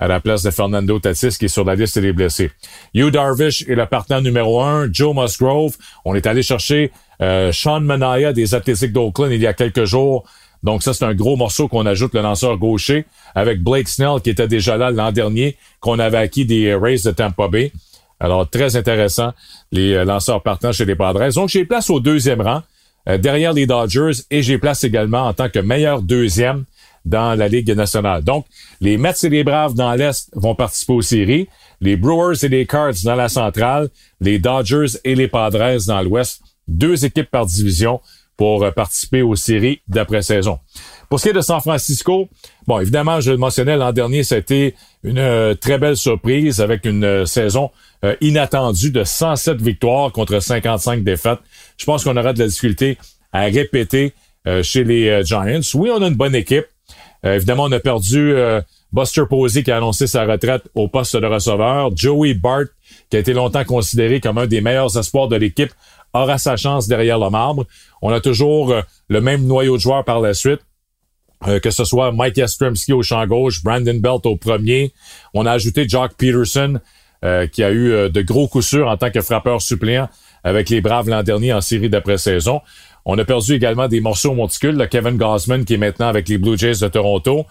à 0.00 0.06
la 0.06 0.20
place 0.20 0.44
de 0.44 0.50
Fernando 0.50 0.98
Tatis 1.00 1.36
qui 1.38 1.46
est 1.46 1.48
sur 1.48 1.64
la 1.64 1.74
liste 1.74 1.98
des 1.98 2.12
blessés. 2.12 2.52
Hugh 2.94 3.10
Darvish 3.10 3.68
est 3.68 3.74
le 3.74 3.84
partenaire 3.84 4.22
numéro 4.22 4.62
un. 4.62 4.88
Joe 4.90 5.14
Musgrove. 5.14 5.76
On 6.04 6.14
est 6.14 6.26
allé 6.26 6.42
chercher 6.42 6.92
Sean 7.20 7.80
Manaya 7.80 8.32
des 8.32 8.54
Athletics 8.54 8.92
d'Oakland 8.92 9.32
il 9.32 9.42
y 9.42 9.46
a 9.46 9.52
quelques 9.52 9.84
jours 9.84 10.24
donc 10.62 10.82
ça, 10.82 10.92
c'est 10.92 11.04
un 11.04 11.14
gros 11.14 11.36
morceau 11.36 11.68
qu'on 11.68 11.86
ajoute 11.86 12.14
le 12.14 12.20
lanceur 12.20 12.56
gaucher 12.56 13.04
avec 13.34 13.62
Blake 13.62 13.88
Snell 13.88 14.20
qui 14.22 14.30
était 14.30 14.48
déjà 14.48 14.76
là 14.76 14.90
l'an 14.90 15.12
dernier, 15.12 15.56
qu'on 15.80 15.98
avait 15.98 16.18
acquis 16.18 16.44
des 16.44 16.74
Rays 16.74 16.98
de 17.04 17.10
Tampa 17.10 17.48
Bay. 17.48 17.72
Alors, 18.20 18.48
très 18.48 18.74
intéressant, 18.74 19.32
les 19.70 19.92
euh, 19.92 20.04
lanceurs 20.04 20.42
partant 20.42 20.72
chez 20.72 20.84
les 20.84 20.96
Padres. 20.96 21.32
Donc, 21.34 21.48
j'ai 21.48 21.64
place 21.64 21.88
au 21.88 22.00
deuxième 22.00 22.40
rang, 22.40 22.62
euh, 23.08 23.16
derrière 23.16 23.52
les 23.52 23.66
Dodgers, 23.66 24.22
et 24.30 24.42
j'ai 24.42 24.58
place 24.58 24.82
également 24.82 25.26
en 25.26 25.32
tant 25.32 25.48
que 25.48 25.60
meilleur 25.60 26.02
deuxième 26.02 26.64
dans 27.04 27.36
la 27.36 27.46
Ligue 27.46 27.70
nationale. 27.70 28.24
Donc, 28.24 28.44
les 28.80 28.96
Mets 28.96 29.14
et 29.22 29.28
les 29.28 29.44
Braves 29.44 29.74
dans 29.74 29.94
l'Est 29.94 30.30
vont 30.34 30.56
participer 30.56 30.94
aux 30.94 31.02
séries, 31.02 31.48
les 31.80 31.96
Brewers 31.96 32.44
et 32.44 32.48
les 32.48 32.66
Cards 32.66 32.94
dans 33.04 33.14
la 33.14 33.28
centrale, 33.28 33.88
les 34.20 34.40
Dodgers 34.40 34.98
et 35.04 35.14
les 35.14 35.28
Padres 35.28 35.78
dans 35.86 36.02
l'Ouest. 36.02 36.42
Deux 36.66 37.04
équipes 37.04 37.30
par 37.30 37.46
division 37.46 38.00
pour 38.38 38.62
euh, 38.62 38.70
participer 38.70 39.20
aux 39.20 39.36
séries 39.36 39.82
d'après-saison. 39.88 40.58
Pour 41.10 41.18
ce 41.18 41.24
qui 41.24 41.30
est 41.30 41.34
de 41.34 41.40
San 41.42 41.60
Francisco, 41.60 42.28
bon, 42.66 42.78
évidemment, 42.78 43.20
je 43.20 43.32
le 43.32 43.36
mentionnais 43.36 43.76
l'an 43.76 43.92
dernier, 43.92 44.22
c'était 44.22 44.74
une 45.02 45.18
euh, 45.18 45.54
très 45.54 45.76
belle 45.76 45.96
surprise 45.96 46.60
avec 46.62 46.86
une 46.86 47.04
euh, 47.04 47.26
saison 47.26 47.70
inattendue 48.20 48.92
de 48.92 49.02
107 49.02 49.60
victoires 49.60 50.12
contre 50.12 50.38
55 50.38 51.02
défaites. 51.02 51.40
Je 51.76 51.84
pense 51.84 52.04
qu'on 52.04 52.16
aura 52.16 52.32
de 52.32 52.38
la 52.38 52.46
difficulté 52.46 52.96
à 53.32 53.46
répéter 53.46 54.14
chez 54.62 54.84
les 54.84 55.24
Giants. 55.24 55.60
Oui, 55.74 55.90
on 55.92 56.00
a 56.00 56.06
une 56.06 56.14
bonne 56.14 56.36
équipe. 56.36 56.66
évidemment, 57.24 57.64
on 57.64 57.72
a 57.72 57.80
perdu 57.80 58.36
Buster 58.92 59.24
Posey 59.28 59.62
qui 59.62 59.70
a 59.70 59.76
annoncé 59.76 60.06
sa 60.06 60.24
retraite 60.24 60.64
au 60.74 60.88
poste 60.88 61.16
de 61.16 61.26
receveur. 61.26 61.94
Joey 61.96 62.34
Bart, 62.34 62.64
qui 63.10 63.16
a 63.16 63.20
été 63.20 63.32
longtemps 63.32 63.64
considéré 63.64 64.20
comme 64.20 64.38
un 64.38 64.46
des 64.46 64.60
meilleurs 64.60 64.96
espoirs 64.96 65.28
de 65.28 65.36
l'équipe, 65.36 65.72
aura 66.14 66.38
sa 66.38 66.56
chance 66.56 66.88
derrière 66.88 67.18
le 67.18 67.30
marbre. 67.30 67.66
On 68.00 68.10
a 68.10 68.20
toujours 68.20 68.72
euh, 68.72 68.82
le 69.08 69.20
même 69.20 69.44
noyau 69.44 69.76
de 69.76 69.82
joueurs 69.82 70.04
par 70.04 70.20
la 70.20 70.34
suite. 70.34 70.60
Euh, 71.46 71.60
que 71.60 71.70
ce 71.70 71.84
soit 71.84 72.10
Mike 72.10 72.36
Yastrzemski 72.36 72.92
au 72.92 73.02
champ 73.02 73.24
gauche, 73.26 73.62
Brandon 73.62 73.94
Belt 73.94 74.26
au 74.26 74.36
premier. 74.36 74.92
On 75.34 75.46
a 75.46 75.52
ajouté 75.52 75.88
Jock 75.88 76.14
Peterson, 76.16 76.80
euh, 77.24 77.46
qui 77.46 77.62
a 77.62 77.70
eu 77.70 78.10
de 78.10 78.22
gros 78.22 78.48
coups 78.48 78.66
sûrs 78.66 78.88
en 78.88 78.96
tant 78.96 79.10
que 79.10 79.20
frappeur 79.20 79.62
suppléant 79.62 80.08
avec 80.42 80.68
les 80.68 80.80
Braves 80.80 81.08
l'an 81.08 81.22
dernier 81.22 81.52
en 81.52 81.60
série 81.60 81.88
d'après-saison. 81.88 82.60
On 83.08 83.18
a 83.18 83.24
perdu 83.24 83.54
également 83.54 83.88
des 83.88 84.00
morceaux 84.00 84.34
monticules. 84.34 84.86
Kevin 84.90 85.16
Gosman, 85.16 85.64
qui 85.64 85.74
est 85.74 85.78
maintenant 85.78 86.08
avec 86.08 86.28
les 86.28 86.38
Blue 86.38 86.56
Jays 86.56 86.78
de 86.80 86.88
Toronto. 86.88 87.46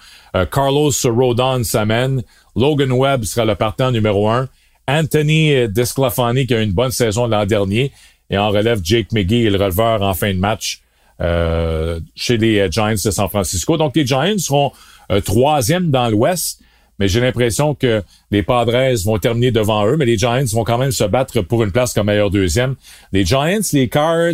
Carlos 0.52 0.91
Rodon 1.04 1.63
s'amène. 1.63 2.22
Logan 2.56 2.91
Webb 2.91 3.24
sera 3.24 3.43
le 3.43 3.56
partant 3.56 3.91
numéro 3.91 4.30
un. 4.30 4.48
Anthony 4.88 5.67
Desclafani, 5.67 6.46
qui 6.46 6.54
a 6.54 6.62
eu 6.62 6.63
une 6.63 6.74
bonne 6.74 6.91
saison 6.91 7.26
l'an 7.26 7.46
dernier 7.46 7.91
et 8.30 8.38
en 8.38 8.50
relève 8.50 8.80
Jake 8.84 9.12
McGee 9.12 9.46
et 9.46 9.50
le 9.50 9.58
releveur 9.58 10.02
en 10.02 10.13
fin 10.13 10.34
de 10.34 10.39
match 10.39 10.82
euh, 11.22 12.00
chez 12.15 12.38
les 12.38 12.60
euh, 12.60 12.67
Giants 12.70 12.91
de 12.91 13.12
San 13.12 13.28
Francisco. 13.30 13.78
Donc 13.78 13.96
les 13.96 14.06
Giants 14.06 14.38
seront 14.38 14.72
euh, 15.12 15.22
troisième 15.22 15.89
dans 15.89 16.10
l'Ouest, 16.10 16.62
mais 17.00 17.08
j'ai 17.08 17.22
l'impression 17.22 17.76
que 17.76 18.04
les 18.32 18.43
Padres 18.43 18.96
vont 19.06 19.17
terminer 19.17 19.52
devant 19.52 19.86
eux, 19.88 19.98
mais 19.98 20.06
les 20.06 20.17
Giants 20.17 20.43
vont 20.52 20.63
quand 20.63 20.78
même 20.78 20.91
se 20.91 21.04
battre 21.04 21.41
pour 21.41 21.63
une 21.63 21.72
place 21.72 21.93
comme 21.93 22.08
meilleur 22.08 22.30
deuxième. 22.30 22.76
Les 23.13 23.26
Giants, 23.26 23.60
les 23.74 23.88
Cards, 23.88 24.34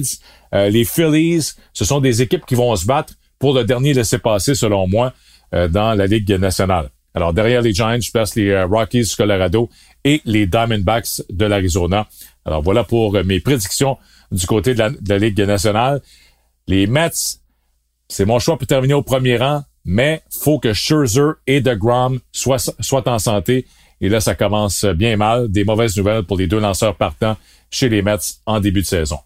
les 0.53 0.85
Phillies, 0.85 1.53
ce 1.73 1.83
sont 1.83 1.99
des 1.99 2.21
équipes 2.21 2.45
qui 2.45 2.55
vont 2.55 2.75
se 2.75 2.85
battre 2.85 3.13
pour 3.39 3.53
le 3.53 3.63
dernier 3.63 3.93
laissez-passer, 3.93 4.55
selon 4.55 4.87
moi, 4.87 5.13
dans 5.51 5.97
la 5.97 6.05
Ligue 6.05 6.31
nationale. 6.31 6.89
Alors 7.15 7.33
derrière 7.33 7.61
les 7.61 7.73
Giants, 7.73 7.99
je 7.99 8.11
place 8.11 8.35
les 8.35 8.63
Rockies 8.63 9.03
du 9.03 9.15
Colorado 9.15 9.69
et 10.03 10.21
les 10.25 10.47
Diamondbacks 10.47 11.21
de 11.29 11.45
l'Arizona. 11.45 12.07
Alors 12.45 12.61
voilà 12.61 12.83
pour 12.83 13.15
euh, 13.15 13.23
mes 13.23 13.39
prédictions 13.39 13.97
du 14.31 14.45
côté 14.47 14.73
de 14.73 14.79
la, 15.07 15.17
Ligue 15.17 15.39
nationale. 15.41 16.01
Les 16.67 16.87
Mets, 16.87 17.39
c'est 18.07 18.25
mon 18.25 18.39
choix 18.39 18.57
pour 18.57 18.67
terminer 18.67 18.95
au 18.95 19.03
premier 19.03 19.37
rang, 19.37 19.63
mais 19.85 20.23
faut 20.41 20.59
que 20.59 20.73
Scherzer 20.73 21.33
et 21.45 21.61
DeGrom 21.61 22.19
soient, 22.31 22.57
soient 22.57 23.07
en 23.07 23.19
santé. 23.19 23.67
Et 24.01 24.09
là, 24.09 24.19
ça 24.19 24.35
commence 24.35 24.85
bien 24.85 25.15
mal. 25.15 25.49
Des 25.49 25.63
mauvaises 25.63 25.95
nouvelles 25.95 26.23
pour 26.23 26.37
les 26.37 26.47
deux 26.47 26.59
lanceurs 26.59 26.95
partants 26.95 27.37
chez 27.69 27.89
les 27.89 28.01
Mets 28.01 28.17
en 28.45 28.59
début 28.59 28.81
de 28.81 28.87
saison. 28.87 29.19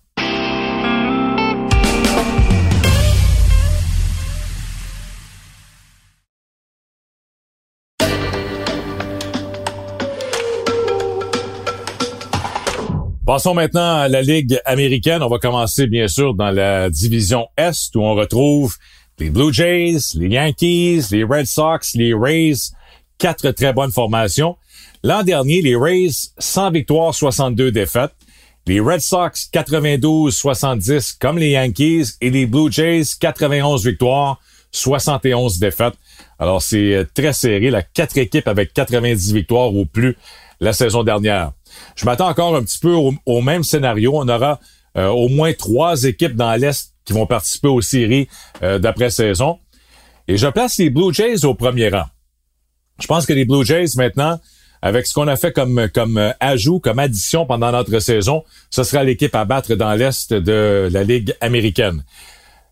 Passons 13.28 13.54
maintenant 13.54 13.98
à 13.98 14.08
la 14.08 14.22
Ligue 14.22 14.58
américaine. 14.64 15.22
On 15.22 15.28
va 15.28 15.38
commencer 15.38 15.86
bien 15.86 16.08
sûr 16.08 16.34
dans 16.34 16.50
la 16.50 16.90
division 16.90 17.50
Est 17.58 17.94
où 17.94 18.00
on 18.00 18.16
retrouve 18.16 18.78
les 19.20 19.30
Blue 19.30 19.54
Jays, 19.54 19.98
les 20.14 20.30
Yankees, 20.30 21.08
les 21.12 21.26
Red 21.26 21.46
Sox, 21.46 21.94
les 21.96 22.14
Rays. 22.14 22.72
Quatre 23.18 23.52
très 23.52 23.74
bonnes 23.74 23.92
formations. 23.92 24.56
L'an 25.04 25.24
dernier, 25.24 25.62
les 25.62 25.76
Rays, 25.76 26.32
100 26.38 26.72
victoires, 26.72 27.14
62 27.14 27.70
défaites. 27.70 28.14
Les 28.66 28.80
Red 28.80 29.02
Sox, 29.02 29.50
92-70 29.54 31.18
comme 31.20 31.38
les 31.38 31.50
Yankees. 31.50 32.14
Et 32.22 32.30
les 32.30 32.46
Blue 32.46 32.72
Jays, 32.72 33.04
91 33.20 33.86
victoires, 33.86 34.40
71 34.72 35.60
défaites. 35.60 35.96
Alors 36.40 36.62
c'est 36.62 36.94
euh, 36.94 37.06
très 37.14 37.34
serré. 37.34 37.72
La 37.72 37.82
quatre 37.82 38.18
équipes 38.18 38.48
avec 38.48 38.72
90 38.74 39.34
victoires 39.34 39.76
ou 39.76 39.86
plus 39.86 40.16
la 40.62 40.72
saison 40.72 41.04
dernière. 41.04 41.52
Je 41.96 42.06
m'attends 42.06 42.28
encore 42.28 42.56
un 42.56 42.64
petit 42.64 42.80
peu 42.80 42.94
au, 42.94 43.42
même 43.42 43.64
scénario. 43.64 44.12
On 44.16 44.28
aura 44.28 44.60
euh, 44.98 45.08
au 45.08 45.30
moins 45.30 45.54
trois 45.54 46.04
équipes 46.04 46.36
dans 46.36 46.54
l'Est 46.56 46.94
qui 47.06 47.14
vont 47.14 47.26
participer 47.26 47.68
aux 47.70 47.82
séries 47.82 48.28
euh, 48.64 48.80
d'après-saison. 48.80 49.60
Et 50.28 50.38
je 50.38 50.48
place 50.48 50.78
les 50.78 50.90
Blue 50.90 51.14
Jays 51.14 51.46
au 51.46 51.54
premier 51.54 51.90
rang. 51.90 52.06
Je 53.00 53.08
pense 53.08 53.26
que 53.26 53.34
les 53.34 53.46
Blue 53.46 53.66
Jays, 53.66 53.96
maintenant, 53.96 54.40
avec 54.82 55.08
ce 55.08 55.14
qu'on 55.14 55.28
a 55.28 55.36
fait 55.36 55.52
comme, 55.52 55.88
comme 55.94 56.18
euh, 56.18 56.32
ajout, 56.40 56.80
comme 56.80 57.00
addition 57.00 57.46
pendant 57.46 57.72
notre 57.72 58.00
saison, 58.00 58.44
ce 58.70 58.84
sera 58.84 59.04
l'équipe 59.04 59.34
à 59.36 59.46
battre 59.46 59.76
dans 59.76 59.94
l'Est 59.94 60.34
de 60.34 60.90
la 60.92 61.04
Ligue 61.04 61.34
américaine. 61.42 62.04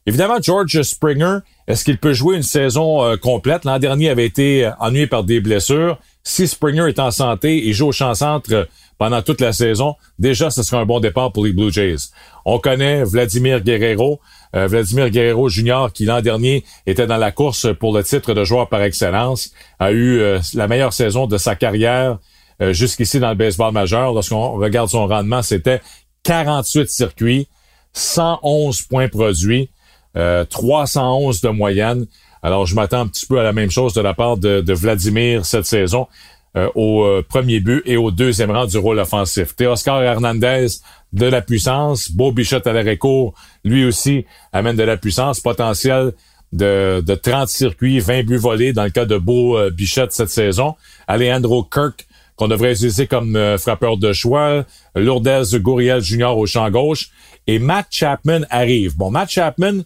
Évidemment, 0.05 0.37
George 0.39 0.81
Springer, 0.83 1.39
est-ce 1.67 1.83
qu'il 1.83 1.97
peut 1.97 2.13
jouer 2.13 2.35
une 2.35 2.43
saison 2.43 3.03
euh, 3.03 3.17
complète? 3.17 3.65
L'an 3.65 3.79
dernier 3.79 4.09
avait 4.09 4.25
été 4.25 4.69
ennuyé 4.79 5.07
par 5.07 5.23
des 5.23 5.39
blessures. 5.39 5.97
Si 6.23 6.47
Springer 6.47 6.87
est 6.89 6.99
en 6.99 7.11
santé 7.11 7.67
et 7.67 7.73
joue 7.73 7.87
au 7.87 7.91
champ-centre 7.91 8.67
pendant 8.97 9.21
toute 9.21 9.41
la 9.41 9.53
saison, 9.53 9.95
déjà, 10.19 10.49
ce 10.49 10.63
sera 10.63 10.81
un 10.81 10.85
bon 10.85 10.99
départ 10.99 11.31
pour 11.31 11.45
les 11.45 11.53
Blue 11.53 11.71
Jays. 11.71 12.09
On 12.45 12.59
connaît 12.59 13.03
Vladimir 13.03 13.61
Guerrero, 13.61 14.19
euh, 14.55 14.67
Vladimir 14.67 15.09
Guerrero 15.09 15.49
Jr., 15.49 15.87
qui 15.93 16.05
l'an 16.05 16.21
dernier 16.21 16.63
était 16.85 17.07
dans 17.07 17.17
la 17.17 17.31
course 17.31 17.67
pour 17.79 17.95
le 17.95 18.03
titre 18.03 18.33
de 18.33 18.43
joueur 18.43 18.69
par 18.69 18.81
excellence, 18.81 19.51
a 19.79 19.91
eu 19.91 20.19
euh, 20.19 20.39
la 20.53 20.67
meilleure 20.67 20.93
saison 20.93 21.27
de 21.27 21.37
sa 21.37 21.55
carrière 21.55 22.19
euh, 22.61 22.71
jusqu'ici 22.71 23.19
dans 23.19 23.29
le 23.29 23.35
baseball 23.35 23.73
majeur. 23.73 24.13
Lorsqu'on 24.13 24.53
regarde 24.53 24.89
son 24.89 25.07
rendement, 25.07 25.41
c'était 25.41 25.81
48 26.23 26.89
circuits, 26.89 27.47
111 27.93 28.81
points 28.83 29.09
produits, 29.09 29.69
311 30.49 31.41
de 31.41 31.49
moyenne. 31.49 32.07
Alors, 32.41 32.65
je 32.65 32.73
m'attends 32.73 33.01
un 33.01 33.07
petit 33.07 33.25
peu 33.25 33.37
à 33.39 33.43
la 33.43 33.51
même 33.51 33.69
chose 33.69 33.93
de 33.93 34.01
la 34.01 34.13
part 34.13 34.37
de, 34.37 34.61
de 34.61 34.73
Vladimir 34.73 35.45
cette 35.45 35.65
saison. 35.65 36.07
Euh, 36.57 36.69
au 36.73 37.03
euh, 37.03 37.21
premier 37.21 37.59
but 37.59 37.81
et 37.85 37.97
au 37.97 38.11
deuxième 38.11 38.49
rang 38.49 38.65
du 38.65 38.77
rôle 38.77 38.99
offensif. 38.99 39.53
Oscar 39.59 40.01
Hernandez 40.01 40.67
de 41.11 41.25
la 41.25 41.41
puissance. 41.41 42.09
Beau 42.09 42.31
Bichette 42.31 42.65
à 42.65 42.71
l'arrêt 42.71 42.95
court, 42.95 43.33
lui 43.65 43.83
aussi 43.83 44.25
amène 44.53 44.77
de 44.77 44.83
la 44.83 44.95
puissance. 44.95 45.41
Potentiel 45.41 46.13
de, 46.53 47.03
de 47.05 47.15
30 47.15 47.49
circuits, 47.49 47.99
20 47.99 48.23
buts 48.25 48.37
volés 48.37 48.71
dans 48.71 48.85
le 48.85 48.89
cas 48.89 49.03
de 49.03 49.17
Beau 49.17 49.57
euh, 49.57 49.69
Bichette 49.69 50.13
cette 50.13 50.29
saison. 50.29 50.75
Alejandro 51.07 51.65
Kirk 51.65 52.07
qu'on 52.37 52.47
devrait 52.47 52.71
utiliser 52.71 53.07
comme 53.07 53.57
frappeur 53.57 53.97
de 53.97 54.11
choix. 54.11 54.65
Lourdes 54.95 55.55
Gouriel 55.55 56.01
Jr. 56.01 56.37
au 56.37 56.45
champ 56.45 56.69
gauche. 56.69 57.09
Et 57.47 57.59
Matt 57.59 57.87
Chapman 57.89 58.41
arrive. 58.49 58.97
Bon, 58.97 59.09
Matt 59.09 59.29
Chapman, 59.29 59.83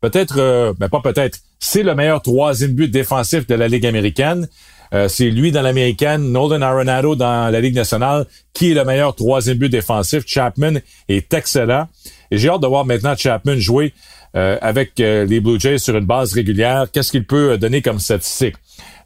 peut-être, 0.00 0.36
mais 0.78 0.86
ben 0.86 0.88
pas 0.88 1.00
peut-être, 1.00 1.40
c'est 1.58 1.82
le 1.82 1.96
meilleur 1.96 2.22
troisième 2.22 2.70
but 2.72 2.88
défensif 2.88 3.48
de 3.48 3.56
la 3.56 3.66
Ligue 3.66 3.86
américaine. 3.86 4.48
Euh, 4.92 5.08
c'est 5.08 5.30
lui 5.30 5.52
dans 5.52 5.62
l'américaine, 5.62 6.32
Nolan 6.32 6.60
Arenado 6.60 7.16
dans 7.16 7.50
la 7.50 7.60
Ligue 7.60 7.74
nationale, 7.74 8.26
qui 8.52 8.72
est 8.72 8.74
le 8.74 8.84
meilleur 8.84 9.14
troisième 9.14 9.56
but 9.56 9.70
défensif. 9.70 10.24
Chapman 10.26 10.74
est 11.08 11.32
excellent. 11.32 11.88
Et 12.30 12.38
j'ai 12.38 12.48
hâte 12.48 12.60
de 12.60 12.66
voir 12.66 12.84
maintenant 12.84 13.16
Chapman 13.16 13.56
jouer 13.56 13.94
euh, 14.36 14.58
avec 14.60 15.00
euh, 15.00 15.24
les 15.24 15.40
Blue 15.40 15.58
Jays 15.58 15.78
sur 15.78 15.96
une 15.96 16.04
base 16.04 16.34
régulière. 16.34 16.86
Qu'est-ce 16.92 17.10
qu'il 17.10 17.26
peut 17.26 17.56
donner 17.56 17.80
comme 17.80 17.98
statistique? 17.98 18.56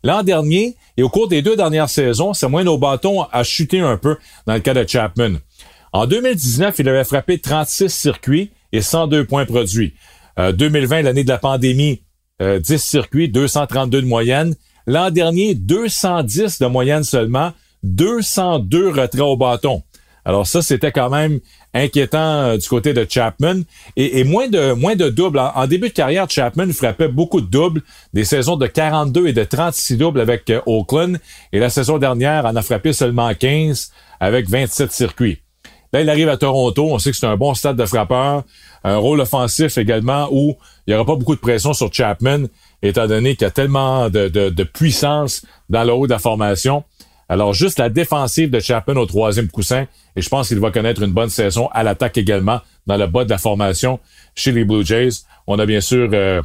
L'an 0.03 0.22
dernier, 0.22 0.77
et 0.96 1.03
au 1.03 1.09
cours 1.09 1.29
des 1.29 1.42
deux 1.42 1.57
dernières 1.57 1.88
saisons, 1.88 2.35
c'est 2.35 2.49
moins 2.49 2.64
nos 2.64 2.79
bâtons 2.79 3.22
a 3.22 3.42
chuté 3.44 3.81
un 3.81 3.96
peu 3.96 4.16
dans 4.46 4.55
le 4.55 4.61
cas 4.61 4.75
de 4.75 4.87
Chapman. 4.87 5.37
En 5.92 6.07
2019, 6.07 6.75
il 6.79 6.88
avait 6.88 7.05
frappé 7.05 7.38
36 7.38 7.90
circuits 7.90 8.51
et 8.72 8.83
102 8.83 9.25
points 9.25 9.46
produits. 9.46 9.94
2020, 10.37 11.03
l'année 11.03 11.25
de 11.25 11.29
la 11.31 11.38
pandémie, 11.38 12.03
10 12.40 12.79
circuits, 12.79 13.31
232 13.31 14.03
de 14.03 14.07
moyenne. 14.07 14.55
L'an 14.87 15.11
dernier, 15.11 15.55
210 15.55 16.61
de 16.61 16.66
moyenne 16.66 17.05
seulement, 17.05 17.53
202 17.83 18.88
retraits 18.88 19.20
au 19.20 19.37
bâton. 19.37 19.83
Alors 20.25 20.46
ça, 20.46 20.61
c'était 20.61 20.90
quand 20.90 21.09
même 21.09 21.38
inquiétant 21.72 22.18
euh, 22.18 22.57
du 22.57 22.68
côté 22.68 22.92
de 22.92 23.07
Chapman. 23.09 23.61
Et, 23.96 24.25
moins 24.25 24.49
de 24.49 24.72
moins 24.72 24.96
de 24.96 25.09
doubles. 25.09 25.38
En, 25.38 25.66
début 25.68 25.88
de 25.88 25.94
carrière, 25.94 26.29
Chapman 26.29 26.72
frappait 26.72 27.09
beaucoup 27.09 27.40
de 27.40 27.46
doubles, 27.46 27.83
des 28.12 28.25
saisons 28.25 28.57
de 28.57 28.66
42 28.66 29.29
et 29.29 29.33
de 29.33 29.44
36 29.44 29.96
doubles 29.96 30.20
avec 30.20 30.51
euh, 30.51 30.61
Oakland. 30.66 31.18
Et 31.53 31.61
la 31.61 31.70
saison 31.70 31.99
dernière, 31.99 32.44
en 32.44 32.57
a 32.57 32.62
frappé 32.62 32.92
seulement 32.92 33.33
15 33.33 33.92
avec 34.18 34.49
27 34.49 34.90
circuits. 34.90 35.38
Là, 35.96 36.02
il 36.02 36.11
arrive 36.11 36.28
à 36.28 36.37
Toronto. 36.37 36.88
On 36.90 36.98
sait 36.98 37.11
que 37.11 37.16
c'est 37.16 37.26
un 37.26 37.38
bon 37.38 37.54
stade 37.54 37.76
de 37.76 37.87
frappeur. 37.87 38.42
Un 38.85 38.98
rôle 38.98 39.18
offensif 39.18 39.78
également 39.78 40.28
où 40.30 40.54
il 40.87 40.90
n'y 40.90 40.94
aura 40.94 41.06
pas 41.06 41.16
beaucoup 41.16 41.35
de 41.35 41.40
pression 41.40 41.72
sur 41.72 41.90
Chapman 41.90 42.44
étant 42.82 43.06
donné 43.06 43.35
qu'il 43.35 43.46
y 43.46 43.48
a 43.48 43.50
tellement 43.50 44.11
de, 44.11 44.62
puissance 44.64 45.46
dans 45.70 45.85
le 45.85 45.94
haut 45.94 46.06
de 46.06 46.12
la 46.12 46.18
formation. 46.18 46.85
Alors, 47.30 47.54
juste 47.54 47.78
la 47.78 47.88
défensive 47.88 48.50
de 48.50 48.61
Chapman 48.61 48.96
au 48.96 49.06
troisième 49.06 49.48
coussin, 49.48 49.87
et 50.16 50.20
je 50.20 50.28
pense 50.28 50.48
qu'il 50.48 50.61
va 50.61 50.70
connaître 50.70 51.02
une 51.02 51.12
bonne 51.12 51.30
saison 51.30 51.68
à 51.72 51.82
l'attaque 51.82 52.18
également 52.18 52.61
dans 52.87 52.98
le 52.98 53.06
bas 53.06 53.24
de 53.24 53.30
la 53.30 53.38
formation 53.38 53.98
chez 54.35 54.52
les 54.52 54.66
Blue 54.66 54.85
Jays. 54.85 55.22
On 55.46 55.59
a 55.59 55.64
bien 55.64 55.80
sûr 55.80 56.11
euh, 56.12 56.42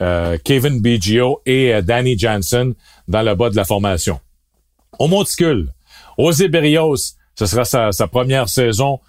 euh, 0.00 0.38
Kevin 0.42 0.80
Biggio 0.80 1.42
et 1.44 1.74
euh, 1.74 1.82
Danny 1.82 2.18
Jansen 2.18 2.72
dans 3.06 3.22
le 3.22 3.34
bas 3.34 3.50
de 3.50 3.56
la 3.56 3.66
formation. 3.66 4.18
Au 4.98 5.08
monticule, 5.08 5.68
José 6.18 6.48
Berrios, 6.48 7.17
ce 7.38 7.46
sera 7.46 7.64
sa, 7.64 8.06
première 8.08 8.48
saison 8.48 9.00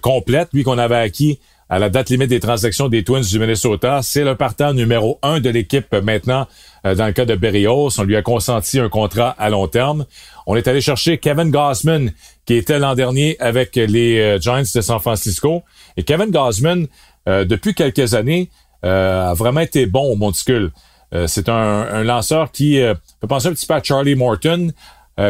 complète, 0.00 0.48
lui 0.52 0.62
qu'on 0.62 0.78
avait 0.78 0.96
acquis 0.96 1.38
à 1.72 1.78
la 1.78 1.88
date 1.88 2.10
limite 2.10 2.28
des 2.28 2.38
transactions 2.38 2.90
des 2.90 3.02
Twins 3.02 3.22
du 3.22 3.38
Minnesota. 3.38 4.00
C'est 4.02 4.24
le 4.24 4.36
partant 4.36 4.74
numéro 4.74 5.18
un 5.22 5.40
de 5.40 5.48
l'équipe 5.48 5.90
maintenant. 6.02 6.46
Euh, 6.84 6.94
dans 6.94 7.06
le 7.06 7.12
cas 7.12 7.24
de 7.24 7.34
Berrios, 7.34 7.98
on 7.98 8.02
lui 8.02 8.14
a 8.14 8.20
consenti 8.20 8.78
un 8.78 8.90
contrat 8.90 9.34
à 9.38 9.48
long 9.48 9.66
terme. 9.68 10.04
On 10.46 10.54
est 10.54 10.68
allé 10.68 10.82
chercher 10.82 11.16
Kevin 11.16 11.50
Gossman, 11.50 12.12
qui 12.44 12.56
était 12.56 12.78
l'an 12.78 12.94
dernier 12.94 13.38
avec 13.40 13.74
les 13.76 14.18
euh, 14.20 14.38
Giants 14.38 14.60
de 14.60 14.80
San 14.82 15.00
Francisco. 15.00 15.62
Et 15.96 16.02
Kevin 16.02 16.30
Gossman, 16.30 16.88
euh, 17.26 17.46
depuis 17.46 17.72
quelques 17.72 18.12
années, 18.12 18.50
a 18.82 19.32
vraiment 19.32 19.60
été 19.60 19.86
bon 19.86 20.12
au 20.12 20.16
monticule. 20.16 20.72
C'est 21.26 21.48
un, 21.48 21.54
un, 21.54 22.02
lanceur 22.02 22.50
qui 22.50 22.80
peut 23.20 23.28
penser 23.28 23.46
un 23.46 23.52
petit 23.52 23.66
peu 23.66 23.74
à 23.74 23.82
Charlie 23.82 24.16
Morton. 24.16 24.72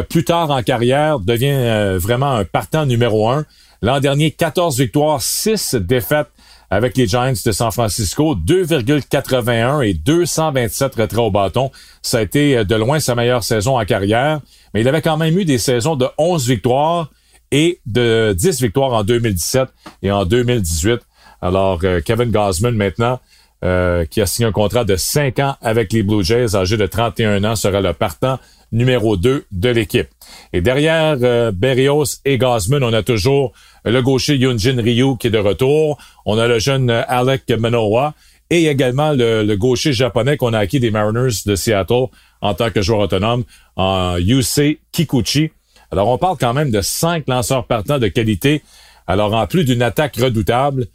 Plus 0.09 0.23
tard 0.23 0.49
en 0.49 0.63
carrière, 0.63 1.19
devient 1.19 1.97
vraiment 1.99 2.31
un 2.31 2.45
partant 2.45 2.85
numéro 2.85 3.29
un. 3.29 3.45
L'an 3.81 3.99
dernier, 3.99 4.31
14 4.31 4.77
victoires, 4.77 5.21
6 5.21 5.75
défaites 5.75 6.29
avec 6.73 6.97
les 6.97 7.05
Giants 7.05 7.33
de 7.45 7.51
San 7.51 7.71
Francisco, 7.71 8.35
2,81 8.35 9.87
et 9.87 9.93
227 9.93 10.95
retraits 10.95 11.19
au 11.19 11.29
bâton. 11.29 11.69
Ça 12.01 12.17
a 12.17 12.21
été 12.21 12.57
euh, 12.57 12.63
de 12.63 12.75
loin 12.75 12.99
sa 12.99 13.13
meilleure 13.13 13.43
saison 13.43 13.79
en 13.79 13.85
carrière, 13.85 14.39
mais 14.73 14.81
il 14.81 14.87
avait 14.87 15.01
quand 15.03 15.17
même 15.17 15.37
eu 15.37 15.45
des 15.45 15.59
saisons 15.59 15.95
de 15.95 16.07
11 16.17 16.47
victoires 16.47 17.11
et 17.51 17.79
de 17.85 18.33
10 18.35 18.61
victoires 18.61 18.93
en 18.93 19.03
2017 19.03 19.69
et 20.01 20.11
en 20.11 20.25
2018. 20.25 21.01
Alors, 21.41 21.79
euh, 21.83 22.01
Kevin 22.03 22.31
Gosman, 22.31 22.75
maintenant, 22.75 23.19
euh, 23.63 24.05
qui 24.05 24.19
a 24.19 24.25
signé 24.25 24.47
un 24.47 24.51
contrat 24.51 24.83
de 24.83 24.95
5 24.95 25.39
ans 25.39 25.55
avec 25.61 25.93
les 25.93 26.01
Blue 26.01 26.23
Jays, 26.23 26.55
âgé 26.55 26.75
de 26.75 26.87
31 26.87 27.43
ans, 27.43 27.55
sera 27.55 27.81
le 27.81 27.93
partant 27.93 28.39
numéro 28.73 29.15
2 29.15 29.45
de 29.51 29.69
l'équipe. 29.69 30.09
Et 30.51 30.59
derrière 30.59 31.15
Berrios 31.53 32.19
et 32.25 32.37
Gosman, 32.37 32.83
on 32.83 32.91
a 32.91 33.03
toujours 33.03 33.53
le 33.85 34.01
gaucher 34.01 34.35
Yunjin 34.35 34.81
Ryu 34.81 35.17
qui 35.17 35.27
est 35.27 35.31
de 35.31 35.37
retour. 35.37 35.97
On 36.25 36.37
a 36.37 36.47
le 36.47 36.59
jeune 36.59 36.89
Alec 36.89 37.49
Manoa 37.49 38.13
et 38.49 38.67
également 38.67 39.13
le, 39.13 39.55
gaucher 39.55 39.93
japonais 39.93 40.37
qu'on 40.37 40.53
a 40.53 40.59
acquis 40.59 40.79
des 40.79 40.91
Mariners 40.91 41.43
de 41.45 41.55
Seattle 41.55 42.07
en 42.41 42.53
tant 42.53 42.69
que 42.69 42.81
joueur 42.81 42.99
autonome, 42.99 43.43
en 43.75 44.17
Yusei 44.17 44.79
Kikuchi. 44.91 45.51
Alors, 45.91 46.09
on 46.09 46.17
parle 46.17 46.37
quand 46.39 46.53
même 46.53 46.69
de 46.69 46.81
cinq 46.81 47.27
lanceurs 47.27 47.65
partants 47.65 47.99
de 47.99 48.07
qualité. 48.07 48.61
Alors, 49.07 49.33
en 49.33 49.47
plus 49.47 49.63
d'une 49.63 49.81
attaque 49.81 50.17
redoutable, 50.17 50.87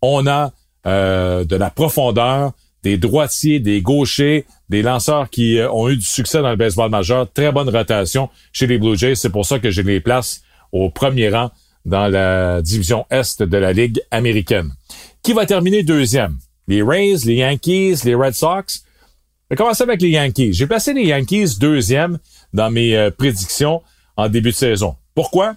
on 0.00 0.26
a 0.26 0.52
euh, 0.86 1.44
de 1.44 1.56
la 1.56 1.70
profondeur, 1.70 2.52
des 2.84 2.98
droitiers, 2.98 3.58
des 3.58 3.80
gauchers, 3.80 4.44
des 4.68 4.82
lanceurs 4.82 5.30
qui 5.30 5.58
euh, 5.58 5.72
ont 5.72 5.88
eu 5.88 5.96
du 5.96 6.04
succès 6.04 6.40
dans 6.42 6.50
le 6.50 6.56
baseball 6.56 6.90
majeur. 6.90 7.26
Très 7.32 7.50
bonne 7.50 7.68
rotation 7.68 8.28
chez 8.52 8.66
les 8.66 8.78
Blue 8.78 8.96
Jays. 8.96 9.16
C'est 9.16 9.30
pour 9.30 9.46
ça 9.46 9.58
que 9.58 9.70
je 9.70 9.82
les 9.82 10.00
place 10.00 10.42
au 10.70 10.90
premier 10.90 11.30
rang 11.30 11.50
dans 11.86 12.08
la 12.08 12.62
division 12.62 13.06
Est 13.10 13.42
de 13.42 13.56
la 13.56 13.72
Ligue 13.72 14.00
américaine. 14.10 14.70
Qui 15.22 15.32
va 15.32 15.46
terminer 15.46 15.82
deuxième? 15.82 16.36
Les 16.68 16.82
Rays, 16.82 17.16
les 17.24 17.36
Yankees, 17.36 17.96
les 18.04 18.14
Red 18.14 18.34
Sox? 18.34 18.84
Je 19.50 19.54
vais 19.54 19.56
commencer 19.56 19.82
avec 19.82 20.00
les 20.02 20.10
Yankees. 20.10 20.52
J'ai 20.52 20.66
placé 20.66 20.92
les 20.92 21.06
Yankees 21.06 21.58
deuxième 21.58 22.18
dans 22.52 22.70
mes 22.70 22.96
euh, 22.96 23.10
prédictions 23.10 23.82
en 24.16 24.28
début 24.28 24.50
de 24.50 24.56
saison. 24.56 24.96
Pourquoi? 25.14 25.56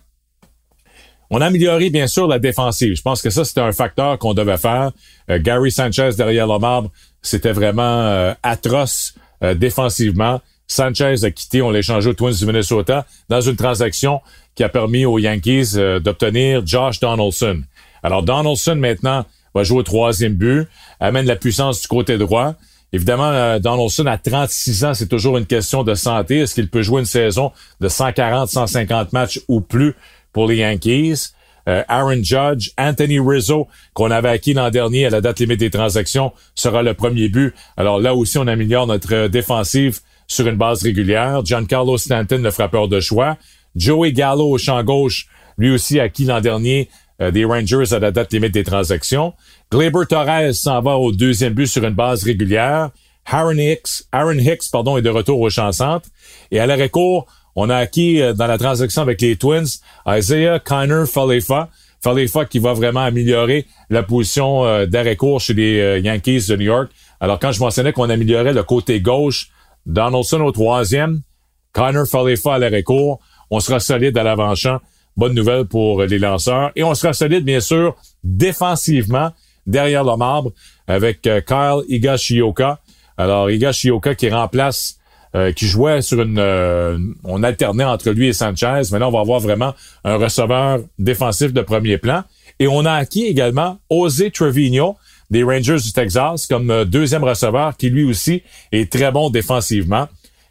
On 1.30 1.42
a 1.42 1.48
amélioré 1.48 1.90
bien 1.90 2.08
sûr 2.08 2.28
la 2.28 2.40
défensive. 2.40 2.96
Je 2.96 3.02
pense 3.02 3.22
que 3.22 3.30
ça, 3.30 3.44
c'était 3.44 3.62
un 3.62 3.74
facteur 3.74 4.18
qu'on 4.18 4.34
devait 4.34 4.58
faire. 4.58 4.92
Euh, 5.30 5.40
Gary 5.42 5.72
Sanchez 5.72 6.12
derrière 6.18 6.48
le 6.48 6.58
marbre, 6.58 6.90
c'était 7.28 7.52
vraiment 7.52 8.02
euh, 8.02 8.34
atroce 8.44 9.13
défensivement. 9.56 10.42
Sanchez 10.68 11.24
a 11.24 11.32
quitté, 11.32 11.62
on 11.62 11.72
l'a 11.72 11.80
échangé 11.80 12.10
aux 12.10 12.13
Twins 12.13 12.34
du 12.34 12.46
Minnesota 12.46 13.06
dans 13.30 13.40
une 13.40 13.56
transaction 13.56 14.20
qui 14.56 14.63
a 14.63 14.70
permis 14.70 15.06
aux 15.06 15.20
Yankees 15.20 15.74
euh, 15.76 16.00
d'obtenir 16.00 16.66
Josh 16.66 17.00
Donaldson. 17.00 17.62
Alors 18.04 18.24
Donaldson 18.24 18.76
maintenant 18.76 19.24
va 19.54 19.63
jouer 19.63 19.80
au 19.80 19.84
troisième 19.84 20.34
but, 20.34 20.68
amène 21.00 21.26
la 21.26 21.36
puissance 21.36 21.82
du 21.82 21.88
côté 21.88 22.18
droit. 22.18 22.56
Évidemment, 22.92 23.30
euh, 23.30 23.60
Donaldson 23.60 24.06
à 24.08 24.18
36 24.18 24.86
ans, 24.86 24.94
c'est 24.94 25.08
toujours 25.08 25.38
une 25.38 25.46
question 25.46 25.84
de 25.84 25.94
santé. 25.94 26.40
Est-ce 26.40 26.56
qu'il 26.56 26.70
peut 26.70 26.82
jouer 26.82 27.00
une 27.02 27.06
saison 27.06 27.52
de 27.80 27.88
140, 27.88 28.50
150 28.50 29.13
matchs 29.13 29.40
ou 29.48 29.62
plus 29.62 29.94
pour 30.34 30.48
les 30.48 30.58
Yankees? 30.58 31.30
Euh, 31.68 31.84
Aaron 31.88 32.24
Judge, 32.24 32.72
Anthony 32.78 33.20
Rizzo, 33.20 33.68
qu'on 33.94 34.12
avait 34.12 34.30
acquis 34.30 34.54
l'an 34.54 34.70
dernier 34.70 35.06
à 35.06 35.10
la 35.10 35.22
date 35.22 35.40
limite 35.40 35.60
des 35.60 35.70
transactions, 35.70 36.32
sera 36.56 36.84
le 36.84 36.94
premier 36.94 37.30
but. 37.30 37.54
Alors 37.76 38.00
là 38.00 38.16
aussi, 38.16 38.38
on 38.38 38.48
améliore 38.48 38.88
notre 38.88 39.28
défensive 39.28 40.00
sur 40.28 40.48
une 40.48 40.56
base 40.56 40.84
régulière. 40.84 41.44
Giancarlo 41.46 41.98
Stanton, 41.98 42.40
le 42.42 42.52
frappeur 42.52 42.88
de 42.88 43.00
choix. 43.00 43.38
Joey 43.76 44.12
Gallo 44.12 44.52
au 44.52 44.58
champ 44.58 44.84
gauche, 44.84 45.28
lui 45.58 45.70
aussi 45.72 46.00
acquis 46.00 46.26
l'an 46.26 46.42
dernier 46.42 46.90
des 47.20 47.46
Rangers 47.46 47.94
à 47.94 48.00
la 48.00 48.12
date 48.12 48.34
limite 48.34 48.54
des 48.54 48.64
transactions. 48.64 49.34
Glaber 49.72 50.06
Torres 50.08 50.54
s'en 50.54 50.82
va 50.82 50.98
au 50.98 51.12
deuxième 51.12 51.54
but 51.54 51.68
sur 51.68 51.84
une 51.84 51.94
base 51.94 52.24
régulière. 52.24 52.92
Aaron 53.26 53.58
Hicks, 53.58 54.04
Aaron 54.12 54.38
Hicks 54.38 54.72
pardon, 54.72 54.98
est 54.98 55.02
de 55.02 55.10
retour 55.10 55.40
au 55.42 55.50
champ 55.50 55.72
centre. 55.72 56.08
Et 56.52 56.60
à 56.60 56.66
l'arrêt 56.66 56.90
court, 56.90 57.28
on 57.58 57.70
a 57.70 57.76
acquis 57.76 58.22
dans 58.36 58.48
la 58.48 58.58
transaction 58.58 59.02
avec 59.02 59.20
les 59.22 59.36
Twins 59.36 59.67
Isaiah 60.08 60.60
Kiner 60.60 61.04
Falefa. 61.06 61.70
Falefa 62.00 62.46
qui 62.46 62.60
va 62.60 62.72
vraiment 62.72 63.02
améliorer 63.02 63.65
la 63.89 64.04
position 64.04 64.86
d'arrêt 64.86 65.17
court 65.17 65.41
chez 65.41 65.54
les 65.54 66.00
Yankees 66.00 66.46
de 66.48 66.56
New 66.56 66.65
York. 66.65 66.89
Alors 67.20 67.39
quand 67.39 67.52
je 67.52 67.60
mentionnais 67.60 67.91
qu'on 67.91 68.10
améliorait 68.10 68.54
le 68.54 68.63
côté 68.63 69.02
gauche, 69.02 69.50
Donaldson 69.86 70.41
au 70.41 70.52
troisième, 70.52 71.22
Connor 71.74 72.06
Falefa 72.08 72.56
à 72.56 72.60
l'arrêt 72.60 72.84
court, 72.84 73.20
on 73.50 73.60
sera 73.60 73.80
solide 73.80 74.17
à 74.17 74.24
l'avant-champ. 74.24 74.80
Bonne 75.15 75.34
nouvelle 75.34 75.65
pour 75.65 76.04
les 76.04 76.20
lanceurs. 76.20 76.72
Et 76.76 76.84
on 76.84 76.93
sera 76.93 77.13
solide, 77.13 77.43
bien 77.43 77.60
sûr, 77.60 77.96
défensivement, 78.24 79.32
derrière 79.65 80.04
le 80.04 80.15
marbre, 80.15 80.52
avec 80.88 81.26
euh, 81.26 81.41
Kyle 81.41 81.84
Higashioka. 81.88 82.80
Alors, 83.17 83.50
Higashioka 83.50 84.15
qui 84.15 84.30
remplace, 84.30 84.97
euh, 85.36 85.52
qui 85.52 85.68
jouait 85.68 86.02
sur 86.02 86.22
une... 86.22 86.40
Euh, 86.40 86.98
on 87.24 87.44
alternait 87.44 87.84
entre 87.84 88.12
lui 88.12 88.28
et 88.28 88.34
Sanchez. 88.34 88.82
Maintenant, 88.92 89.10
on 89.10 89.12
va 89.12 89.20
avoir 89.20 89.40
vraiment 89.40 89.74
un 90.04 90.16
receveur 90.16 90.80
défensif 91.00 91.54
de 91.54 91.62
premier 91.62 91.98
plan. 91.98 92.24
Et 92.60 92.68
on 92.68 92.86
a 92.86 92.94
acquis 92.94 93.26
également 93.26 93.80
José 93.92 94.32
Trevino, 94.32 94.98
des 95.30 95.44
Rangers 95.44 95.80
du 95.84 95.92
Texas 95.92 96.48
comme 96.48 96.86
deuxième 96.86 97.24
receveur 97.24 97.76
qui 97.78 97.90
lui 97.90 98.06
aussi 98.06 98.42
est 98.72 98.92
très 98.92 99.12
bon 99.12 99.30
défensivement. 99.30 100.08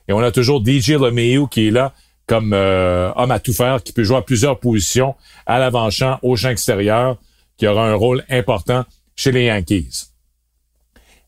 Et 0.09 0.13
on 0.13 0.21
a 0.21 0.31
toujours 0.31 0.63
DJ 0.65 0.91
LeMayu 0.91 1.49
qui 1.49 1.69
est 1.69 1.71
là 1.71 1.93
comme 2.27 2.53
euh, 2.53 3.13
homme 3.15 3.31
à 3.31 3.39
tout 3.39 3.53
faire, 3.53 3.83
qui 3.83 3.93
peut 3.93 4.05
jouer 4.05 4.17
à 4.17 4.23
plusieurs 4.23 4.59
positions, 4.59 5.15
à 5.47 5.59
l'avant-champ, 5.59 6.19
au 6.23 6.37
champ 6.37 6.51
extérieur, 6.51 7.17
qui 7.57 7.67
aura 7.67 7.89
un 7.89 7.95
rôle 7.95 8.25
important 8.29 8.85
chez 9.15 9.33
les 9.33 9.45
Yankees. 9.45 10.07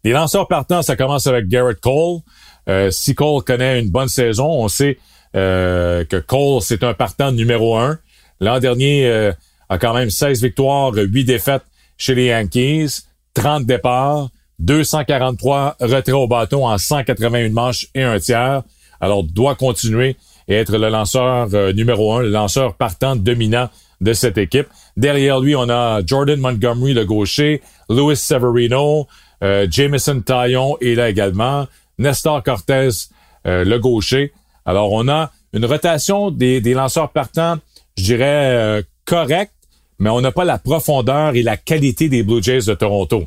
Les 0.05 0.13
lanceurs 0.13 0.49
partants, 0.49 0.83
ça 0.83 0.97
commence 0.97 1.27
avec 1.27 1.49
Garrett 1.49 1.81
Cole. 1.81 2.21
Euh, 2.69 2.91
si 2.91 3.15
Cole 3.15 3.43
connaît 3.43 3.81
une 3.81 3.91
bonne 3.91 4.09
saison, 4.09 4.47
on 4.47 4.69
sait 4.69 4.99
euh, 5.37 6.05
que 6.05 6.17
Cole, 6.17 6.63
c'est 6.63 6.83
un 6.83 6.95
partant 6.95 7.33
numéro 7.33 7.77
un. 7.77 7.99
L'an 8.41 8.61
dernier, 8.61 9.33
a 9.69 9.79
quand 9.79 9.95
même 9.95 10.11
16 10.11 10.43
victoires, 10.43 10.93
8 10.95 11.25
défaites 11.25 11.65
chez 11.97 12.15
les 12.15 12.27
Yankees, 12.27 13.03
30 13.35 13.67
départs, 13.67 14.29
243 14.61 15.77
retraits 15.81 16.15
au 16.15 16.27
bâton 16.27 16.67
en 16.67 16.79
181 16.79 17.51
manches 17.51 17.89
et 17.95 18.03
un 18.03 18.19
tiers. 18.19 18.63
Alors, 19.01 19.23
doit 19.23 19.55
continuer 19.55 20.17
et 20.49 20.55
être 20.55 20.77
le 20.77 20.89
lanceur 20.89 21.49
euh, 21.53 21.73
numéro 21.73 22.15
un, 22.15 22.23
le 22.23 22.31
lanceur 22.31 22.75
partant 22.75 23.15
dominant 23.15 23.69
de 24.01 24.13
cette 24.13 24.39
équipe. 24.39 24.67
Derrière 24.97 25.41
lui, 25.41 25.55
on 25.55 25.69
a 25.69 26.01
Jordan 26.05 26.41
Montgomery, 26.41 26.95
le 26.95 27.05
gaucher, 27.05 27.63
Louis 27.89 28.17
Severino, 28.17 29.07
euh, 29.43 29.67
Jameson 29.71 30.21
Taillon 30.21 30.77
est 30.81 30.95
là 30.95 31.11
également, 31.11 31.67
Nestor 31.99 32.43
Cortez, 32.43 32.91
euh, 33.47 33.65
le 33.65 33.79
gaucher. 33.79 34.33
Alors, 34.65 34.93
on 34.93 35.09
a 35.09 35.31
une 35.53 35.65
rotation 35.65 36.31
des, 36.31 36.61
lanceurs 36.61 37.11
partants, 37.11 37.57
je 37.97 38.03
dirais, 38.03 38.85
correcte, 39.05 39.53
mais 39.99 40.11
on 40.11 40.21
n'a 40.21 40.31
pas 40.31 40.45
la 40.45 40.59
profondeur 40.59 41.35
et 41.35 41.43
la 41.43 41.57
qualité 41.57 42.09
des 42.09 42.23
Blue 42.23 42.43
Jays 42.43 42.67
de 42.67 42.75
Toronto. 42.75 43.25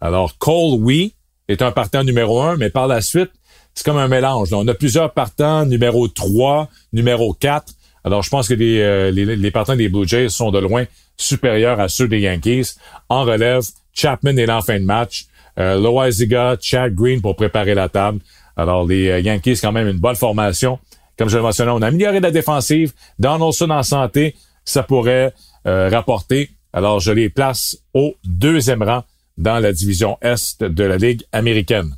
Alors, 0.00 0.38
Cole, 0.38 0.78
oui, 0.80 1.14
est 1.48 1.62
un 1.62 1.72
partant 1.72 2.04
numéro 2.04 2.40
un, 2.42 2.56
mais 2.56 2.70
par 2.70 2.86
la 2.86 3.00
suite, 3.00 3.30
c'est 3.74 3.84
comme 3.84 3.98
un 3.98 4.08
mélange. 4.08 4.52
On 4.52 4.66
a 4.68 4.74
plusieurs 4.74 5.12
partants, 5.12 5.66
numéro 5.66 6.08
3, 6.08 6.68
numéro 6.92 7.34
4. 7.34 7.72
Alors, 8.04 8.22
je 8.22 8.30
pense 8.30 8.48
que 8.48 8.54
les, 8.54 8.80
euh, 8.80 9.10
les, 9.10 9.36
les, 9.36 9.50
partants 9.50 9.76
des 9.76 9.88
Blue 9.88 10.06
Jays 10.06 10.28
sont 10.28 10.50
de 10.50 10.58
loin 10.58 10.84
supérieurs 11.16 11.80
à 11.80 11.88
ceux 11.88 12.08
des 12.08 12.20
Yankees. 12.20 12.74
En 13.08 13.24
relève, 13.24 13.62
Chapman 13.92 14.36
est 14.36 14.46
là 14.46 14.58
en 14.58 14.62
fin 14.62 14.78
de 14.78 14.84
match. 14.84 15.26
Euh, 15.58 15.80
Loiziga, 15.80 16.56
Chad 16.60 16.94
Green 16.94 17.20
pour 17.20 17.36
préparer 17.36 17.74
la 17.74 17.88
table. 17.88 18.20
Alors, 18.56 18.86
les 18.86 19.08
euh, 19.08 19.20
Yankees, 19.20 19.58
quand 19.60 19.72
même, 19.72 19.88
une 19.88 19.98
bonne 19.98 20.16
formation. 20.16 20.78
Comme 21.18 21.28
je 21.28 21.36
le 21.36 21.42
mentionnais, 21.42 21.70
on 21.70 21.82
a 21.82 21.86
amélioré 21.86 22.20
la 22.20 22.30
défensive. 22.30 22.92
Donaldson 23.18 23.70
en 23.70 23.82
santé, 23.82 24.34
ça 24.64 24.82
pourrait 24.82 25.32
euh, 25.66 25.88
rapporter. 25.88 26.50
Alors, 26.72 27.00
je 27.00 27.12
les 27.12 27.30
place 27.30 27.78
au 27.94 28.14
deuxième 28.24 28.82
rang 28.82 29.02
dans 29.38 29.58
la 29.58 29.72
division 29.72 30.18
Est 30.20 30.62
de 30.62 30.84
la 30.84 30.96
Ligue 30.96 31.22
américaine. 31.32 31.96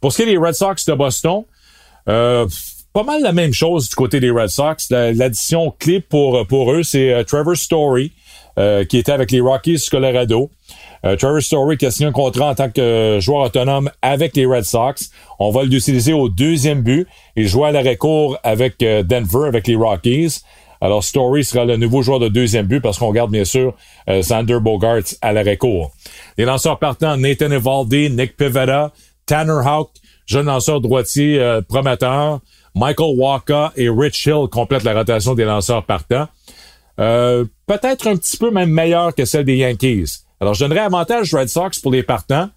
Pour 0.00 0.12
ce 0.12 0.18
qui 0.18 0.22
est 0.22 0.32
des 0.32 0.38
Red 0.38 0.54
Sox 0.54 0.84
de 0.86 0.94
Boston, 0.94 1.44
euh, 2.08 2.46
pas 2.92 3.04
mal 3.04 3.22
la 3.22 3.32
même 3.32 3.52
chose 3.52 3.88
du 3.88 3.94
côté 3.94 4.18
des 4.18 4.30
Red 4.30 4.48
Sox. 4.48 4.90
L'addition 4.90 5.72
clé 5.78 6.00
pour, 6.00 6.46
pour 6.46 6.72
eux, 6.72 6.82
c'est 6.82 7.12
euh, 7.12 7.24
Trevor 7.24 7.56
Story, 7.56 8.12
euh, 8.58 8.84
qui 8.84 8.98
était 8.98 9.12
avec 9.12 9.30
les 9.30 9.40
Rockies 9.40 9.86
Colorado. 9.90 10.50
Trevor 11.02 11.40
Story 11.40 11.76
qui 11.76 11.86
a 11.86 11.90
signé 11.90 12.08
un 12.08 12.12
contrat 12.12 12.50
en 12.50 12.54
tant 12.54 12.70
que 12.70 13.18
joueur 13.20 13.46
autonome 13.46 13.90
avec 14.02 14.36
les 14.36 14.46
Red 14.46 14.64
Sox. 14.64 15.10
On 15.38 15.50
va 15.50 15.62
l'utiliser 15.64 16.12
au 16.12 16.28
deuxième 16.28 16.82
but. 16.82 17.06
Il 17.36 17.48
joue 17.48 17.64
à 17.64 17.72
l'arrêt 17.72 17.96
court 17.96 18.38
avec 18.42 18.78
Denver, 18.80 19.48
avec 19.48 19.66
les 19.66 19.76
Rockies. 19.76 20.40
Alors, 20.82 21.04
Story 21.04 21.44
sera 21.44 21.64
le 21.64 21.76
nouveau 21.76 22.02
joueur 22.02 22.20
de 22.20 22.28
deuxième 22.28 22.66
but 22.66 22.80
parce 22.80 22.98
qu'on 22.98 23.12
garde 23.12 23.30
bien 23.30 23.44
sûr 23.44 23.74
Sander 24.22 24.58
Bogarts 24.60 25.14
à 25.22 25.32
l'arrêt 25.32 25.56
court. 25.56 25.92
Les 26.36 26.44
lanceurs 26.44 26.78
partants, 26.78 27.16
Nathan 27.16 27.50
Evaldi, 27.50 28.10
Nick 28.10 28.36
Pivetta, 28.36 28.92
Tanner 29.26 29.60
Houck, 29.64 29.90
jeune 30.26 30.46
lanceur 30.46 30.80
droitier 30.80 31.40
euh, 31.40 31.60
prometteur. 31.60 32.40
Michael 32.74 33.14
Walker 33.16 33.68
et 33.76 33.88
Rich 33.88 34.26
Hill 34.26 34.46
complètent 34.50 34.84
la 34.84 34.94
rotation 34.94 35.34
des 35.34 35.44
lanceurs 35.44 35.84
partants. 35.84 36.28
Euh, 37.00 37.44
peut-être 37.66 38.06
un 38.06 38.16
petit 38.16 38.36
peu 38.36 38.50
même 38.50 38.70
meilleur 38.70 39.14
que 39.14 39.24
celle 39.24 39.44
des 39.44 39.56
Yankees. 39.56 40.24
Alors, 40.40 40.54
je 40.54 40.64
donnerais 40.64 40.80
avantage 40.80 41.34
Red 41.34 41.48
Sox 41.48 41.80
pour 41.82 41.92
les 41.92 42.02
partants 42.02 42.48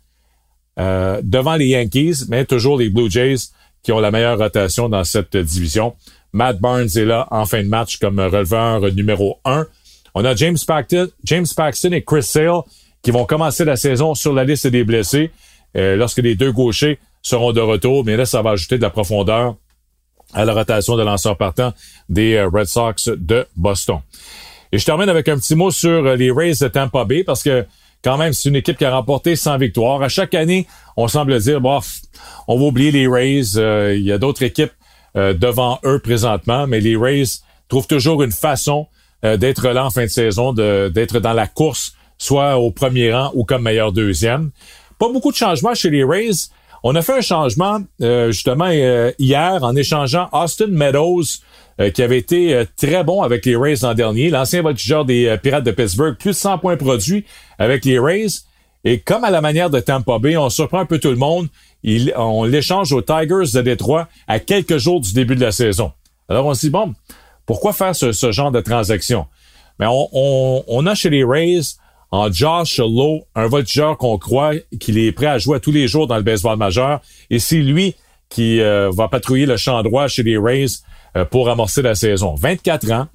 euh, 0.79 1.19
devant 1.23 1.55
les 1.55 1.67
Yankees, 1.67 2.25
mais 2.29 2.45
toujours 2.45 2.77
les 2.77 2.89
Blue 2.89 3.11
Jays 3.11 3.49
qui 3.83 3.91
ont 3.91 3.99
la 3.99 4.09
meilleure 4.09 4.37
rotation 4.37 4.87
dans 4.87 5.03
cette 5.03 5.35
division. 5.35 5.95
Matt 6.31 6.59
Barnes 6.59 6.87
est 6.95 7.05
là 7.05 7.27
en 7.29 7.45
fin 7.45 7.61
de 7.61 7.67
match 7.67 7.97
comme 7.97 8.19
releveur 8.19 8.81
numéro 8.93 9.39
1. 9.45 9.67
On 10.15 10.25
a 10.25 10.33
James 10.35 10.57
Paxton, 10.65 11.09
James 11.25 11.45
Paxton 11.55 11.91
et 11.91 12.03
Chris 12.03 12.23
Sale 12.23 12.61
qui 13.01 13.11
vont 13.11 13.25
commencer 13.25 13.65
la 13.65 13.75
saison 13.75 14.15
sur 14.15 14.33
la 14.33 14.45
liste 14.45 14.67
des 14.67 14.83
blessés. 14.83 15.31
Euh, 15.75 15.95
lorsque 15.95 16.19
les 16.19 16.35
deux 16.35 16.51
gauchers 16.51 16.99
seront 17.21 17.51
de 17.51 17.59
retour, 17.59 18.05
mais 18.05 18.15
là, 18.15 18.25
ça 18.25 18.41
va 18.41 18.51
ajouter 18.51 18.77
de 18.77 18.81
la 18.81 18.89
profondeur 18.89 19.55
à 20.33 20.45
la 20.45 20.53
rotation 20.53 20.95
de 20.95 21.03
lanceurs 21.03 21.37
partants 21.37 21.73
des 22.09 22.35
euh, 22.35 22.47
Red 22.47 22.65
Sox 22.65 23.09
de 23.09 23.45
Boston. 23.55 23.99
Et 24.73 24.79
je 24.79 24.85
termine 24.85 25.07
avec 25.07 25.29
un 25.29 25.37
petit 25.37 25.55
mot 25.55 25.69
sur 25.69 26.07
euh, 26.07 26.15
les 26.15 26.31
Rays 26.31 26.55
de 26.59 26.67
Tampa 26.67 27.05
Bay 27.05 27.23
parce 27.23 27.43
que 27.43 27.63
quand 28.03 28.17
même, 28.17 28.33
c'est 28.33 28.49
une 28.49 28.55
équipe 28.55 28.75
qui 28.75 28.85
a 28.85 28.91
remporté 28.91 29.35
100 29.35 29.59
victoires. 29.59 30.01
À 30.01 30.09
chaque 30.09 30.33
année, 30.33 30.65
on 30.97 31.07
semble 31.07 31.39
dire, 31.39 31.61
bof, 31.61 32.01
on 32.47 32.57
va 32.57 32.65
oublier 32.65 32.89
les 32.91 33.07
Rays. 33.07 33.55
il 33.95 34.03
y 34.03 34.11
a 34.11 34.17
d'autres 34.17 34.43
équipes 34.43 34.73
devant 35.15 35.79
eux 35.85 35.99
présentement, 35.99 36.67
mais 36.67 36.81
les 36.81 36.97
Rays 36.97 37.39
trouvent 37.69 37.87
toujours 37.87 38.21
une 38.23 38.33
façon 38.33 38.87
d'être 39.23 39.69
là 39.69 39.85
en 39.85 39.89
fin 39.89 40.01
de 40.01 40.07
saison, 40.07 40.51
d'être 40.51 41.19
dans 41.21 41.31
la 41.31 41.47
course, 41.47 41.95
soit 42.17 42.57
au 42.57 42.71
premier 42.71 43.13
rang 43.13 43.31
ou 43.35 43.45
comme 43.45 43.61
meilleur 43.61 43.93
deuxième. 43.93 44.51
Pas 44.99 45.07
beaucoup 45.09 45.31
de 45.31 45.37
changements 45.37 45.73
chez 45.73 45.89
les 45.89 46.03
Rays. 46.03 46.49
On 46.85 46.95
a 46.95 47.01
fait 47.01 47.17
un 47.17 47.21
changement 47.21 47.79
euh, 48.01 48.31
justement 48.31 48.67
euh, 48.69 49.11
hier 49.17 49.63
en 49.63 49.73
échangeant 49.73 50.27
Austin 50.33 50.67
Meadows, 50.67 51.23
euh, 51.79 51.89
qui 51.89 52.01
avait 52.01 52.17
été 52.17 52.63
très 52.77 53.03
bon 53.03 53.21
avec 53.21 53.45
les 53.45 53.55
Rays 53.55 53.77
l'an 53.81 53.93
dernier, 53.93 54.29
l'ancien 54.29 54.61
voltigeur 54.61 55.05
des 55.05 55.37
Pirates 55.41 55.63
de 55.63 55.71
Pittsburgh, 55.71 56.15
plus 56.17 56.31
de 56.31 56.35
100 56.35 56.59
points 56.59 56.77
produits 56.77 57.25
avec 57.59 57.85
les 57.85 57.99
Rays. 57.99 58.43
Et 58.83 58.99
comme 58.99 59.23
à 59.23 59.31
la 59.31 59.41
manière 59.41 59.69
de 59.69 59.79
Tampa 59.79 60.19
Bay, 60.19 60.35
on 60.35 60.49
surprend 60.49 60.79
un 60.79 60.85
peu 60.85 60.99
tout 60.99 61.09
le 61.09 61.15
monde. 61.15 61.47
Il, 61.83 62.13
on 62.17 62.43
l'échange 62.43 62.91
aux 62.91 63.01
Tigers 63.01 63.51
de 63.53 63.61
Détroit 63.61 64.07
à 64.27 64.39
quelques 64.39 64.77
jours 64.77 65.01
du 65.01 65.13
début 65.13 65.35
de 65.35 65.41
la 65.41 65.51
saison. 65.51 65.91
Alors 66.29 66.45
on 66.45 66.53
se 66.53 66.61
dit, 66.61 66.69
bon, 66.69 66.93
pourquoi 67.45 67.73
faire 67.73 67.95
ce, 67.95 68.31
genre 68.31 68.51
de 68.51 68.61
transaction? 68.61 69.27
Mais 69.79 69.85
on, 69.87 70.09
on, 70.13 70.63
on 70.67 70.85
a 70.85 70.95
chez 70.95 71.09
les 71.09 71.23
Rays 71.23 71.61
en 72.13 72.31
Josh 72.31 72.77
Lowe, 72.77 73.25
un 73.33 73.47
voltigeur 73.47 73.97
qu'on 73.97 74.19
croit 74.19 74.53
qu'il 74.79 74.99
est 74.99 75.11
prêt 75.11 75.25
à 75.25 75.39
jouer 75.39 75.59
tous 75.59 75.71
les 75.71 75.87
jours 75.87 76.05
dans 76.05 76.17
le 76.17 76.21
baseball 76.21 76.57
majeur. 76.57 77.01
Et 77.31 77.39
c'est 77.39 77.57
lui 77.57 77.95
qui 78.29 78.61
euh, 78.61 78.91
va 78.91 79.07
patrouiller 79.07 79.47
le 79.47 79.57
champ 79.57 79.81
droit 79.81 80.07
chez 80.07 80.21
les 80.21 80.37
Rays 80.37 80.65
euh, 80.65 80.67
pour 81.29 81.49
amorcer 81.49 81.81
la 81.81 81.95
saison. 81.95 82.35
24 82.35 82.91
ans. 82.91 83.07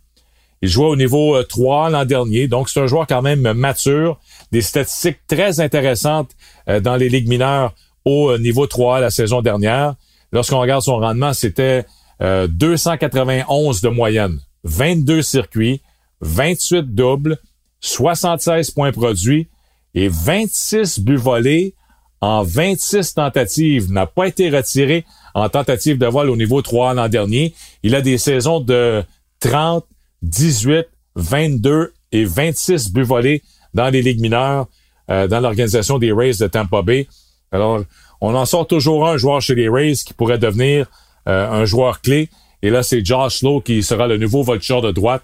Il 0.61 0.69
jouait 0.69 0.87
au 0.87 0.97
niveau 0.97 1.41
3 1.43 1.87
euh, 1.87 1.91
l'an 1.91 2.05
dernier, 2.05 2.49
donc 2.49 2.69
c'est 2.69 2.81
un 2.81 2.87
joueur 2.87 3.07
quand 3.07 3.23
même 3.23 3.53
mature. 3.53 4.19
Des 4.51 4.63
statistiques 4.63 5.19
très 5.29 5.61
intéressantes 5.61 6.31
dans 6.67 6.97
les 6.97 7.09
ligues 7.09 7.29
mineures 7.29 7.75
au 8.05 8.37
niveau 8.39 8.67
3 8.67 9.01
la 9.01 9.11
saison 9.11 9.41
dernière. 9.41 9.95
Lorsqu'on 10.33 10.59
regarde 10.59 10.83
son 10.83 10.97
rendement, 10.97 11.33
c'était 11.33 11.85
291 12.21 13.81
de 13.83 13.89
moyenne, 13.89 14.41
22 14.65 15.23
circuits, 15.23 15.81
28 16.23 16.95
doubles, 16.95 17.39
76 17.81 18.71
points 18.73 18.93
produits 18.93 19.49
et 19.95 20.09
26 20.09 21.01
buts 21.01 21.17
volés 21.17 21.75
en 22.21 22.43
26 22.43 23.15
tentatives. 23.15 23.93
N'a 23.93 24.07
pas 24.07 24.27
été 24.27 24.51
retiré 24.51 25.05
en 25.35 25.49
tentative 25.49 25.99
de 25.99 26.07
vol 26.07 26.31
au 26.31 26.37
niveau 26.37 26.63
3 26.63 26.95
l'an 26.95 27.09
dernier. 27.09 27.55
Il 27.83 27.95
a 27.95 28.01
des 28.01 28.19
saisons 28.19 28.61
de 28.61 29.03
30, 29.41 29.85
18, 30.23 30.87
22 31.17 31.93
et 32.13 32.25
26 32.25 32.93
buts 32.93 33.03
volés 33.03 33.43
dans 33.75 33.89
les 33.89 34.03
ligues 34.03 34.21
mineures 34.21 34.67
euh, 35.11 35.27
dans 35.27 35.41
l'organisation 35.41 35.99
des 35.99 36.13
Rays 36.13 36.35
de 36.41 36.47
Tampa 36.47 36.83
Bay. 36.83 37.07
Alors, 37.53 37.81
on 38.21 38.35
en 38.35 38.45
sort 38.45 38.67
toujours 38.67 39.09
un 39.09 39.17
joueur 39.17 39.41
chez 39.41 39.55
les 39.55 39.69
Rays 39.69 39.95
qui 39.95 40.15
pourrait 40.15 40.39
devenir 40.39 40.87
euh, 41.29 41.51
un 41.51 41.65
joueur 41.65 42.01
clé. 42.01 42.29
Et 42.63 42.71
là, 42.71 42.83
c'est 42.83 43.05
Josh 43.05 43.43
Lowe 43.43 43.61
qui 43.61 43.83
sera 43.83 44.07
le 44.07 44.17
nouveau 44.17 44.43
voltigeur 44.43 44.83
de 44.83 44.91
droite 44.91 45.23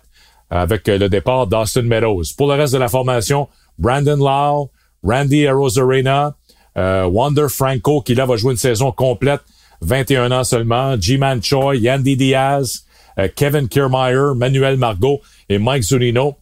avec 0.50 0.86
le 0.86 1.08
départ 1.08 1.46
d'Austin 1.46 1.82
Meadows. 1.82 2.22
Pour 2.36 2.46
le 2.46 2.54
reste 2.54 2.74
de 2.74 2.78
la 2.78 2.88
formation, 2.88 3.48
Brandon 3.78 4.16
Lau, 4.16 4.70
Randy 5.02 5.46
Arozarena, 5.46 6.34
euh, 6.76 7.06
Wander 7.06 7.46
Franco, 7.48 8.02
qui 8.02 8.14
là 8.14 8.26
va 8.26 8.36
jouer 8.36 8.52
une 8.52 8.58
saison 8.58 8.92
complète, 8.92 9.40
21 9.80 10.32
ans 10.32 10.44
seulement, 10.44 11.00
G-Man 11.00 11.42
Choi, 11.42 11.76
Yandy 11.76 12.16
Diaz, 12.16 12.84
euh, 13.18 13.28
Kevin 13.34 13.68
Kiermaier, 13.68 14.34
Manuel 14.36 14.76
Margot 14.76 15.20
et 15.48 15.58
Mike 15.58 15.82
Zunino. 15.82 16.36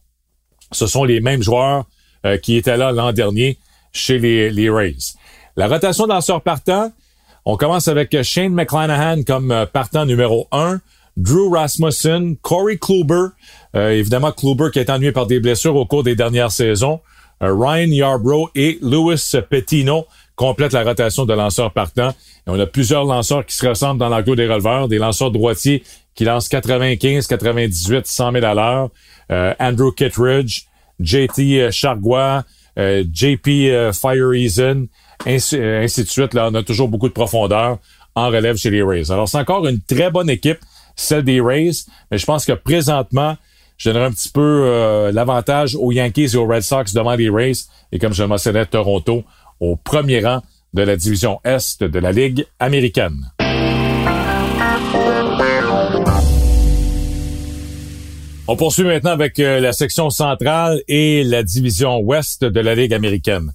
Ce 0.71 0.87
sont 0.87 1.03
les 1.03 1.19
mêmes 1.19 1.43
joueurs 1.43 1.85
euh, 2.25 2.37
qui 2.37 2.55
étaient 2.55 2.77
là 2.77 2.91
l'an 2.91 3.11
dernier 3.11 3.57
chez 3.91 4.17
les, 4.17 4.69
Rays. 4.69 5.13
La 5.55 5.67
rotation 5.67 6.07
danseur 6.07 6.41
partant, 6.41 6.91
on 7.45 7.57
commence 7.57 7.87
avec 7.87 8.19
Shane 8.23 8.53
McClanahan 8.53 9.23
comme 9.23 9.67
partant 9.71 10.05
numéro 10.05 10.47
1, 10.51 10.79
Drew 11.15 11.53
Rasmussen, 11.53 12.37
Corey 12.37 12.77
Kluber, 12.77 13.27
évidemment 13.75 14.31
Kluber 14.31 14.69
qui 14.73 14.79
est 14.79 14.89
ennuyé 14.89 15.11
par 15.11 15.27
des 15.27 15.39
blessures 15.39 15.75
au 15.75 15.85
cours 15.85 16.01
des 16.01 16.15
dernières 16.15 16.51
saisons, 16.51 17.01
Ryan 17.39 17.91
Yarbrough 17.91 18.49
et 18.55 18.79
Louis 18.81 19.21
Petino 19.47 20.07
complète 20.35 20.73
la 20.73 20.83
rotation 20.83 21.25
de 21.25 21.33
lanceurs 21.33 21.71
partants. 21.71 22.09
Et 22.47 22.49
on 22.49 22.59
a 22.59 22.65
plusieurs 22.65 23.05
lanceurs 23.05 23.45
qui 23.45 23.55
se 23.55 23.65
ressemblent 23.65 23.99
dans 23.99 24.09
l'enclos 24.09 24.35
des 24.35 24.47
releveurs, 24.47 24.87
des 24.87 24.97
lanceurs 24.97 25.31
droitiers 25.31 25.83
qui 26.15 26.25
lancent 26.25 26.49
95, 26.49 27.27
98, 27.27 28.05
100 28.05 28.31
000 28.31 28.45
à 28.45 28.53
l'heure. 28.53 28.89
Euh, 29.31 29.53
Andrew 29.59 29.91
Kittredge, 29.91 30.63
JT 30.99 31.71
Chargois, 31.71 32.43
euh, 32.77 33.03
JP 33.11 33.47
euh, 33.47 33.93
Fireeason, 33.93 34.87
ainsi, 35.25 35.57
de 35.57 36.07
suite. 36.07 36.33
Là, 36.33 36.49
on 36.51 36.55
a 36.55 36.63
toujours 36.63 36.87
beaucoup 36.87 37.07
de 37.07 37.13
profondeur 37.13 37.77
en 38.15 38.27
relève 38.27 38.57
chez 38.57 38.69
les 38.69 38.83
Rays. 38.83 39.11
Alors, 39.11 39.27
c'est 39.27 39.37
encore 39.37 39.65
une 39.67 39.79
très 39.79 40.11
bonne 40.11 40.29
équipe, 40.29 40.59
celle 40.95 41.23
des 41.23 41.41
Rays, 41.41 41.71
mais 42.11 42.17
je 42.17 42.25
pense 42.25 42.45
que 42.45 42.51
présentement, 42.51 43.37
je 43.77 43.89
donnerais 43.89 44.05
un 44.05 44.11
petit 44.11 44.29
peu 44.29 45.09
l'avantage 45.11 45.75
aux 45.75 45.91
Yankees 45.91 46.29
et 46.33 46.35
aux 46.35 46.45
Red 46.45 46.61
Sox 46.61 46.93
devant 46.93 47.15
les 47.15 47.29
Rays. 47.29 47.65
Et 47.91 47.97
comme 47.97 48.13
je 48.13 48.21
le 48.21 48.27
mentionnais, 48.27 48.65
Toronto 48.67 49.23
au 49.63 49.77
premier 49.77 50.19
rang 50.19 50.41
de 50.73 50.81
la 50.81 50.97
division 50.97 51.39
Est 51.45 51.83
de 51.83 51.99
la 51.99 52.11
Ligue 52.11 52.45
américaine. 52.59 53.31
On 58.45 58.57
poursuit 58.57 58.83
maintenant 58.83 59.11
avec 59.11 59.39
euh, 59.39 59.61
la 59.61 59.71
section 59.71 60.09
centrale 60.09 60.81
et 60.89 61.23
la 61.23 61.43
division 61.43 61.99
Ouest 61.99 62.43
de 62.43 62.59
la 62.59 62.75
Ligue 62.75 62.93
américaine. 62.93 63.53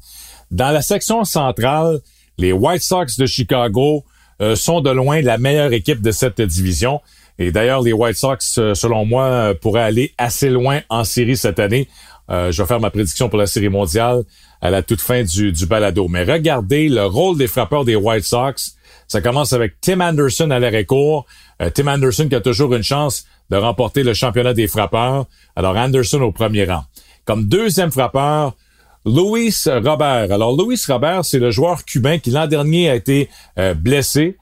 Dans 0.50 0.70
la 0.70 0.80
section 0.80 1.24
centrale, 1.24 2.00
les 2.38 2.52
White 2.52 2.82
Sox 2.82 3.18
de 3.18 3.26
Chicago 3.26 4.02
euh, 4.40 4.56
sont 4.56 4.80
de 4.80 4.90
loin 4.90 5.20
la 5.20 5.36
meilleure 5.36 5.74
équipe 5.74 6.00
de 6.00 6.10
cette 6.10 6.40
division. 6.40 7.02
Et 7.38 7.52
d'ailleurs, 7.52 7.82
les 7.82 7.92
White 7.92 8.16
Sox, 8.16 8.38
euh, 8.56 8.72
selon 8.74 9.04
moi, 9.04 9.52
pourraient 9.60 9.82
aller 9.82 10.14
assez 10.16 10.48
loin 10.48 10.80
en 10.88 11.04
série 11.04 11.36
cette 11.36 11.58
année. 11.58 11.86
Je 12.28 12.62
vais 12.62 12.66
faire 12.66 12.80
ma 12.80 12.90
prédiction 12.90 13.28
pour 13.28 13.38
la 13.38 13.46
série 13.46 13.68
mondiale 13.68 14.22
à 14.60 14.70
la 14.70 14.82
toute 14.82 15.00
fin 15.00 15.22
du, 15.22 15.52
du 15.52 15.66
balado. 15.66 16.08
Mais 16.08 16.24
regardez 16.24 16.88
le 16.88 17.06
rôle 17.06 17.38
des 17.38 17.46
frappeurs 17.46 17.84
des 17.84 17.96
White 17.96 18.24
Sox. 18.24 18.74
Ça 19.06 19.22
commence 19.22 19.54
avec 19.54 19.80
Tim 19.80 20.00
Anderson 20.00 20.50
à 20.50 20.58
l'arrêt-court. 20.58 21.26
Euh, 21.62 21.70
Tim 21.70 21.86
Anderson 21.86 22.28
qui 22.28 22.34
a 22.34 22.40
toujours 22.40 22.74
une 22.74 22.82
chance 22.82 23.24
de 23.50 23.56
remporter 23.56 24.02
le 24.02 24.14
championnat 24.14 24.52
des 24.52 24.68
frappeurs. 24.68 25.26
Alors 25.56 25.76
Anderson 25.76 26.20
au 26.20 26.32
premier 26.32 26.64
rang. 26.64 26.84
Comme 27.24 27.46
deuxième 27.46 27.90
frappeur, 27.90 28.54
Louis 29.06 29.54
Robert. 29.66 30.30
Alors 30.30 30.56
Louis 30.56 30.78
Robert, 30.86 31.24
c'est 31.24 31.38
le 31.38 31.50
joueur 31.50 31.84
cubain 31.84 32.18
qui 32.18 32.30
l'an 32.30 32.46
dernier 32.46 32.90
a 32.90 32.94
été 32.94 33.30
euh, 33.58 33.74
blessé. 33.74 34.36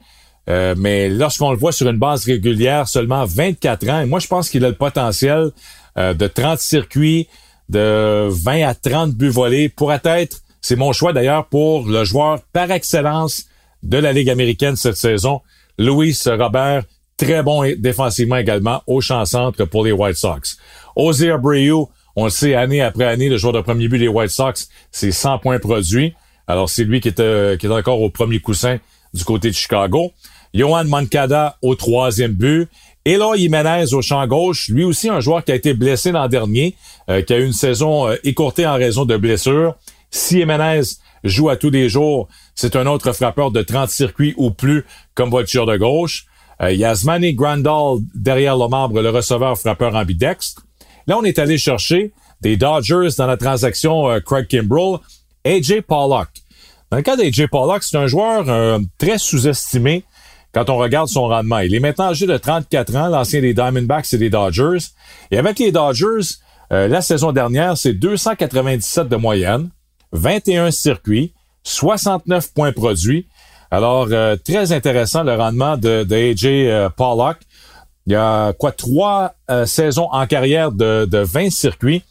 Euh, 0.48 0.74
mais 0.76 1.08
lorsqu'on 1.08 1.50
le 1.50 1.56
voit 1.56 1.72
sur 1.72 1.88
une 1.88 1.98
base 1.98 2.24
régulière, 2.24 2.88
seulement 2.88 3.24
24 3.24 3.88
ans, 3.88 4.00
et 4.00 4.06
moi 4.06 4.18
je 4.18 4.26
pense 4.26 4.48
qu'il 4.48 4.64
a 4.64 4.68
le 4.68 4.74
potentiel 4.74 5.50
de 5.96 6.26
30 6.26 6.58
circuits, 6.58 7.26
de 7.68 8.28
20 8.28 8.68
à 8.68 8.74
30 8.74 9.12
buts 9.12 9.28
volés 9.28 9.68
pourrait 9.68 10.00
être, 10.04 10.38
c'est 10.60 10.76
mon 10.76 10.92
choix 10.92 11.12
d'ailleurs 11.12 11.46
pour 11.46 11.86
le 11.86 12.04
joueur 12.04 12.40
par 12.52 12.70
excellence 12.70 13.46
de 13.82 13.98
la 13.98 14.12
Ligue 14.12 14.30
américaine 14.30 14.76
cette 14.76 14.96
saison, 14.96 15.40
Louis 15.78 16.16
Robert, 16.26 16.84
très 17.16 17.42
bon 17.42 17.64
défensivement 17.78 18.36
également 18.36 18.82
au 18.86 19.00
champ 19.00 19.24
centre 19.24 19.64
pour 19.64 19.84
les 19.84 19.92
White 19.92 20.16
Sox. 20.16 20.58
Ozzy 20.96 21.30
Abreu, 21.30 21.86
on 22.14 22.24
le 22.24 22.30
sait 22.30 22.54
année 22.54 22.80
après 22.80 23.04
année, 23.04 23.28
le 23.28 23.36
joueur 23.36 23.52
de 23.52 23.60
premier 23.60 23.88
but 23.88 23.98
des 23.98 24.08
White 24.08 24.30
Sox, 24.30 24.68
c'est 24.90 25.12
100 25.12 25.38
points 25.38 25.58
produits. 25.58 26.14
Alors 26.46 26.70
c'est 26.70 26.84
lui 26.84 27.00
qui 27.00 27.08
est, 27.08 27.20
euh, 27.20 27.56
qui 27.56 27.66
est 27.66 27.70
encore 27.70 28.00
au 28.00 28.10
premier 28.10 28.38
coussin 28.38 28.78
du 29.12 29.24
côté 29.24 29.50
de 29.50 29.54
Chicago. 29.54 30.12
Johan 30.54 30.84
Mancada 30.84 31.58
au 31.60 31.74
troisième 31.74 32.32
but 32.32 32.68
Eloy 33.06 33.38
Jimenez 33.38 33.94
au 33.94 34.02
champ 34.02 34.26
gauche, 34.26 34.68
lui 34.68 34.82
aussi 34.82 35.08
un 35.08 35.20
joueur 35.20 35.44
qui 35.44 35.52
a 35.52 35.54
été 35.54 35.74
blessé 35.74 36.10
l'an 36.10 36.26
dernier, 36.26 36.74
euh, 37.08 37.22
qui 37.22 37.32
a 37.34 37.38
eu 37.38 37.46
une 37.46 37.52
saison 37.52 38.08
euh, 38.08 38.16
écourtée 38.24 38.66
en 38.66 38.74
raison 38.74 39.04
de 39.04 39.16
blessures. 39.16 39.76
Si 40.10 40.38
Jimenez 40.40 40.82
joue 41.22 41.48
à 41.48 41.56
tous 41.56 41.70
les 41.70 41.88
jours, 41.88 42.26
c'est 42.56 42.74
un 42.74 42.84
autre 42.86 43.12
frappeur 43.12 43.52
de 43.52 43.62
30 43.62 43.90
circuits 43.90 44.34
ou 44.36 44.50
plus 44.50 44.84
comme 45.14 45.30
voiture 45.30 45.66
de 45.66 45.76
gauche. 45.76 46.26
Euh, 46.60 46.72
Yasmani 46.72 47.34
Grandal 47.34 47.98
derrière 48.12 48.56
le 48.56 48.66
membre, 48.66 49.00
le 49.00 49.10
receveur 49.10 49.56
frappeur 49.56 49.94
ambidextre. 49.94 50.66
Là, 51.06 51.16
on 51.16 51.22
est 51.22 51.38
allé 51.38 51.58
chercher 51.58 52.12
des 52.40 52.56
Dodgers 52.56 53.10
dans 53.16 53.26
la 53.26 53.36
transaction 53.36 54.10
euh, 54.10 54.18
Craig 54.18 54.48
Kimbrell, 54.48 54.98
AJ 55.44 55.82
Pollock. 55.86 56.30
Dans 56.90 56.96
le 56.96 57.04
cas 57.04 57.14
d'AJ 57.14 57.46
Pollock, 57.52 57.84
c'est 57.84 57.98
un 57.98 58.08
joueur 58.08 58.80
très 58.98 59.18
sous-estimé 59.18 60.02
quand 60.56 60.70
on 60.70 60.78
regarde 60.78 61.08
son 61.08 61.28
rendement. 61.28 61.58
Il 61.58 61.74
est 61.74 61.80
maintenant 61.80 62.06
âgé 62.06 62.26
de 62.26 62.34
34 62.34 62.96
ans, 62.96 63.08
l'ancien 63.08 63.42
des 63.42 63.52
Diamondbacks 63.52 64.14
et 64.14 64.16
des 64.16 64.30
Dodgers. 64.30 64.86
Et 65.30 65.36
avec 65.36 65.58
les 65.58 65.70
Dodgers, 65.70 66.36
euh, 66.72 66.88
la 66.88 67.02
saison 67.02 67.30
dernière, 67.30 67.76
c'est 67.76 67.92
297 67.92 69.06
de 69.06 69.16
moyenne, 69.16 69.68
21 70.12 70.70
circuits, 70.70 71.34
69 71.64 72.54
points 72.54 72.72
produits. 72.72 73.26
Alors, 73.70 74.06
euh, 74.10 74.36
très 74.42 74.72
intéressant 74.72 75.24
le 75.24 75.34
rendement 75.34 75.76
de, 75.76 76.06
AJ 76.10 76.46
euh, 76.46 76.88
Pollock. 76.88 77.36
Il 78.06 78.14
y 78.14 78.16
a 78.16 78.54
quoi 78.54 78.72
trois 78.72 79.34
saisons 79.66 80.08
en 80.10 80.26
carrière 80.26 80.72
de, 80.72 81.04
de 81.04 81.18
20 81.18 81.50
circuits. 81.50 82.02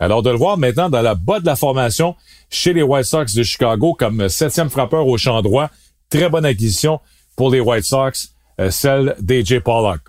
Alors, 0.00 0.22
de 0.22 0.28
le 0.28 0.36
voir 0.36 0.58
maintenant 0.58 0.90
dans 0.90 1.00
la 1.00 1.14
bas 1.14 1.40
de 1.40 1.46
la 1.46 1.56
formation 1.56 2.14
chez 2.50 2.74
les 2.74 2.82
White 2.82 3.06
Sox 3.06 3.34
de 3.34 3.42
Chicago 3.42 3.94
comme 3.98 4.28
septième 4.28 4.68
frappeur 4.68 5.06
au 5.06 5.16
champ 5.16 5.40
droit, 5.40 5.70
très 6.10 6.28
bonne 6.28 6.44
acquisition 6.44 7.00
pour 7.36 7.50
les 7.50 7.60
White 7.60 7.84
Sox, 7.84 8.32
euh, 8.58 8.70
celle 8.70 9.14
d'AJ 9.20 9.60
Pollock. 9.60 10.00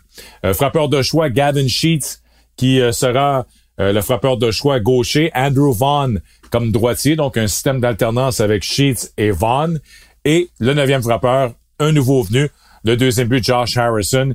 Euh, 0.45 0.53
frappeur 0.53 0.89
de 0.89 1.01
choix, 1.01 1.29
Gavin 1.29 1.67
Sheets, 1.67 2.19
qui 2.55 2.81
euh, 2.81 2.91
sera 2.91 3.45
le 3.79 4.01
frappeur 4.01 4.37
de 4.37 4.49
choix 4.49 4.79
gaucher, 4.79 5.29
Andrew 5.35 5.71
Vaughn 5.71 6.19
comme 6.49 6.71
droitier, 6.71 7.15
donc 7.15 7.37
un 7.37 7.45
système 7.45 7.79
d'alternance 7.79 8.39
avec 8.39 8.63
Sheets 8.63 9.11
et 9.17 9.29
Vaughn. 9.29 9.79
Et 10.25 10.49
le 10.59 10.73
neuvième 10.73 11.03
frappeur, 11.03 11.53
un 11.77 11.91
nouveau 11.91 12.23
venu, 12.23 12.49
le 12.83 12.97
deuxième 12.97 13.27
but, 13.27 13.43
Josh 13.43 13.77
Harrison, 13.77 14.33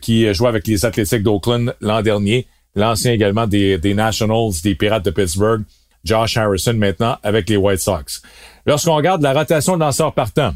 qui 0.00 0.32
jouait 0.32 0.48
avec 0.48 0.68
les 0.68 0.84
Athlétiques 0.84 1.24
d'Oakland 1.24 1.74
l'an 1.80 2.00
dernier, 2.02 2.46
l'ancien 2.76 3.12
également 3.12 3.48
des, 3.48 3.76
des 3.78 3.94
Nationals, 3.94 4.52
des 4.62 4.76
Pirates 4.76 5.04
de 5.04 5.10
Pittsburgh. 5.10 5.64
Josh 6.04 6.36
Harrison 6.36 6.74
maintenant 6.74 7.18
avec 7.24 7.48
les 7.48 7.56
White 7.56 7.80
Sox. 7.80 8.22
Lorsqu'on 8.66 8.94
regarde 8.94 9.22
la 9.22 9.32
rotation 9.32 9.74
de 9.74 9.80
lanceurs 9.80 10.14
partants, 10.14 10.54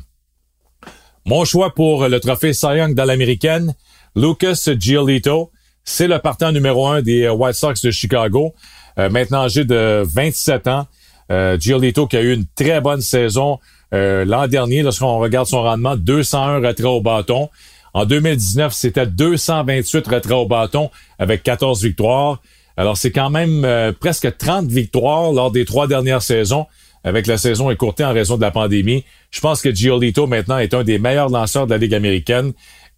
mon 1.25 1.45
choix 1.45 1.75
pour 1.75 2.09
le 2.09 2.21
trophée 2.21 2.53
Cy 2.53 2.77
Young 2.77 2.95
dans 2.95 3.05
l'américaine, 3.05 3.75
Lucas 4.15 4.69
Giolito. 4.79 5.51
C'est 5.85 6.09
le 6.09 6.19
partant 6.19 6.53
numéro 6.53 6.87
un 6.87 7.03
des 7.03 7.29
White 7.29 7.57
Sox 7.57 7.75
de 7.83 7.91
Chicago. 7.91 8.55
Euh, 8.99 9.11
maintenant 9.11 9.43
âgé 9.43 9.65
de 9.65 10.03
27 10.07 10.69
ans. 10.69 10.87
Euh, 11.31 11.59
Giolito 11.59 12.07
qui 12.07 12.17
a 12.17 12.21
eu 12.21 12.35
une 12.35 12.45
très 12.55 12.81
bonne 12.81 13.01
saison 13.01 13.59
euh, 13.95 14.25
l'an 14.25 14.47
dernier 14.49 14.83
lorsqu'on 14.83 15.19
regarde 15.19 15.47
son 15.47 15.63
rendement, 15.63 15.97
201 15.97 16.57
retraits 16.57 16.87
au 16.87 17.01
bâton. 17.01 17.49
En 17.93 18.05
2019, 18.05 18.73
c'était 18.73 19.07
228 19.07 20.07
retraits 20.09 20.37
au 20.37 20.47
bâton 20.47 20.91
avec 21.19 21.43
14 21.43 21.83
victoires. 21.83 22.43
Alors 22.77 22.97
c'est 22.97 23.13
quand 23.13 23.31
même 23.31 23.65
euh, 23.65 23.93
presque 23.93 24.37
30 24.37 24.67
victoires 24.67 25.33
lors 25.33 25.53
des 25.53 25.65
trois 25.65 25.87
dernières 25.87 26.23
saisons 26.23 26.67
avec 27.05 27.27
la 27.27 27.37
saison 27.37 27.71
écourtée 27.71 28.05
en 28.05 28.13
raison 28.13 28.37
de 28.37 28.41
la 28.41 28.51
pandémie. 28.51 29.05
Je 29.31 29.41
pense 29.41 29.63
que 29.63 29.73
Giolito 29.73 30.27
maintenant 30.27 30.59
est 30.59 30.75
un 30.75 30.83
des 30.83 30.99
meilleurs 30.99 31.29
lanceurs 31.29 31.67
de 31.67 31.73
la 31.73 31.79
Ligue 31.79 31.95
américaine 31.95 32.53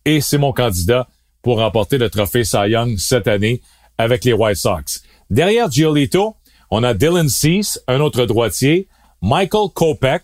et 0.05 0.21
c'est 0.21 0.39
mon 0.39 0.53
candidat 0.53 1.09
pour 1.43 1.59
remporter 1.59 1.99
le 1.99 2.09
trophée 2.09 2.45
Cy 2.45 2.71
Young 2.71 2.97
cette 2.99 3.29
année 3.29 3.61
avec 3.99 4.25
les 4.25 4.33
White 4.33 4.57
Sox. 4.57 5.03
Derrière 5.29 5.71
Giolito, 5.71 6.37
on 6.71 6.83
a 6.83 6.95
Dylan 6.95 7.29
Cease, 7.29 7.83
un 7.89 8.01
autre 8.01 8.25
droitier, 8.27 8.89
Michael 9.23 9.69
Kopech, 9.75 10.23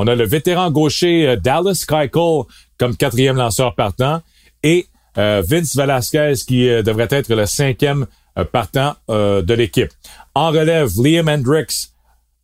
on 0.00 0.06
a 0.06 0.14
le 0.14 0.24
vétéran 0.24 0.70
gaucher 0.70 1.26
euh, 1.26 1.36
Dallas 1.36 1.84
Keuchel 1.86 2.44
comme 2.78 2.96
quatrième 2.96 3.36
lanceur 3.36 3.74
partant 3.74 4.22
et 4.62 4.86
euh, 5.16 5.42
Vince 5.44 5.74
Velasquez 5.74 6.34
qui 6.46 6.68
euh, 6.68 6.82
devrait 6.82 7.08
être 7.10 7.34
le 7.34 7.46
cinquième 7.46 8.06
partant 8.52 8.94
de 9.08 9.54
l'équipe. 9.54 9.90
En 10.32 10.50
relève, 10.50 10.90
Liam 11.02 11.28
Hendricks, 11.28 11.88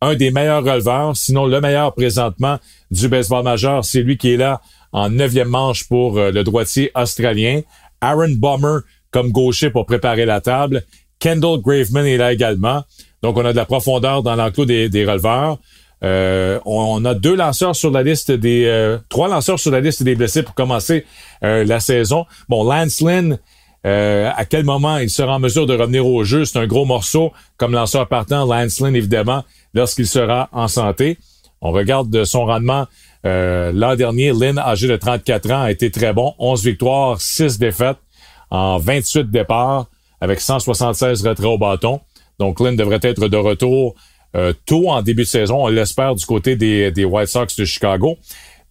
un 0.01 0.15
des 0.15 0.31
meilleurs 0.31 0.63
releveurs, 0.63 1.15
sinon 1.15 1.45
le 1.45 1.61
meilleur 1.61 1.93
présentement 1.93 2.57
du 2.91 3.07
baseball 3.07 3.43
majeur. 3.43 3.85
C'est 3.85 4.01
lui 4.01 4.17
qui 4.17 4.33
est 4.33 4.37
là 4.37 4.61
en 4.91 5.09
neuvième 5.09 5.49
manche 5.49 5.87
pour 5.87 6.19
le 6.19 6.43
droitier 6.43 6.91
australien. 6.95 7.61
Aaron 8.01 8.35
Bomber 8.35 8.79
comme 9.11 9.31
gaucher 9.31 9.69
pour 9.69 9.85
préparer 9.85 10.25
la 10.25 10.41
table. 10.41 10.83
Kendall 11.19 11.61
Graveman 11.61 12.05
est 12.05 12.17
là 12.17 12.33
également. 12.33 12.83
Donc, 13.23 13.37
on 13.37 13.45
a 13.45 13.51
de 13.51 13.57
la 13.57 13.65
profondeur 13.65 14.21
dans 14.23 14.35
l'enclos 14.35 14.65
des, 14.65 14.89
des 14.89 15.05
releveurs. 15.05 15.57
Euh, 16.03 16.59
on, 16.65 17.03
a 17.05 17.15
deux 17.15 17.35
lanceurs 17.35 17.75
sur 17.75 17.89
la 17.91 18.03
liste 18.03 18.31
des... 18.31 18.65
Euh, 18.65 18.97
trois 19.09 19.27
lanceurs 19.27 19.59
sur 19.59 19.71
la 19.71 19.79
liste 19.79 20.03
des 20.03 20.15
blessés 20.15 20.43
pour 20.43 20.53
commencer 20.53 21.05
euh, 21.43 21.63
la 21.63 21.79
saison. 21.79 22.25
Bon, 22.49 22.63
Lance 22.63 23.01
Lynn, 23.01 23.39
à 23.83 24.45
quel 24.45 24.65
moment 24.65 24.97
il 24.97 25.09
sera 25.09 25.35
en 25.35 25.39
mesure 25.39 25.65
de 25.65 25.75
revenir 25.75 26.05
au 26.05 26.23
jeu? 26.23 26.43
C'est 26.43 26.59
un 26.59 26.67
gros 26.67 26.85
morceau 26.85 27.31
comme 27.57 27.71
lanceur 27.71 28.07
partant. 28.07 28.45
Lance 28.45 28.79
Lynn, 28.79 28.95
évidemment, 28.95 29.43
lorsqu'il 29.75 30.07
sera 30.07 30.49
en 30.51 30.67
santé. 30.67 31.17
On 31.61 31.71
regarde 31.71 32.23
son 32.23 32.45
rendement 32.45 32.87
l'an 33.23 33.95
dernier. 33.95 34.31
Lynn, 34.33 34.59
âgé 34.59 34.87
de 34.87 34.95
34 34.95 35.51
ans, 35.51 35.61
a 35.63 35.71
été 35.71 35.89
très 35.89 36.13
bon. 36.13 36.33
11 36.37 36.63
victoires, 36.63 37.19
6 37.19 37.57
défaites 37.57 37.97
en 38.51 38.77
28 38.77 39.31
départs 39.31 39.87
avec 40.21 40.39
176 40.39 41.25
retraits 41.25 41.47
au 41.47 41.57
bâton. 41.57 42.01
Donc, 42.39 42.59
Lynn 42.59 42.75
devrait 42.75 42.99
être 43.01 43.27
de 43.27 43.37
retour 43.37 43.95
euh, 44.35 44.53
tôt 44.65 44.89
en 44.89 45.01
début 45.01 45.23
de 45.23 45.27
saison. 45.27 45.65
On 45.65 45.67
l'espère 45.67 46.15
du 46.15 46.25
côté 46.25 46.55
des, 46.55 46.91
des, 46.91 47.05
White 47.05 47.29
Sox 47.29 47.55
de 47.57 47.65
Chicago. 47.65 48.17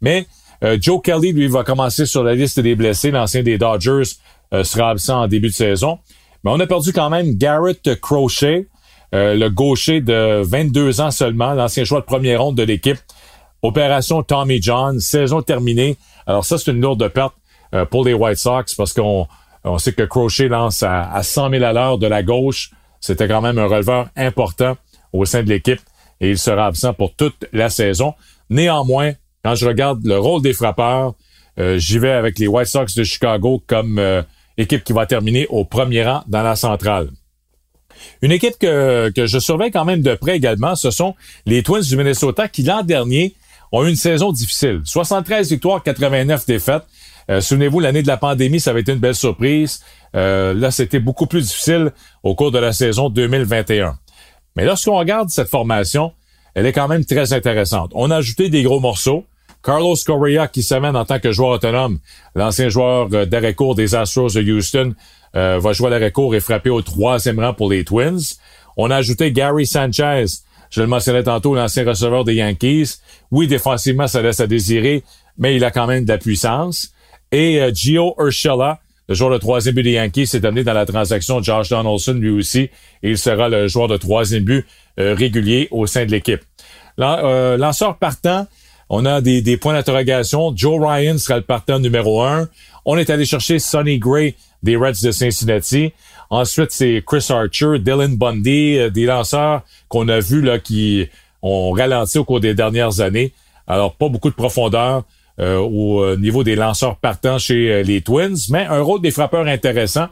Mais 0.00 0.26
euh, 0.62 0.76
Joe 0.80 1.00
Kelly, 1.02 1.32
lui, 1.32 1.48
va 1.48 1.64
commencer 1.64 2.07
sur 2.07 2.22
la 2.22 2.34
liste 2.34 2.61
des 2.61 2.74
blessés. 2.74 3.11
L'ancien 3.11 3.42
des 3.42 3.57
Dodgers 3.57 4.02
euh, 4.52 4.64
sera 4.64 4.90
absent 4.90 5.22
en 5.22 5.26
début 5.26 5.48
de 5.48 5.55
saison. 5.55 5.98
Mais 6.42 6.50
on 6.50 6.61
a 6.61 6.66
perdu 6.66 6.92
quand 6.92 7.09
même 7.09 7.34
Garrett 7.36 7.98
Crochet, 8.00 8.66
le 9.15 9.49
gaucher 9.49 10.01
de 10.01 10.43
22 10.43 11.01
ans 11.01 11.11
seulement, 11.11 11.55
l'ancien 11.55 11.85
joueur 11.85 12.03
de 12.03 12.07
première 12.07 12.43
ronde 12.43 12.57
de 12.57 12.65
l'équipe. 12.65 12.99
Opération 13.62 14.23
Tommy 14.23 14.61
John, 14.61 14.99
saison 15.01 15.41
terminée. 15.41 15.97
Alors 16.27 16.45
ça, 16.45 16.59
c'est 16.59 16.73
une 16.73 16.81
lourde 16.81 17.09
perte 17.09 17.35
pour 17.91 18.05
les 18.05 18.12
White 18.12 18.39
Sox 18.39 18.75
parce 18.77 18.93
qu'on 18.93 19.27
on 19.65 19.79
sait 19.79 19.93
que 19.93 20.03
Crochet 20.03 20.49
lance 20.49 20.83
à, 20.83 21.11
à 21.11 21.23
100 21.23 21.51
000 21.51 21.65
à 21.65 21.73
l'heure 21.73 21.99
de 21.99 22.07
la 22.07 22.23
gauche. 22.23 22.71
C'était 23.01 23.29
quand 23.29 23.41
même 23.41 23.59
un 23.59 23.67
releveur 23.67 24.09
important 24.17 24.77
au 25.12 25.25
sein 25.25 25.43
de 25.43 25.49
l'équipe 25.49 25.81
et 26.21 26.31
il 26.31 26.39
sera 26.39 26.67
absent 26.67 26.95
pour 26.95 27.15
toute 27.15 27.47
la 27.53 27.71
saison. 27.71 28.15
Néanmoins, 28.51 29.12
quand 29.45 29.55
je 29.55 29.67
regarde 29.67 30.05
le 30.05 30.19
rôle 30.19 30.43
des 30.43 30.53
frappeurs, 30.53 31.15
euh, 31.59 31.79
j'y 31.79 31.99
vais 31.99 32.12
avec 32.12 32.39
les 32.39 32.47
White 32.47 32.67
Sox 32.67 32.95
de 32.97 33.05
Chicago 33.05 33.62
comme 33.67 33.99
euh, 33.99 34.23
équipe 34.57 34.85
qui 34.85 34.93
va 34.93 35.07
terminer 35.07 35.47
au 35.49 35.65
premier 35.65 36.05
rang 36.05 36.23
dans 36.27 36.43
la 36.43 36.57
centrale. 36.57 37.11
Une 38.22 38.32
équipe 38.32 38.59
que, 38.59 39.12
je 39.16 39.38
surveille 39.38 39.70
quand 39.70 39.84
même 39.84 40.03
de 40.03 40.14
près 40.14 40.36
également, 40.36 40.74
ce 40.76 40.90
sont 40.90 41.14
les 41.47 41.62
Twins 41.62 41.82
du 41.82 41.97
Minnesota 41.97 42.49
qui 42.49 42.62
l'an 42.62 42.82
dernier 42.82 43.34
ont 43.72 43.84
eu 43.84 43.90
une 43.90 43.97
saison 43.97 44.32
difficile. 44.32 44.82
73 44.84 45.51
victoires, 45.51 45.82
89 45.82 46.47
défaites. 46.47 46.84
Euh, 47.30 47.40
souvenez-vous, 47.40 47.80
l'année 47.80 48.03
de 48.03 48.07
la 48.07 48.16
pandémie, 48.16 48.61
ça 48.61 48.70
avait 48.70 48.80
été 48.80 48.92
une 48.92 48.99
belle 48.99 49.14
surprise. 49.14 49.80
Euh, 50.14 50.55
là, 50.55 50.70
c'était 50.70 51.01
beaucoup 51.01 51.26
plus 51.26 51.42
difficile 51.42 51.92
au 52.22 52.34
cours 52.34 52.51
de 52.51 52.59
la 52.59 52.72
saison 52.72 53.09
2021. 53.09 53.99
Mais 54.57 54.64
lorsqu'on 54.64 54.97
regarde 54.97 55.30
cette 55.30 55.49
formation, 55.49 56.12
elle 56.55 56.66
est 56.66 56.72
quand 56.72 56.88
même 56.88 57.05
très 57.05 57.32
intéressante. 57.32 57.90
On 57.95 58.11
a 58.11 58.16
ajouté 58.16 58.49
des 58.49 58.62
gros 58.62 58.80
morceaux. 58.80 59.24
Carlos 59.65 59.97
Correa 60.05 60.47
qui 60.49 60.62
s'amène 60.62 60.97
en 60.97 61.05
tant 61.05 61.19
que 61.19 61.33
joueur 61.33 61.51
autonome, 61.51 61.99
l'ancien 62.35 62.69
joueur 62.69 63.09
euh, 63.12 63.25
d'arrêt 63.25 63.55
court 63.55 63.75
des 63.75 63.95
Astros 63.95 64.35
de 64.35 64.53
Houston, 64.53 64.95
va 65.35 65.73
jouer 65.73 65.89
à 65.89 65.91
l'arrêt 65.91 66.12
court 66.12 66.33
et 66.37 66.39
frapper 66.39 66.71
au 66.71 66.81
troisième 66.81 67.41
rang 67.41 67.55
pour 67.55 67.69
les 67.69 67.83
Twins. 67.85 68.21
On 68.77 68.89
a 68.93 68.97
ajouté 68.97 69.33
Gary 69.33 69.67
Sanchez, 69.67 70.27
je 70.75 70.81
le 70.81 70.89
mentionnais 70.89 71.23
tantôt, 71.23 71.55
l'ancien 71.55 71.85
receveur 71.85 72.25
des 72.25 72.35
Yankees. 72.35 72.97
Oui, 73.31 73.47
défensivement, 73.47 74.09
ça 74.09 74.23
laisse 74.23 74.41
à 74.41 74.49
désirer, 74.49 75.05
mais 75.39 75.55
il 75.55 75.65
a 75.65 75.71
quand 75.71 75.87
même 75.87 76.05
de 76.05 76.09
la 76.09 76.19
puissance. 76.19 76.93
Et 77.31 77.61
euh, 77.61 77.71
Gio 77.73 78.17
Urshela, 78.19 78.81
le 79.09 79.15
joueur 79.15 79.31
de 79.31 79.39
troisième 79.39 79.77
but 79.77 79.85
des 79.85 79.93
Yankees, 79.93 80.27
s'est 80.27 80.45
amené 80.45 80.65
dans 80.65 80.73
la 80.73 80.85
transaction 80.85 81.41
Josh 81.41 81.69
Donaldson 81.69 82.15
lui 82.15 82.31
aussi, 82.31 82.71
il 83.05 83.17
sera 83.19 83.49
le 83.49 83.69
joueur 83.69 83.87
de 83.87 83.97
troisième 83.97 84.43
but 84.43 84.67
euh, 84.99 85.15
régulier 85.15 85.69
au 85.71 85.87
sein 85.87 86.07
de 86.07 86.11
l'équipe. 86.11 86.41
Euh, 86.99 87.57
lanceur 87.57 87.99
partant, 87.99 88.49
on 88.89 89.05
a 89.07 89.20
des, 89.20 89.57
points 89.57 89.74
d'interrogation. 89.74 90.53
Joe 90.57 90.80
Ryan 90.80 91.18
sera 91.18 91.39
le 91.39 91.45
partant 91.45 91.78
numéro 91.78 92.22
un. 92.22 92.49
On 92.85 92.97
est 92.99 93.11
allé 93.11 93.24
chercher 93.24 93.59
Sonny 93.59 93.99
Gray 93.99 94.35
des 94.62 94.76
Reds 94.76 95.03
de 95.03 95.11
Cincinnati. 95.11 95.93
Ensuite, 96.30 96.70
c'est 96.70 97.03
Chris 97.07 97.26
Archer, 97.30 97.78
Dylan 97.78 98.16
Bundy, 98.16 98.91
des 98.91 99.05
lanceurs 99.05 99.62
qu'on 99.89 100.09
a 100.09 100.20
vus 100.20 100.43
là 100.43 100.59
qui 100.59 101.07
ont 101.43 101.72
ralenti 101.72 102.18
au 102.18 102.24
cours 102.24 102.41
des 102.41 102.55
dernières 102.55 103.01
années. 103.01 103.32
Alors, 103.66 103.95
pas 103.95 104.09
beaucoup 104.09 104.30
de 104.30 104.35
profondeur. 104.35 105.05
Euh, 105.41 105.59
au 105.59 106.01
euh, 106.05 106.16
niveau 106.16 106.45
des 106.45 106.55
lanceurs 106.55 106.95
partants 106.95 107.39
chez 107.39 107.72
euh, 107.72 107.82
les 107.82 108.03
Twins, 108.03 108.37
mais 108.51 108.66
un 108.66 108.80
rôle 108.82 109.01
des 109.01 109.11
frappeurs 109.11 109.49
intéressant. 109.49 110.07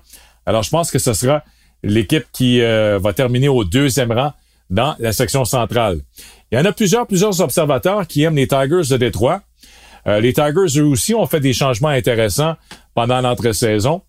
Alors, 0.47 0.64
je 0.64 0.70
pense 0.70 0.91
que 0.91 0.99
ce 0.99 1.12
sera 1.12 1.45
l'équipe 1.85 2.25
qui 2.33 2.61
va 2.61 3.12
terminer 3.12 3.49
au 3.49 3.64
deuxième 3.64 4.12
rang 4.12 4.33
dans 4.73 4.97
la 4.99 5.12
section 5.12 5.45
centrale. 5.45 6.01
Il 6.51 6.59
y 6.59 6.61
en 6.61 6.64
a 6.64 6.73
plusieurs, 6.73 7.07
plusieurs 7.07 7.41
observateurs 7.41 8.09
qui 8.09 8.23
aiment 8.25 8.37
les 8.37 8.49
Tigers 8.49 8.89
de 8.91 8.97
Détroit. 8.97 9.43
les 10.07 10.33
Tigers, 10.33 10.81
eux 10.81 10.87
aussi, 10.87 11.14
ont 11.14 11.27
fait 11.27 11.39
des 11.39 11.53
changements 11.53 11.89
intéressants 11.89 12.57
pendant 12.95 13.20
l'entre-saison. 13.20 14.03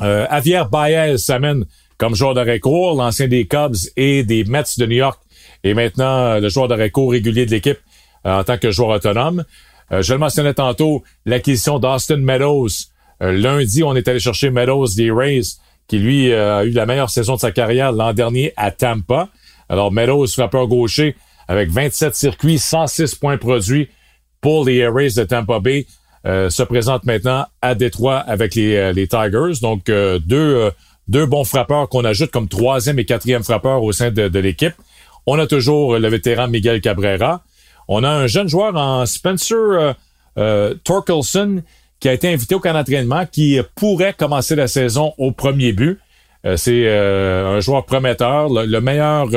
Euh, 0.00 0.26
Javier 0.30 0.62
Baez 0.70 1.18
s'amène 1.18 1.64
comme 1.96 2.14
joueur 2.14 2.34
de 2.34 2.58
court, 2.58 2.94
l'ancien 2.94 3.26
des 3.26 3.46
Cubs 3.46 3.74
et 3.96 4.22
des 4.22 4.44
Mets 4.44 4.62
de 4.78 4.86
New 4.86 4.96
York, 4.96 5.20
et 5.64 5.74
maintenant 5.74 6.38
le 6.38 6.48
joueur 6.48 6.68
de 6.68 6.88
court 6.88 7.10
régulier 7.10 7.44
de 7.44 7.50
l'équipe 7.50 7.78
en 8.24 8.44
tant 8.44 8.58
que 8.58 8.70
joueur 8.70 8.90
autonome. 8.90 9.44
Euh, 9.92 10.02
je 10.02 10.12
le 10.12 10.18
mentionnais 10.18 10.54
tantôt, 10.54 11.02
l'acquisition 11.24 11.78
d'Austin 11.78 12.18
Meadows. 12.18 12.68
Euh, 13.22 13.32
lundi, 13.32 13.82
on 13.82 13.96
est 13.96 14.06
allé 14.06 14.20
chercher 14.20 14.50
Meadows 14.50 14.88
des 14.96 15.10
Rays, 15.10 15.56
qui 15.88 15.98
lui 15.98 16.30
euh, 16.30 16.58
a 16.58 16.64
eu 16.64 16.70
la 16.70 16.86
meilleure 16.86 17.10
saison 17.10 17.34
de 17.34 17.40
sa 17.40 17.50
carrière 17.50 17.92
l'an 17.92 18.12
dernier 18.12 18.52
à 18.56 18.70
Tampa. 18.70 19.28
Alors 19.68 19.92
Meadows, 19.92 20.26
frappeur 20.28 20.66
gaucher, 20.66 21.16
avec 21.46 21.70
27 21.70 22.14
circuits, 22.14 22.58
106 22.58 23.14
points 23.14 23.38
produits 23.38 23.88
pour 24.40 24.64
les 24.64 24.86
Rays 24.86 25.10
de 25.16 25.24
Tampa 25.24 25.60
Bay, 25.60 25.86
se 26.24 26.62
présente 26.62 27.04
maintenant 27.04 27.46
à 27.62 27.74
Détroit 27.74 28.18
avec 28.18 28.54
les, 28.54 28.92
les 28.92 29.08
Tigers. 29.08 29.60
Donc 29.62 29.86
deux, 29.86 30.70
deux 31.08 31.26
bons 31.26 31.44
frappeurs 31.44 31.88
qu'on 31.88 32.04
ajoute 32.04 32.30
comme 32.30 32.48
troisième 32.48 32.98
et 32.98 33.04
quatrième 33.04 33.42
frappeur 33.42 33.82
au 33.82 33.92
sein 33.92 34.10
de, 34.10 34.38
l'équipe. 34.38 34.74
On 35.26 35.38
a 35.38 35.46
toujours 35.46 35.98
le 35.98 36.08
vétéran 36.08 36.48
Miguel 36.48 36.80
Cabrera. 36.80 37.42
On 37.88 38.04
a 38.04 38.10
un 38.10 38.26
jeune 38.26 38.48
joueur 38.48 38.76
en 38.76 39.06
Spencer 39.06 39.56
euh, 39.56 39.92
euh, 40.36 40.74
Torkelson 40.84 41.62
qui 42.00 42.08
a 42.08 42.12
été 42.12 42.32
invité 42.32 42.54
au 42.54 42.60
camp 42.60 42.74
d'entraînement 42.74 43.26
qui 43.26 43.58
pourrait 43.74 44.12
commencer 44.12 44.54
la 44.54 44.68
saison 44.68 45.14
au 45.18 45.32
premier 45.32 45.72
but. 45.72 45.98
Euh, 46.46 46.56
c'est 46.56 46.88
un 46.88 47.58
joueur 47.60 47.84
prometteur, 47.86 48.48
le, 48.50 48.80
meilleur 48.80 49.28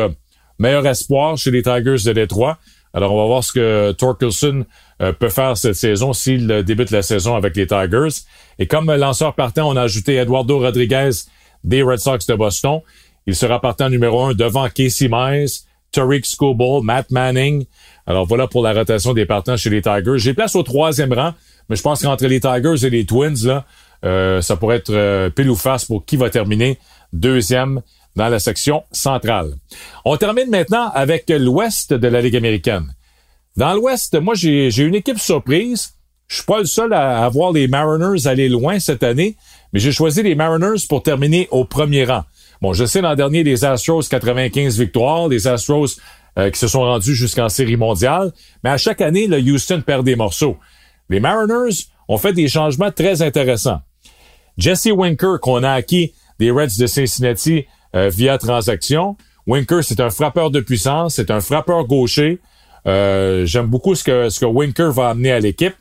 meilleur 0.62 0.86
espoir 0.86 1.38
chez 1.38 1.52
les 1.52 1.64
Tigers 1.64 2.04
de 2.06 2.14
Détroit. 2.14 2.58
Alors, 2.94 3.14
on 3.14 3.18
va 3.18 3.26
voir 3.26 3.44
ce 3.44 3.52
que 3.52 3.92
Torkelson 3.94 4.66
peut 5.20 5.30
faire 5.30 5.58
cette 5.58 5.76
saison 5.76 6.14
s'il 6.14 6.48
débute 6.64 6.92
la 6.92 7.02
saison 7.02 7.36
avec 7.36 7.56
les 7.56 7.66
Tigers. 7.66 8.26
Et 8.60 8.68
comme 8.68 8.94
lanceur 8.94 9.34
partant, 9.34 9.70
on 9.70 9.78
a 9.78 9.84
ajouté 9.84 10.18
Eduardo 10.18 10.60
Rodriguez 10.60 11.12
des 11.64 11.84
Red 11.84 12.00
Sox 12.00 12.20
de 12.28 12.36
Boston. 12.36 12.82
Il 13.28 13.36
sera 13.36 13.62
partant 13.62 13.90
numéro 13.90 14.24
un 14.24 14.34
devant 14.34 14.68
Casey 14.68 15.08
Mize, 15.10 15.66
Tariq 15.92 16.26
Scoble, 16.26 16.84
Matt 16.84 17.12
Manning, 17.12 17.66
alors 18.08 18.26
voilà 18.26 18.48
pour 18.48 18.64
la 18.64 18.74
rotation 18.74 19.14
des 19.14 19.26
partants 19.26 19.58
chez 19.58 19.70
les 19.70 19.82
Tigers. 19.82 20.18
J'ai 20.18 20.34
place 20.34 20.56
au 20.56 20.64
troisième 20.64 21.14
rang, 21.14 21.34
mais 21.70 21.76
je 21.76 21.82
pense 21.82 22.02
qu'entre 22.02 22.26
les 22.26 22.40
Tigers 22.40 22.86
et 22.86 22.90
les 22.90 23.06
Twins, 23.06 23.46
là, 23.46 23.66
euh, 24.04 24.42
ça 24.42 24.56
pourrait 24.56 24.78
être 24.78 24.92
euh, 24.92 25.30
pile 25.30 25.50
ou 25.50 25.56
face 25.56 25.86
pour 25.86 26.06
qui 26.06 26.18
va 26.18 26.30
terminer 26.30 26.80
deuxième 27.14 27.82
dans 28.16 28.30
la 28.30 28.40
section 28.40 28.84
centrale. 28.92 29.54
On 30.06 30.18
termine 30.18 30.50
maintenant 30.50 30.90
avec 30.94 31.26
l'ouest 31.30 31.94
de 31.94 32.08
la 32.08 32.22
Ligue 32.22 32.36
américaine. 32.36 32.94
Dans 33.58 33.74
l'ouest, 33.74 34.20
moi 34.20 34.34
j'ai 34.36 34.78
une 34.80 34.96
équipe 34.96 35.20
surprise. 35.20 35.94
Je 36.28 36.36
suis 36.38 36.46
pas 36.46 36.60
le 36.60 36.66
seul 36.66 36.94
à, 36.94 37.28
voir 37.28 37.52
les 37.52 37.68
Mariners 37.68 38.26
aller 38.26 38.48
loin 38.48 38.80
cette 38.80 39.04
année, 39.04 39.36
mais 39.74 39.80
j'ai 39.80 39.92
choisi 39.92 40.24
les 40.24 40.36
Mariners 40.36 40.86
pour 40.88 41.04
terminer 41.04 41.48
au 41.52 41.66
premier 41.66 42.06
rang. 42.06 42.24
Bon, 42.62 42.74
je 42.74 42.86
sais 42.86 43.02
l'an 43.02 43.16
dernier 43.16 43.44
les 43.44 43.66
Astros 43.66 44.04
95 44.08 44.80
victoires, 44.80 45.28
les 45.28 45.48
Astros 45.48 46.00
euh, 46.38 46.50
qui 46.50 46.60
se 46.60 46.70
sont 46.70 46.82
rendus 46.82 47.16
jusqu'en 47.16 47.50
série 47.50 47.76
mondiale. 47.76 48.32
Mais 48.64 48.70
à 48.70 48.78
chaque 48.78 49.02
année, 49.02 49.28
le 49.28 49.40
Houston 49.40 49.84
perd 49.86 50.06
des 50.06 50.16
morceaux. 50.16 50.58
Les 51.10 51.20
Mariners 51.20 51.88
ont 52.08 52.18
fait 52.18 52.32
des 52.32 52.48
changements 52.48 52.92
très 52.92 53.22
intéressants. 53.22 53.82
Jesse 54.58 54.88
Winker, 54.94 55.40
qu'on 55.42 55.64
a 55.64 55.72
acquis 55.72 56.14
des 56.40 56.52
Reds 56.52 56.78
de 56.80 56.88
Cincinnati 56.88 57.66
euh, 57.96 58.10
via 58.10 58.38
transaction. 58.38 59.18
Winker, 59.48 59.84
c'est 59.84 60.00
un 60.00 60.10
frappeur 60.10 60.52
de 60.52 60.60
puissance, 60.60 61.16
c'est 61.16 61.32
un 61.32 61.42
frappeur 61.42 61.86
gaucher. 61.86 62.40
Euh, 62.88 63.46
j'aime 63.46 63.68
beaucoup 63.68 63.96
ce 63.96 64.04
que, 64.04 64.30
ce 64.30 64.40
que 64.40 64.46
Winker 64.46 64.92
va 64.92 65.10
amener 65.10 65.32
à 65.32 65.40
l'équipe. 65.40 65.76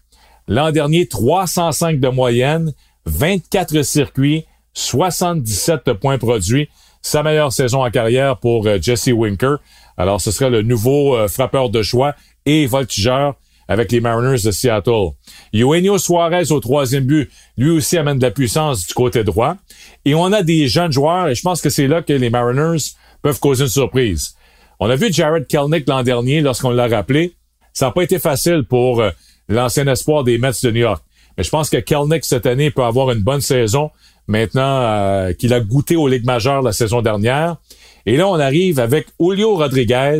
L'an 0.48 0.72
dernier, 0.72 1.06
305 1.06 2.00
de 2.00 2.08
moyenne, 2.08 2.72
24 3.06 3.82
circuits, 3.82 4.46
77 4.74 5.92
points 5.94 6.18
produits. 6.18 6.68
sa 7.02 7.22
meilleure 7.22 7.52
saison 7.52 7.82
en 7.82 7.90
carrière 7.90 8.38
pour 8.38 8.66
euh, 8.66 8.78
Jesse 8.80 9.08
Winker. 9.08 9.56
Alors, 9.96 10.20
ce 10.20 10.30
serait 10.30 10.50
le 10.50 10.62
nouveau 10.62 11.16
frappeur 11.28 11.70
de 11.70 11.82
choix 11.82 12.14
et 12.46 12.66
voltigeur 12.66 13.34
avec 13.70 13.92
les 13.92 14.00
Mariners 14.00 14.42
de 14.44 14.50
Seattle. 14.50 15.12
Eugenio 15.54 15.96
Suarez 15.96 16.50
au 16.50 16.58
troisième 16.58 17.04
but, 17.04 17.30
lui 17.56 17.70
aussi 17.70 17.96
amène 17.96 18.18
de 18.18 18.22
la 18.24 18.32
puissance 18.32 18.84
du 18.84 18.92
côté 18.92 19.22
droit. 19.22 19.56
Et 20.04 20.16
on 20.16 20.32
a 20.32 20.42
des 20.42 20.66
jeunes 20.66 20.90
joueurs, 20.90 21.28
et 21.28 21.36
je 21.36 21.42
pense 21.42 21.62
que 21.62 21.70
c'est 21.70 21.86
là 21.86 22.02
que 22.02 22.12
les 22.12 22.30
Mariners 22.30 22.82
peuvent 23.22 23.38
causer 23.38 23.62
une 23.62 23.70
surprise. 23.70 24.34
On 24.80 24.90
a 24.90 24.96
vu 24.96 25.12
Jared 25.12 25.46
Kelnick 25.46 25.88
l'an 25.88 26.02
dernier 26.02 26.40
lorsqu'on 26.40 26.70
l'a 26.70 26.88
rappelé. 26.88 27.36
Ça 27.72 27.86
n'a 27.86 27.92
pas 27.92 28.02
été 28.02 28.18
facile 28.18 28.64
pour 28.68 29.00
euh, 29.00 29.10
l'ancien 29.48 29.86
espoir 29.86 30.24
des 30.24 30.36
Mets 30.36 30.50
de 30.64 30.70
New 30.72 30.80
York. 30.80 31.04
Mais 31.38 31.44
je 31.44 31.50
pense 31.50 31.70
que 31.70 31.76
Kelnick 31.76 32.24
cette 32.24 32.46
année 32.46 32.72
peut 32.72 32.82
avoir 32.82 33.12
une 33.12 33.22
bonne 33.22 33.40
saison 33.40 33.90
maintenant 34.26 34.80
euh, 34.82 35.32
qu'il 35.32 35.54
a 35.54 35.60
goûté 35.60 35.94
aux 35.94 36.08
Ligues 36.08 36.26
majeures 36.26 36.62
la 36.62 36.72
saison 36.72 37.02
dernière. 37.02 37.56
Et 38.04 38.16
là, 38.16 38.26
on 38.26 38.40
arrive 38.40 38.80
avec 38.80 39.06
Julio 39.20 39.54
Rodriguez, 39.54 40.18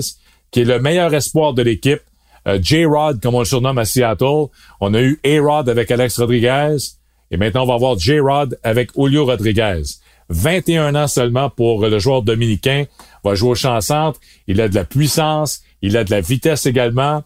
qui 0.53 0.61
est 0.61 0.65
le 0.65 0.79
meilleur 0.79 1.13
espoir 1.15 1.53
de 1.53 1.63
l'équipe. 1.63 2.03
Euh, 2.47 2.59
J-Rod, 2.61 3.21
comme 3.21 3.35
on 3.35 3.41
le 3.41 3.45
surnomme 3.45 3.79
à 3.79 3.85
Seattle. 3.85 4.47
On 4.81 4.95
a 4.95 5.01
eu 5.01 5.21
A-Rod 5.25 5.69
avec 5.69 5.91
Alex 5.91 6.19
Rodriguez. 6.19 6.77
Et 7.31 7.37
maintenant, 7.37 7.63
on 7.63 7.67
va 7.67 7.75
avoir 7.75 7.99
J-Rod 7.99 8.59
avec 8.63 8.91
Julio 8.97 9.27
Rodriguez. 9.27 9.83
21 10.31 10.95
ans 10.95 11.09
seulement 11.09 11.51
pour 11.51 11.87
le 11.87 11.99
joueur 11.99 12.23
dominicain. 12.23 12.85
Va 13.25 13.35
jouer 13.35 13.51
au 13.51 13.55
champ 13.55 13.81
centre. 13.81 14.21
Il 14.47 14.61
a 14.61 14.69
de 14.69 14.75
la 14.75 14.85
puissance. 14.85 15.63
Il 15.83 15.97
a 15.97 16.05
de 16.05 16.11
la 16.11 16.21
vitesse 16.21 16.67
également. 16.67 17.23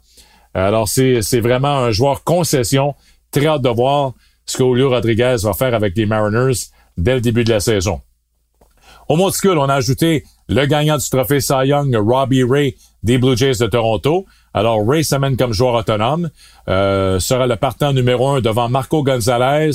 Alors, 0.55 0.89
c'est 0.89 1.41
vraiment 1.41 1.79
un 1.79 1.91
joueur 1.91 2.25
concession. 2.25 2.95
Très 3.31 3.47
hâte 3.47 3.63
de 3.63 3.69
voir 3.69 4.13
ce 4.47 4.59
que 4.59 4.65
Julio 4.65 4.91
Rodriguez 4.91 5.37
va 5.43 5.53
faire 5.53 5.75
avec 5.75 5.97
les 5.97 6.07
Mariners 6.07 6.69
dès 6.97 7.15
le 7.15 7.21
début 7.21 7.45
de 7.45 7.51
la 7.51 7.61
saison. 7.61 8.01
Au 9.09 9.17
monticule, 9.17 9.59
on 9.59 9.69
a 9.69 9.75
ajouté 9.75 10.25
le 10.49 10.65
gagnant 10.67 10.97
du 10.97 11.09
trophée 11.09 11.41
Cy 11.41 11.67
Young, 11.67 11.95
Robbie 11.97 12.45
Ray 12.45 12.77
des 13.03 13.19
Blue 13.19 13.37
Jays 13.37 13.59
de 13.61 13.67
Toronto. 13.67 14.27
Alors, 14.55 14.87
Ray 14.87 15.03
s'amène 15.03 15.37
comme 15.37 15.53
joueur 15.53 15.75
autonome, 15.75 16.31
euh, 16.69 17.19
sera 17.19 17.49
le 17.49 17.57
partant 17.57 17.93
numéro 17.93 18.29
un 18.29 18.41
devant 18.41 18.69
Marco 18.69 19.03
Gonzalez, 19.03 19.73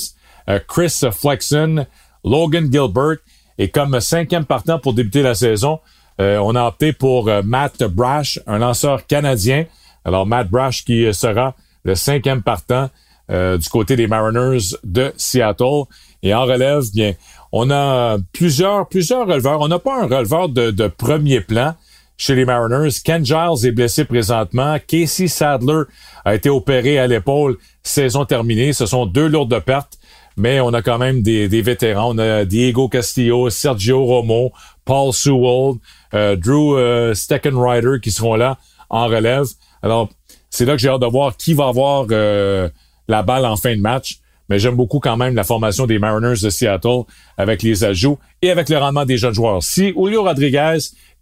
euh, 0.50 0.60
Chris 0.70 1.02
Flexen, 1.12 1.86
Logan 2.24 2.72
Gilbert. 2.72 3.18
Et 3.58 3.70
comme 3.70 4.00
cinquième 4.00 4.46
partant 4.46 4.80
pour 4.80 4.94
débuter 4.94 5.22
la 5.22 5.36
saison, 5.36 5.82
euh, 6.22 6.38
on 6.38 6.56
a 6.56 6.66
opté 6.66 6.94
pour 6.94 7.30
Matt 7.44 7.84
Brash, 7.84 8.40
un 8.48 8.58
lanceur 8.60 9.06
canadien. 9.06 9.66
Alors, 10.06 10.26
Matt 10.26 10.50
Brash 10.50 10.86
qui 10.86 11.14
sera 11.14 11.56
le 11.84 11.96
cinquième 11.96 12.42
partant 12.42 12.90
du 13.30 13.70
côté 13.70 13.96
des 13.96 14.08
Mariners 14.08 14.76
de 14.84 15.14
Seattle. 15.18 15.84
Et 16.24 16.34
en 16.34 16.46
relève, 16.46 16.84
bien, 16.94 17.14
on 17.52 17.70
a 17.70 18.18
plusieurs, 18.34 18.88
plusieurs 18.88 19.28
releveurs. 19.28 19.60
On 19.62 19.68
n'a 19.68 19.78
pas 19.78 20.02
un 20.02 20.08
releveur 20.08 20.50
de, 20.50 20.72
de 20.72 20.88
premier 20.88 21.42
plan 21.42 21.76
chez 22.20 22.36
les 22.36 22.46
Mariners. 22.46 22.92
Ken 23.04 23.26
Giles 23.26 23.66
est 23.66 23.72
blessé 23.72 24.06
présentement. 24.06 24.78
Casey 24.86 25.28
Sadler 25.28 25.84
a 26.26 26.36
été 26.36 26.50
opéré 26.50 27.00
à 27.00 27.08
l'épaule. 27.08 27.58
Saison 27.82 28.26
terminée. 28.26 28.74
Ce 28.74 28.86
sont 28.86 29.08
deux 29.08 29.28
lourdes 29.28 29.58
pertes. 29.62 29.98
Mais 30.38 30.60
on 30.60 30.74
a 30.74 30.82
quand 30.82 31.00
même 31.00 31.22
des, 31.22 31.48
vétérans. 31.62 32.14
On 32.14 32.18
a 32.20 32.46
Diego 32.46 32.88
Castillo, 32.88 33.50
Sergio 33.50 34.06
Romo, 34.06 34.52
Paul 34.86 35.12
Sewell, 35.14 35.76
euh, 36.14 36.36
Drew 36.36 36.78
euh, 36.78 37.14
Steckenrider 37.14 38.00
qui 38.02 38.12
seront 38.12 38.36
là 38.36 38.58
en 38.90 39.08
relève. 39.08 39.46
Alors, 39.82 40.10
c'est 40.50 40.66
là 40.66 40.74
que 40.74 40.80
j'ai 40.80 40.90
hâte 40.90 41.02
de 41.02 41.08
voir 41.08 41.36
qui 41.36 41.54
va 41.54 41.68
avoir 41.68 42.06
euh, 42.12 42.70
la 43.08 43.24
balle 43.24 43.46
en 43.46 43.56
fin 43.56 43.76
de 43.76 43.82
match 43.82 44.20
mais 44.50 44.58
j'aime 44.58 44.76
beaucoup 44.76 45.00
quand 45.00 45.16
même 45.16 45.36
la 45.36 45.44
formation 45.44 45.86
des 45.86 46.00
Mariners 46.00 46.42
de 46.42 46.50
Seattle 46.50 47.04
avec 47.38 47.62
les 47.62 47.84
ajouts 47.84 48.18
et 48.42 48.50
avec 48.50 48.68
le 48.68 48.78
rendement 48.78 49.06
des 49.06 49.18
jeunes 49.18 49.34
joueurs. 49.34 49.64
Si 49.64 49.94
Julio 49.94 50.24
Rodriguez 50.24 50.80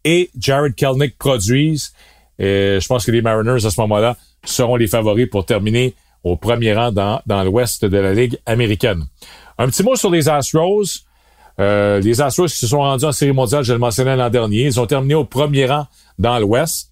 et 0.08 0.30
Jared 0.40 0.74
Kelnick 0.74 1.18
produisent, 1.18 1.92
et 2.40 2.78
je 2.80 2.88
pense 2.88 3.06
que 3.06 3.12
les 3.12 3.22
Mariners 3.22 3.66
à 3.66 3.70
ce 3.70 3.82
moment-là 3.82 4.16
seront 4.46 4.78
les 4.78 4.88
favoris 4.88 5.28
pour 5.30 5.46
terminer 5.46 5.96
au 6.24 6.38
premier 6.38 6.74
rang 6.74 6.94
dans, 6.94 7.22
dans 7.26 7.44
l'ouest 7.44 7.84
de 7.84 7.98
la 7.98 8.14
Ligue 8.14 8.40
américaine. 8.46 9.04
Un 9.58 9.68
petit 9.68 9.84
mot 9.84 9.98
sur 9.98 10.10
les 10.10 10.30
Astros. 10.30 11.04
Euh, 11.60 12.00
les 12.00 12.22
Astros 12.22 12.48
qui 12.48 12.58
se 12.58 12.68
sont 12.68 12.78
rendus 12.78 13.04
en 13.04 13.12
série 13.12 13.34
mondiale, 13.34 13.66
je 13.66 13.74
le 13.74 13.80
mentionnais 13.80 14.16
l'an 14.16 14.30
dernier, 14.30 14.62
ils 14.62 14.80
ont 14.80 14.86
terminé 14.86 15.14
au 15.14 15.26
premier 15.26 15.66
rang 15.66 15.88
dans 16.20 16.40
l'ouest. 16.40 16.92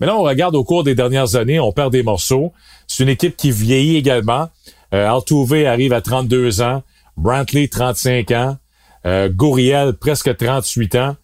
Mais 0.00 0.06
là, 0.06 0.16
on 0.16 0.22
regarde 0.22 0.54
au 0.54 0.64
cours 0.64 0.84
des 0.84 0.94
dernières 0.94 1.36
années, 1.36 1.60
on 1.60 1.70
perd 1.70 1.92
des 1.92 2.02
morceaux. 2.02 2.52
C'est 2.86 3.02
une 3.02 3.10
équipe 3.10 3.36
qui 3.36 3.50
vieillit 3.50 3.96
également. 3.96 4.48
Euh, 4.94 5.10
Altuve 5.10 5.66
arrive 5.66 5.92
à 5.92 6.00
32 6.00 6.62
ans. 6.62 6.82
Brantley, 7.18 7.68
35 7.68 8.30
ans. 8.30 8.56
Euh, 9.06 9.28
presque 10.00 10.34
38 10.34 10.94
ans. 10.94 11.16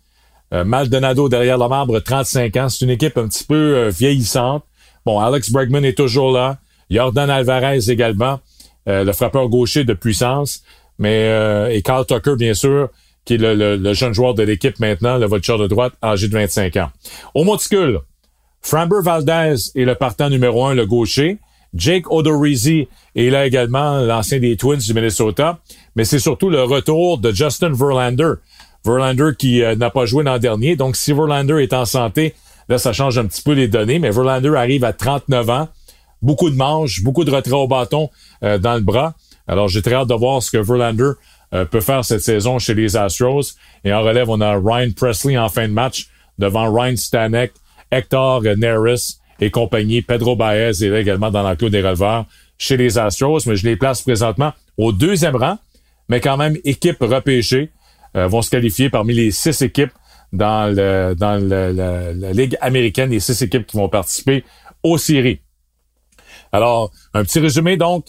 Euh, 0.53 0.65
Maldonado 0.65 1.29
derrière 1.29 1.59
le 1.59 1.69
marbre, 1.69 1.99
35 2.01 2.57
ans. 2.57 2.69
C'est 2.69 2.85
une 2.85 2.91
équipe 2.91 3.17
un 3.17 3.29
petit 3.29 3.45
peu 3.45 3.77
euh, 3.77 3.89
vieillissante. 3.91 4.65
Bon, 5.07 5.19
Alex 5.19 5.51
Bregman 5.51 5.85
est 5.85 5.97
toujours 5.97 6.33
là. 6.33 6.59
Jordan 6.91 7.31
Alvarez 7.31 7.89
également, 7.89 8.41
le 8.87 9.13
frappeur 9.13 9.49
gaucher 9.49 9.85
de 9.85 9.95
puissance. 9.95 10.65
Mais 10.99 11.31
et 11.73 11.83
Carl 11.83 12.05
Tucker, 12.05 12.35
bien 12.37 12.53
sûr, 12.53 12.89
qui 13.25 13.35
est 13.35 13.39
le, 13.39 13.95
jeune 13.95 14.13
joueur 14.13 14.35
de 14.35 14.43
l'équipe 14.43 14.79
maintenant, 14.81 15.17
le 15.17 15.27
voiture 15.27 15.57
de 15.57 15.69
droite, 15.69 15.93
âgé 16.03 16.27
de 16.27 16.33
25 16.33 16.77
ans. 16.79 16.91
Au 17.35 17.45
monticule, 17.45 18.01
Framber 18.61 19.01
Valdez 19.03 19.55
est 19.75 19.85
le 19.85 19.95
partant 19.95 20.29
numéro 20.29 20.67
un, 20.67 20.75
le 20.75 20.87
gaucher. 20.87 21.39
Jake 21.75 22.11
Odorizzi 22.11 22.89
est 23.15 23.31
là 23.31 23.47
également, 23.47 24.01
l'ancien 24.01 24.41
des 24.41 24.57
Twins 24.57 24.79
du 24.79 24.93
Minnesota. 24.93 25.61
Mais 25.97 26.05
c'est 26.05 26.19
surtout 26.19 26.51
le 26.51 26.63
retour 26.63 27.19
de 27.19 27.31
Justin 27.33 27.73
Verlander. 27.73 28.35
Verlander 28.85 29.31
qui 29.39 29.63
euh, 29.63 29.77
n'a 29.77 29.91
pas 29.91 30.07
joué 30.07 30.25
l'an 30.25 30.39
dernier. 30.39 30.77
Donc, 30.77 30.97
si 30.97 31.13
Verlander 31.13 31.63
est 31.63 31.73
en 31.73 31.85
santé, 31.85 32.35
là, 32.69 32.79
ça 32.79 32.93
change 32.93 33.19
un 33.19 33.27
petit 33.27 33.43
peu 33.43 33.53
les 33.53 33.69
données. 33.69 33.99
Mais 33.99 34.11
Verlander 34.11 34.55
arrive 34.57 34.85
à 34.85 34.93
39 34.93 35.51
ans. 35.51 35.69
Beaucoup 36.23 36.51
de 36.51 36.57
manches, 36.57 37.03
beaucoup 37.03 37.25
de 37.25 37.31
retraits 37.31 37.55
au 37.55 37.69
bâton 37.69 38.11
euh, 38.43 38.59
dans 38.59 38.75
le 38.75 38.81
bras. 38.81 39.15
Alors, 39.47 39.69
j'ai 39.69 39.83
très 39.83 39.95
hâte 39.95 40.09
de 40.09 40.15
voir 40.15 40.43
ce 40.43 40.51
que 40.51 40.59
Verlander 40.59 41.13
euh, 41.53 41.65
peut 41.65 41.81
faire 41.81 42.05
cette 42.05 42.21
saison 42.21 42.59
chez 42.59 42.75
les 42.75 42.97
Astros. 42.97 43.55
Et 43.85 43.93
en 43.93 44.03
relève, 44.03 44.29
on 44.29 44.41
a 44.41 44.55
Ryan 44.57 44.91
Presley 44.95 45.37
en 45.37 45.49
fin 45.49 45.67
de 45.67 45.73
match 45.73 46.09
devant 46.39 46.73
Ryan 46.73 46.97
Stanek, 46.97 47.53
Hector 47.91 48.43
Neris 48.43 49.17
et 49.41 49.51
compagnie. 49.51 50.03
Pedro 50.03 50.37
Baez 50.37 50.83
est 50.83 50.89
là 50.89 51.01
également 51.01 51.31
dans 51.31 51.43
l'enclos 51.43 51.71
des 51.71 51.83
releveurs 51.83 52.27
chez 52.57 52.77
les 52.77 52.99
Astros, 52.99 53.41
mais 53.47 53.57
je 53.57 53.67
les 53.67 53.77
place 53.77 54.03
présentement 54.03 54.53
au 54.77 54.93
deuxième 54.93 55.35
rang, 55.35 55.59
mais 56.09 56.21
quand 56.21 56.37
même 56.37 56.57
équipe 56.65 56.99
repêchée. 57.01 57.71
Euh, 58.17 58.27
vont 58.27 58.43
se 58.43 58.51
qualifier 58.51 58.91
parmi 58.91 59.15
les 59.15 59.31
six 59.31 59.63
équipes 59.63 59.93
dans, 60.33 60.75
le, 60.75 61.15
dans 61.15 61.37
la 61.39 62.33
Ligue 62.33 62.57
américaine, 62.61 63.11
les 63.11 63.21
six 63.21 63.41
équipes 63.43 63.67
qui 63.67 63.77
vont 63.77 63.89
participer 63.89 64.45
aux 64.83 64.99
séries. 64.99 65.41
Alors, 66.53 66.91
un 67.15 67.23
petit 67.25 67.39
résumé 67.39 67.77
donc. 67.77 68.07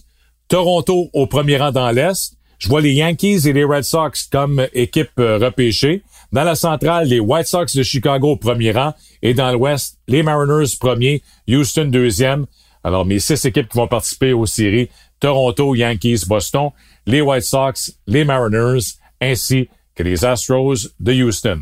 Toronto 0.48 1.10
au 1.14 1.28
premier 1.28 1.58
rang 1.58 1.72
dans 1.72 1.92
l'Est. 1.92 2.36
Je 2.60 2.68
vois 2.68 2.82
les 2.82 2.94
Yankees 2.94 3.48
et 3.48 3.54
les 3.54 3.64
Red 3.64 3.84
Sox 3.84 4.28
comme 4.32 4.68
équipe 4.74 5.12
euh, 5.20 5.38
repêchée. 5.38 6.04
Dans 6.32 6.44
la 6.44 6.56
centrale, 6.56 7.08
les 7.08 7.20
White 7.20 7.48
Sox 7.48 7.76
de 7.76 7.84
Chicago 7.84 8.32
au 8.32 8.38
premier 8.38 8.72
rang. 8.72 8.94
Et 9.22 9.34
dans 9.34 9.52
l'Ouest, 9.52 9.98
les 10.08 10.24
Mariners 10.24 10.76
premier, 10.80 11.24
Houston 11.48 11.86
deuxième. 11.86 12.46
Alors, 12.84 13.06
mes 13.06 13.20
six 13.20 13.46
équipes 13.46 13.70
qui 13.70 13.78
vont 13.78 13.88
participer 13.88 14.34
aux 14.34 14.46
séries, 14.46 14.90
Toronto, 15.20 15.76
Yankees, 15.76 16.24
Boston, 16.28 16.72
les 17.06 17.22
White 17.22 17.44
Sox, 17.44 17.94
les 18.08 18.26
Mariners, 18.26 18.96
ainsi 19.22 19.70
les 20.04 20.26
Astros 20.26 20.90
de 21.00 21.14
Houston. 21.14 21.60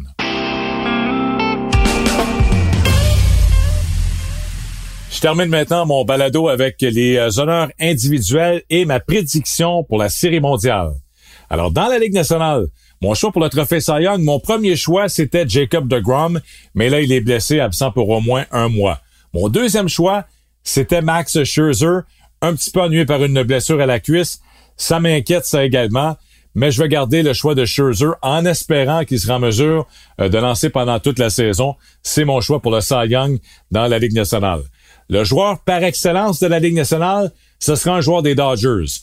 Je 5.12 5.20
termine 5.22 5.50
maintenant 5.50 5.86
mon 5.86 6.06
balado 6.06 6.48
avec 6.48 6.78
les 6.80 7.18
euh, 7.18 7.30
honneurs 7.38 7.70
individuels 7.80 8.64
et 8.70 8.86
ma 8.86 9.00
prédiction 9.00 9.84
pour 9.84 9.98
la 9.98 10.08
Série 10.08 10.40
mondiale. 10.40 10.94
Alors, 11.50 11.72
dans 11.72 11.88
la 11.88 12.00
Ligue 12.00 12.14
nationale, 12.14 12.68
mon 13.02 13.14
choix 13.16 13.32
pour 13.32 13.42
le 13.42 13.50
trophée 13.50 13.82
Cy 13.82 14.04
Young, 14.04 14.22
mon 14.22 14.40
premier 14.40 14.76
choix, 14.76 15.10
c'était 15.10 15.48
Jacob 15.48 15.88
de 15.88 16.00
Grom, 16.00 16.40
mais 16.76 16.90
là, 16.90 17.02
il 17.02 17.12
est 17.12 17.22
blessé, 17.22 17.60
absent 17.60 17.92
pour 17.92 18.08
au 18.10 18.22
moins 18.22 18.46
un 18.52 18.70
mois. 18.70 19.02
Mon 19.34 19.50
deuxième 19.50 19.90
choix, 19.90 20.26
c'était 20.64 21.02
Max 21.02 21.44
Scherzer, 21.44 22.04
un 22.42 22.54
petit 22.56 22.72
peu 22.72 22.82
ennuyé 22.82 23.06
par 23.06 23.24
une 23.24 23.44
blessure 23.44 23.82
à 23.82 23.86
la 23.86 24.00
cuisse. 24.00 24.40
Ça 24.78 25.00
m'inquiète, 25.00 25.46
ça 25.46 25.66
également, 25.66 26.16
mais 26.60 26.72
je 26.72 26.84
vais 26.84 26.90
garder 26.90 27.24
le 27.24 27.32
choix 27.32 27.56
de 27.56 27.64
Scherzer 27.64 28.16
en 28.22 28.46
espérant 28.46 29.06
qu'il 29.06 29.18
sera 29.18 29.38
en 29.38 29.40
mesure 29.40 29.88
euh, 30.20 30.28
de 30.28 30.38
lancer 30.38 30.70
pendant 30.70 31.00
toute 31.00 31.18
la 31.18 31.30
saison. 31.30 31.76
C'est 32.04 32.26
mon 32.26 32.42
choix 32.42 32.62
pour 32.62 32.74
le 32.74 32.82
Cy 32.82 33.08
Young 33.08 33.40
dans 33.72 33.88
la 33.88 33.98
Ligue 33.98 34.12
nationale. 34.12 34.64
Le 35.08 35.24
joueur 35.24 35.60
par 35.60 35.82
excellence 35.84 36.42
de 36.42 36.48
la 36.48 36.60
Ligue 36.60 36.76
nationale, 36.76 37.32
ce 37.60 37.76
sera 37.76 37.96
un 37.96 38.02
joueur 38.02 38.24
des 38.24 38.36
Dodgers. 38.36 39.00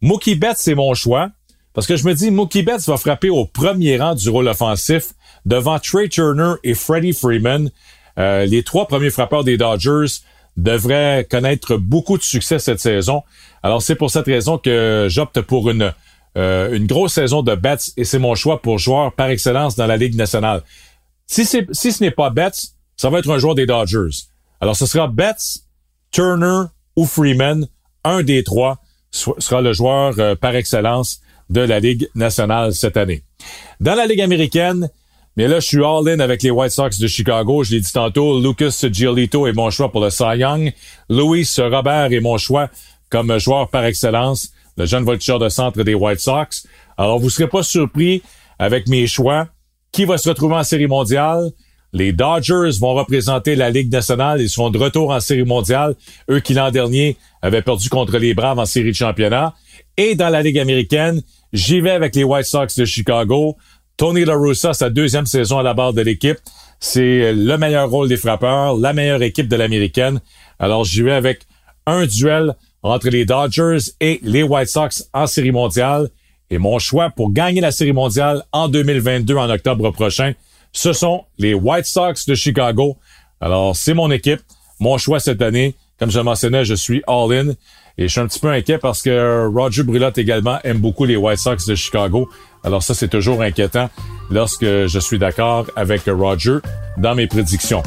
Mookie 0.00 0.36
Betts, 0.36 0.56
c'est 0.56 0.74
mon 0.74 0.94
choix. 0.94 1.28
Parce 1.74 1.86
que 1.86 1.96
je 1.96 2.06
me 2.06 2.14
dis, 2.14 2.30
Mookie 2.30 2.62
Betts 2.62 2.86
va 2.86 2.96
frapper 2.96 3.28
au 3.28 3.44
premier 3.44 3.98
rang 3.98 4.14
du 4.14 4.30
rôle 4.30 4.48
offensif 4.48 5.08
devant 5.44 5.78
Trey 5.78 6.08
Turner 6.08 6.54
et 6.64 6.72
Freddie 6.72 7.12
Freeman. 7.12 7.70
Euh, 8.18 8.46
les 8.46 8.62
trois 8.62 8.88
premiers 8.88 9.10
frappeurs 9.10 9.44
des 9.44 9.58
Dodgers 9.58 10.22
devraient 10.56 11.26
connaître 11.30 11.76
beaucoup 11.76 12.16
de 12.16 12.22
succès 12.22 12.58
cette 12.58 12.80
saison. 12.80 13.22
Alors 13.62 13.82
c'est 13.82 13.96
pour 13.96 14.10
cette 14.10 14.24
raison 14.24 14.56
que 14.56 15.08
j'opte 15.10 15.42
pour 15.42 15.68
une 15.68 15.92
euh, 16.36 16.74
une 16.74 16.86
grosse 16.86 17.14
saison 17.14 17.42
de 17.42 17.54
Betts 17.54 17.92
et 17.96 18.04
c'est 18.04 18.18
mon 18.18 18.34
choix 18.34 18.60
pour 18.60 18.78
joueur 18.78 19.12
par 19.12 19.28
excellence 19.28 19.76
dans 19.76 19.86
la 19.86 19.96
Ligue 19.96 20.16
nationale. 20.16 20.62
Si, 21.26 21.46
si 21.46 21.92
ce 21.92 22.02
n'est 22.02 22.10
pas 22.10 22.30
Betts, 22.30 22.72
ça 22.96 23.10
va 23.10 23.18
être 23.18 23.30
un 23.30 23.38
joueur 23.38 23.54
des 23.54 23.66
Dodgers. 23.66 24.26
Alors, 24.60 24.76
ce 24.76 24.86
sera 24.86 25.08
Betts, 25.08 25.62
Turner 26.10 26.64
ou 26.94 27.04
Freeman. 27.04 27.66
Un 28.04 28.22
des 28.22 28.44
trois 28.44 28.78
sera 29.10 29.60
le 29.60 29.72
joueur 29.72 30.14
euh, 30.18 30.34
par 30.34 30.54
excellence 30.54 31.20
de 31.50 31.60
la 31.60 31.80
Ligue 31.80 32.08
nationale 32.14 32.74
cette 32.74 32.96
année. 32.96 33.22
Dans 33.80 33.94
la 33.94 34.06
Ligue 34.06 34.20
américaine, 34.20 34.90
mais 35.36 35.48
là, 35.48 35.60
je 35.60 35.66
suis 35.66 35.84
all-in 35.84 36.20
avec 36.20 36.42
les 36.42 36.50
White 36.50 36.72
Sox 36.72 36.98
de 36.98 37.06
Chicago. 37.06 37.62
Je 37.62 37.72
l'ai 37.72 37.80
dit 37.80 37.92
tantôt, 37.92 38.40
Lucas 38.40 38.86
Giolito 38.90 39.46
est 39.46 39.52
mon 39.52 39.70
choix 39.70 39.92
pour 39.92 40.02
le 40.02 40.10
Cy 40.10 40.38
Young. 40.38 40.72
Louis 41.10 41.46
Robert 41.58 42.12
est 42.12 42.20
mon 42.20 42.38
choix 42.38 42.70
comme 43.10 43.38
joueur 43.38 43.68
par 43.68 43.84
excellence, 43.84 44.52
le 44.76 44.86
jeune 44.86 45.04
voltigeur 45.04 45.38
de 45.38 45.48
centre 45.48 45.82
des 45.82 45.94
White 45.94 46.20
Sox. 46.20 46.66
Alors, 46.96 47.18
vous 47.18 47.30
serez 47.30 47.48
pas 47.48 47.62
surpris 47.62 48.22
avec 48.58 48.88
mes 48.88 49.06
choix. 49.06 49.48
Qui 49.92 50.04
va 50.04 50.18
se 50.18 50.28
retrouver 50.28 50.56
en 50.56 50.64
série 50.64 50.86
mondiale? 50.86 51.50
Les 51.92 52.12
Dodgers 52.12 52.78
vont 52.78 52.94
représenter 52.94 53.54
la 53.54 53.70
Ligue 53.70 53.90
nationale. 53.90 54.40
Ils 54.40 54.50
seront 54.50 54.70
de 54.70 54.78
retour 54.78 55.10
en 55.10 55.20
série 55.20 55.44
mondiale. 55.44 55.94
Eux 56.30 56.40
qui 56.40 56.52
l'an 56.52 56.70
dernier 56.70 57.16
avaient 57.40 57.62
perdu 57.62 57.88
contre 57.88 58.18
les 58.18 58.34
Braves 58.34 58.58
en 58.58 58.66
série 58.66 58.90
de 58.90 58.96
championnat. 58.96 59.54
Et 59.96 60.14
dans 60.14 60.28
la 60.28 60.42
Ligue 60.42 60.58
américaine, 60.58 61.22
j'y 61.52 61.80
vais 61.80 61.92
avec 61.92 62.14
les 62.14 62.24
White 62.24 62.44
Sox 62.44 62.76
de 62.76 62.84
Chicago. 62.84 63.56
Tony 63.96 64.26
La 64.26 64.34
Russa, 64.34 64.74
sa 64.74 64.90
deuxième 64.90 65.24
saison 65.24 65.58
à 65.58 65.62
la 65.62 65.72
barre 65.72 65.94
de 65.94 66.02
l'équipe. 66.02 66.36
C'est 66.80 67.32
le 67.32 67.56
meilleur 67.56 67.88
rôle 67.88 68.08
des 68.08 68.18
frappeurs, 68.18 68.76
la 68.76 68.92
meilleure 68.92 69.22
équipe 69.22 69.48
de 69.48 69.56
l'américaine. 69.56 70.20
Alors, 70.58 70.84
j'y 70.84 71.00
vais 71.00 71.12
avec 71.12 71.46
un 71.86 72.04
duel 72.04 72.54
entre 72.90 73.08
les 73.08 73.24
Dodgers 73.24 73.78
et 74.00 74.20
les 74.22 74.42
White 74.42 74.68
Sox 74.68 75.08
en 75.12 75.26
série 75.26 75.52
mondiale. 75.52 76.08
Et 76.50 76.58
mon 76.58 76.78
choix 76.78 77.10
pour 77.10 77.32
gagner 77.32 77.60
la 77.60 77.72
série 77.72 77.92
mondiale 77.92 78.42
en 78.52 78.68
2022, 78.68 79.36
en 79.36 79.50
octobre 79.50 79.90
prochain, 79.90 80.32
ce 80.72 80.92
sont 80.92 81.24
les 81.38 81.54
White 81.54 81.86
Sox 81.86 82.26
de 82.26 82.34
Chicago. 82.34 82.96
Alors, 83.40 83.74
c'est 83.74 83.94
mon 83.94 84.10
équipe. 84.10 84.40
Mon 84.78 84.98
choix 84.98 85.20
cette 85.20 85.42
année, 85.42 85.74
comme 85.98 86.10
je 86.10 86.18
le 86.18 86.24
mentionnais, 86.24 86.64
je 86.64 86.74
suis 86.74 87.02
all-in. 87.06 87.54
Et 87.98 88.08
je 88.08 88.12
suis 88.12 88.20
un 88.20 88.26
petit 88.26 88.40
peu 88.40 88.50
inquiet 88.50 88.78
parce 88.78 89.00
que 89.00 89.46
Roger 89.46 89.82
Brulotte 89.82 90.18
également 90.18 90.58
aime 90.64 90.78
beaucoup 90.78 91.06
les 91.06 91.16
White 91.16 91.38
Sox 91.38 91.66
de 91.66 91.74
Chicago. 91.74 92.28
Alors 92.62 92.82
ça, 92.82 92.92
c'est 92.92 93.08
toujours 93.08 93.40
inquiétant 93.40 93.88
lorsque 94.30 94.64
je 94.64 94.98
suis 94.98 95.18
d'accord 95.18 95.66
avec 95.76 96.02
Roger 96.06 96.58
dans 96.98 97.14
mes 97.14 97.26
prédictions. 97.26 97.82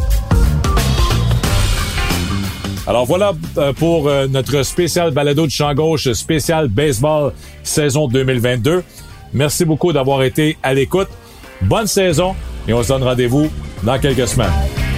Alors 2.89 3.05
voilà 3.05 3.33
euh, 3.59 3.71
pour 3.71 4.07
euh, 4.07 4.25
notre 4.25 4.63
spécial 4.63 5.11
balado 5.11 5.45
de 5.45 5.51
champ 5.51 5.71
gauche, 5.75 6.11
spécial 6.13 6.67
baseball 6.69 7.33
saison 7.61 8.07
2022. 8.07 8.83
Merci 9.31 9.63
beaucoup 9.63 9.93
d'avoir 9.93 10.23
été 10.23 10.57
à 10.63 10.73
l'écoute. 10.73 11.07
Bonne 11.61 11.85
saison 11.85 12.33
et 12.67 12.73
on 12.73 12.81
se 12.81 12.87
donne 12.87 13.03
rendez-vous 13.03 13.51
dans 13.83 13.99
quelques 13.99 14.27
semaines. 14.27 14.88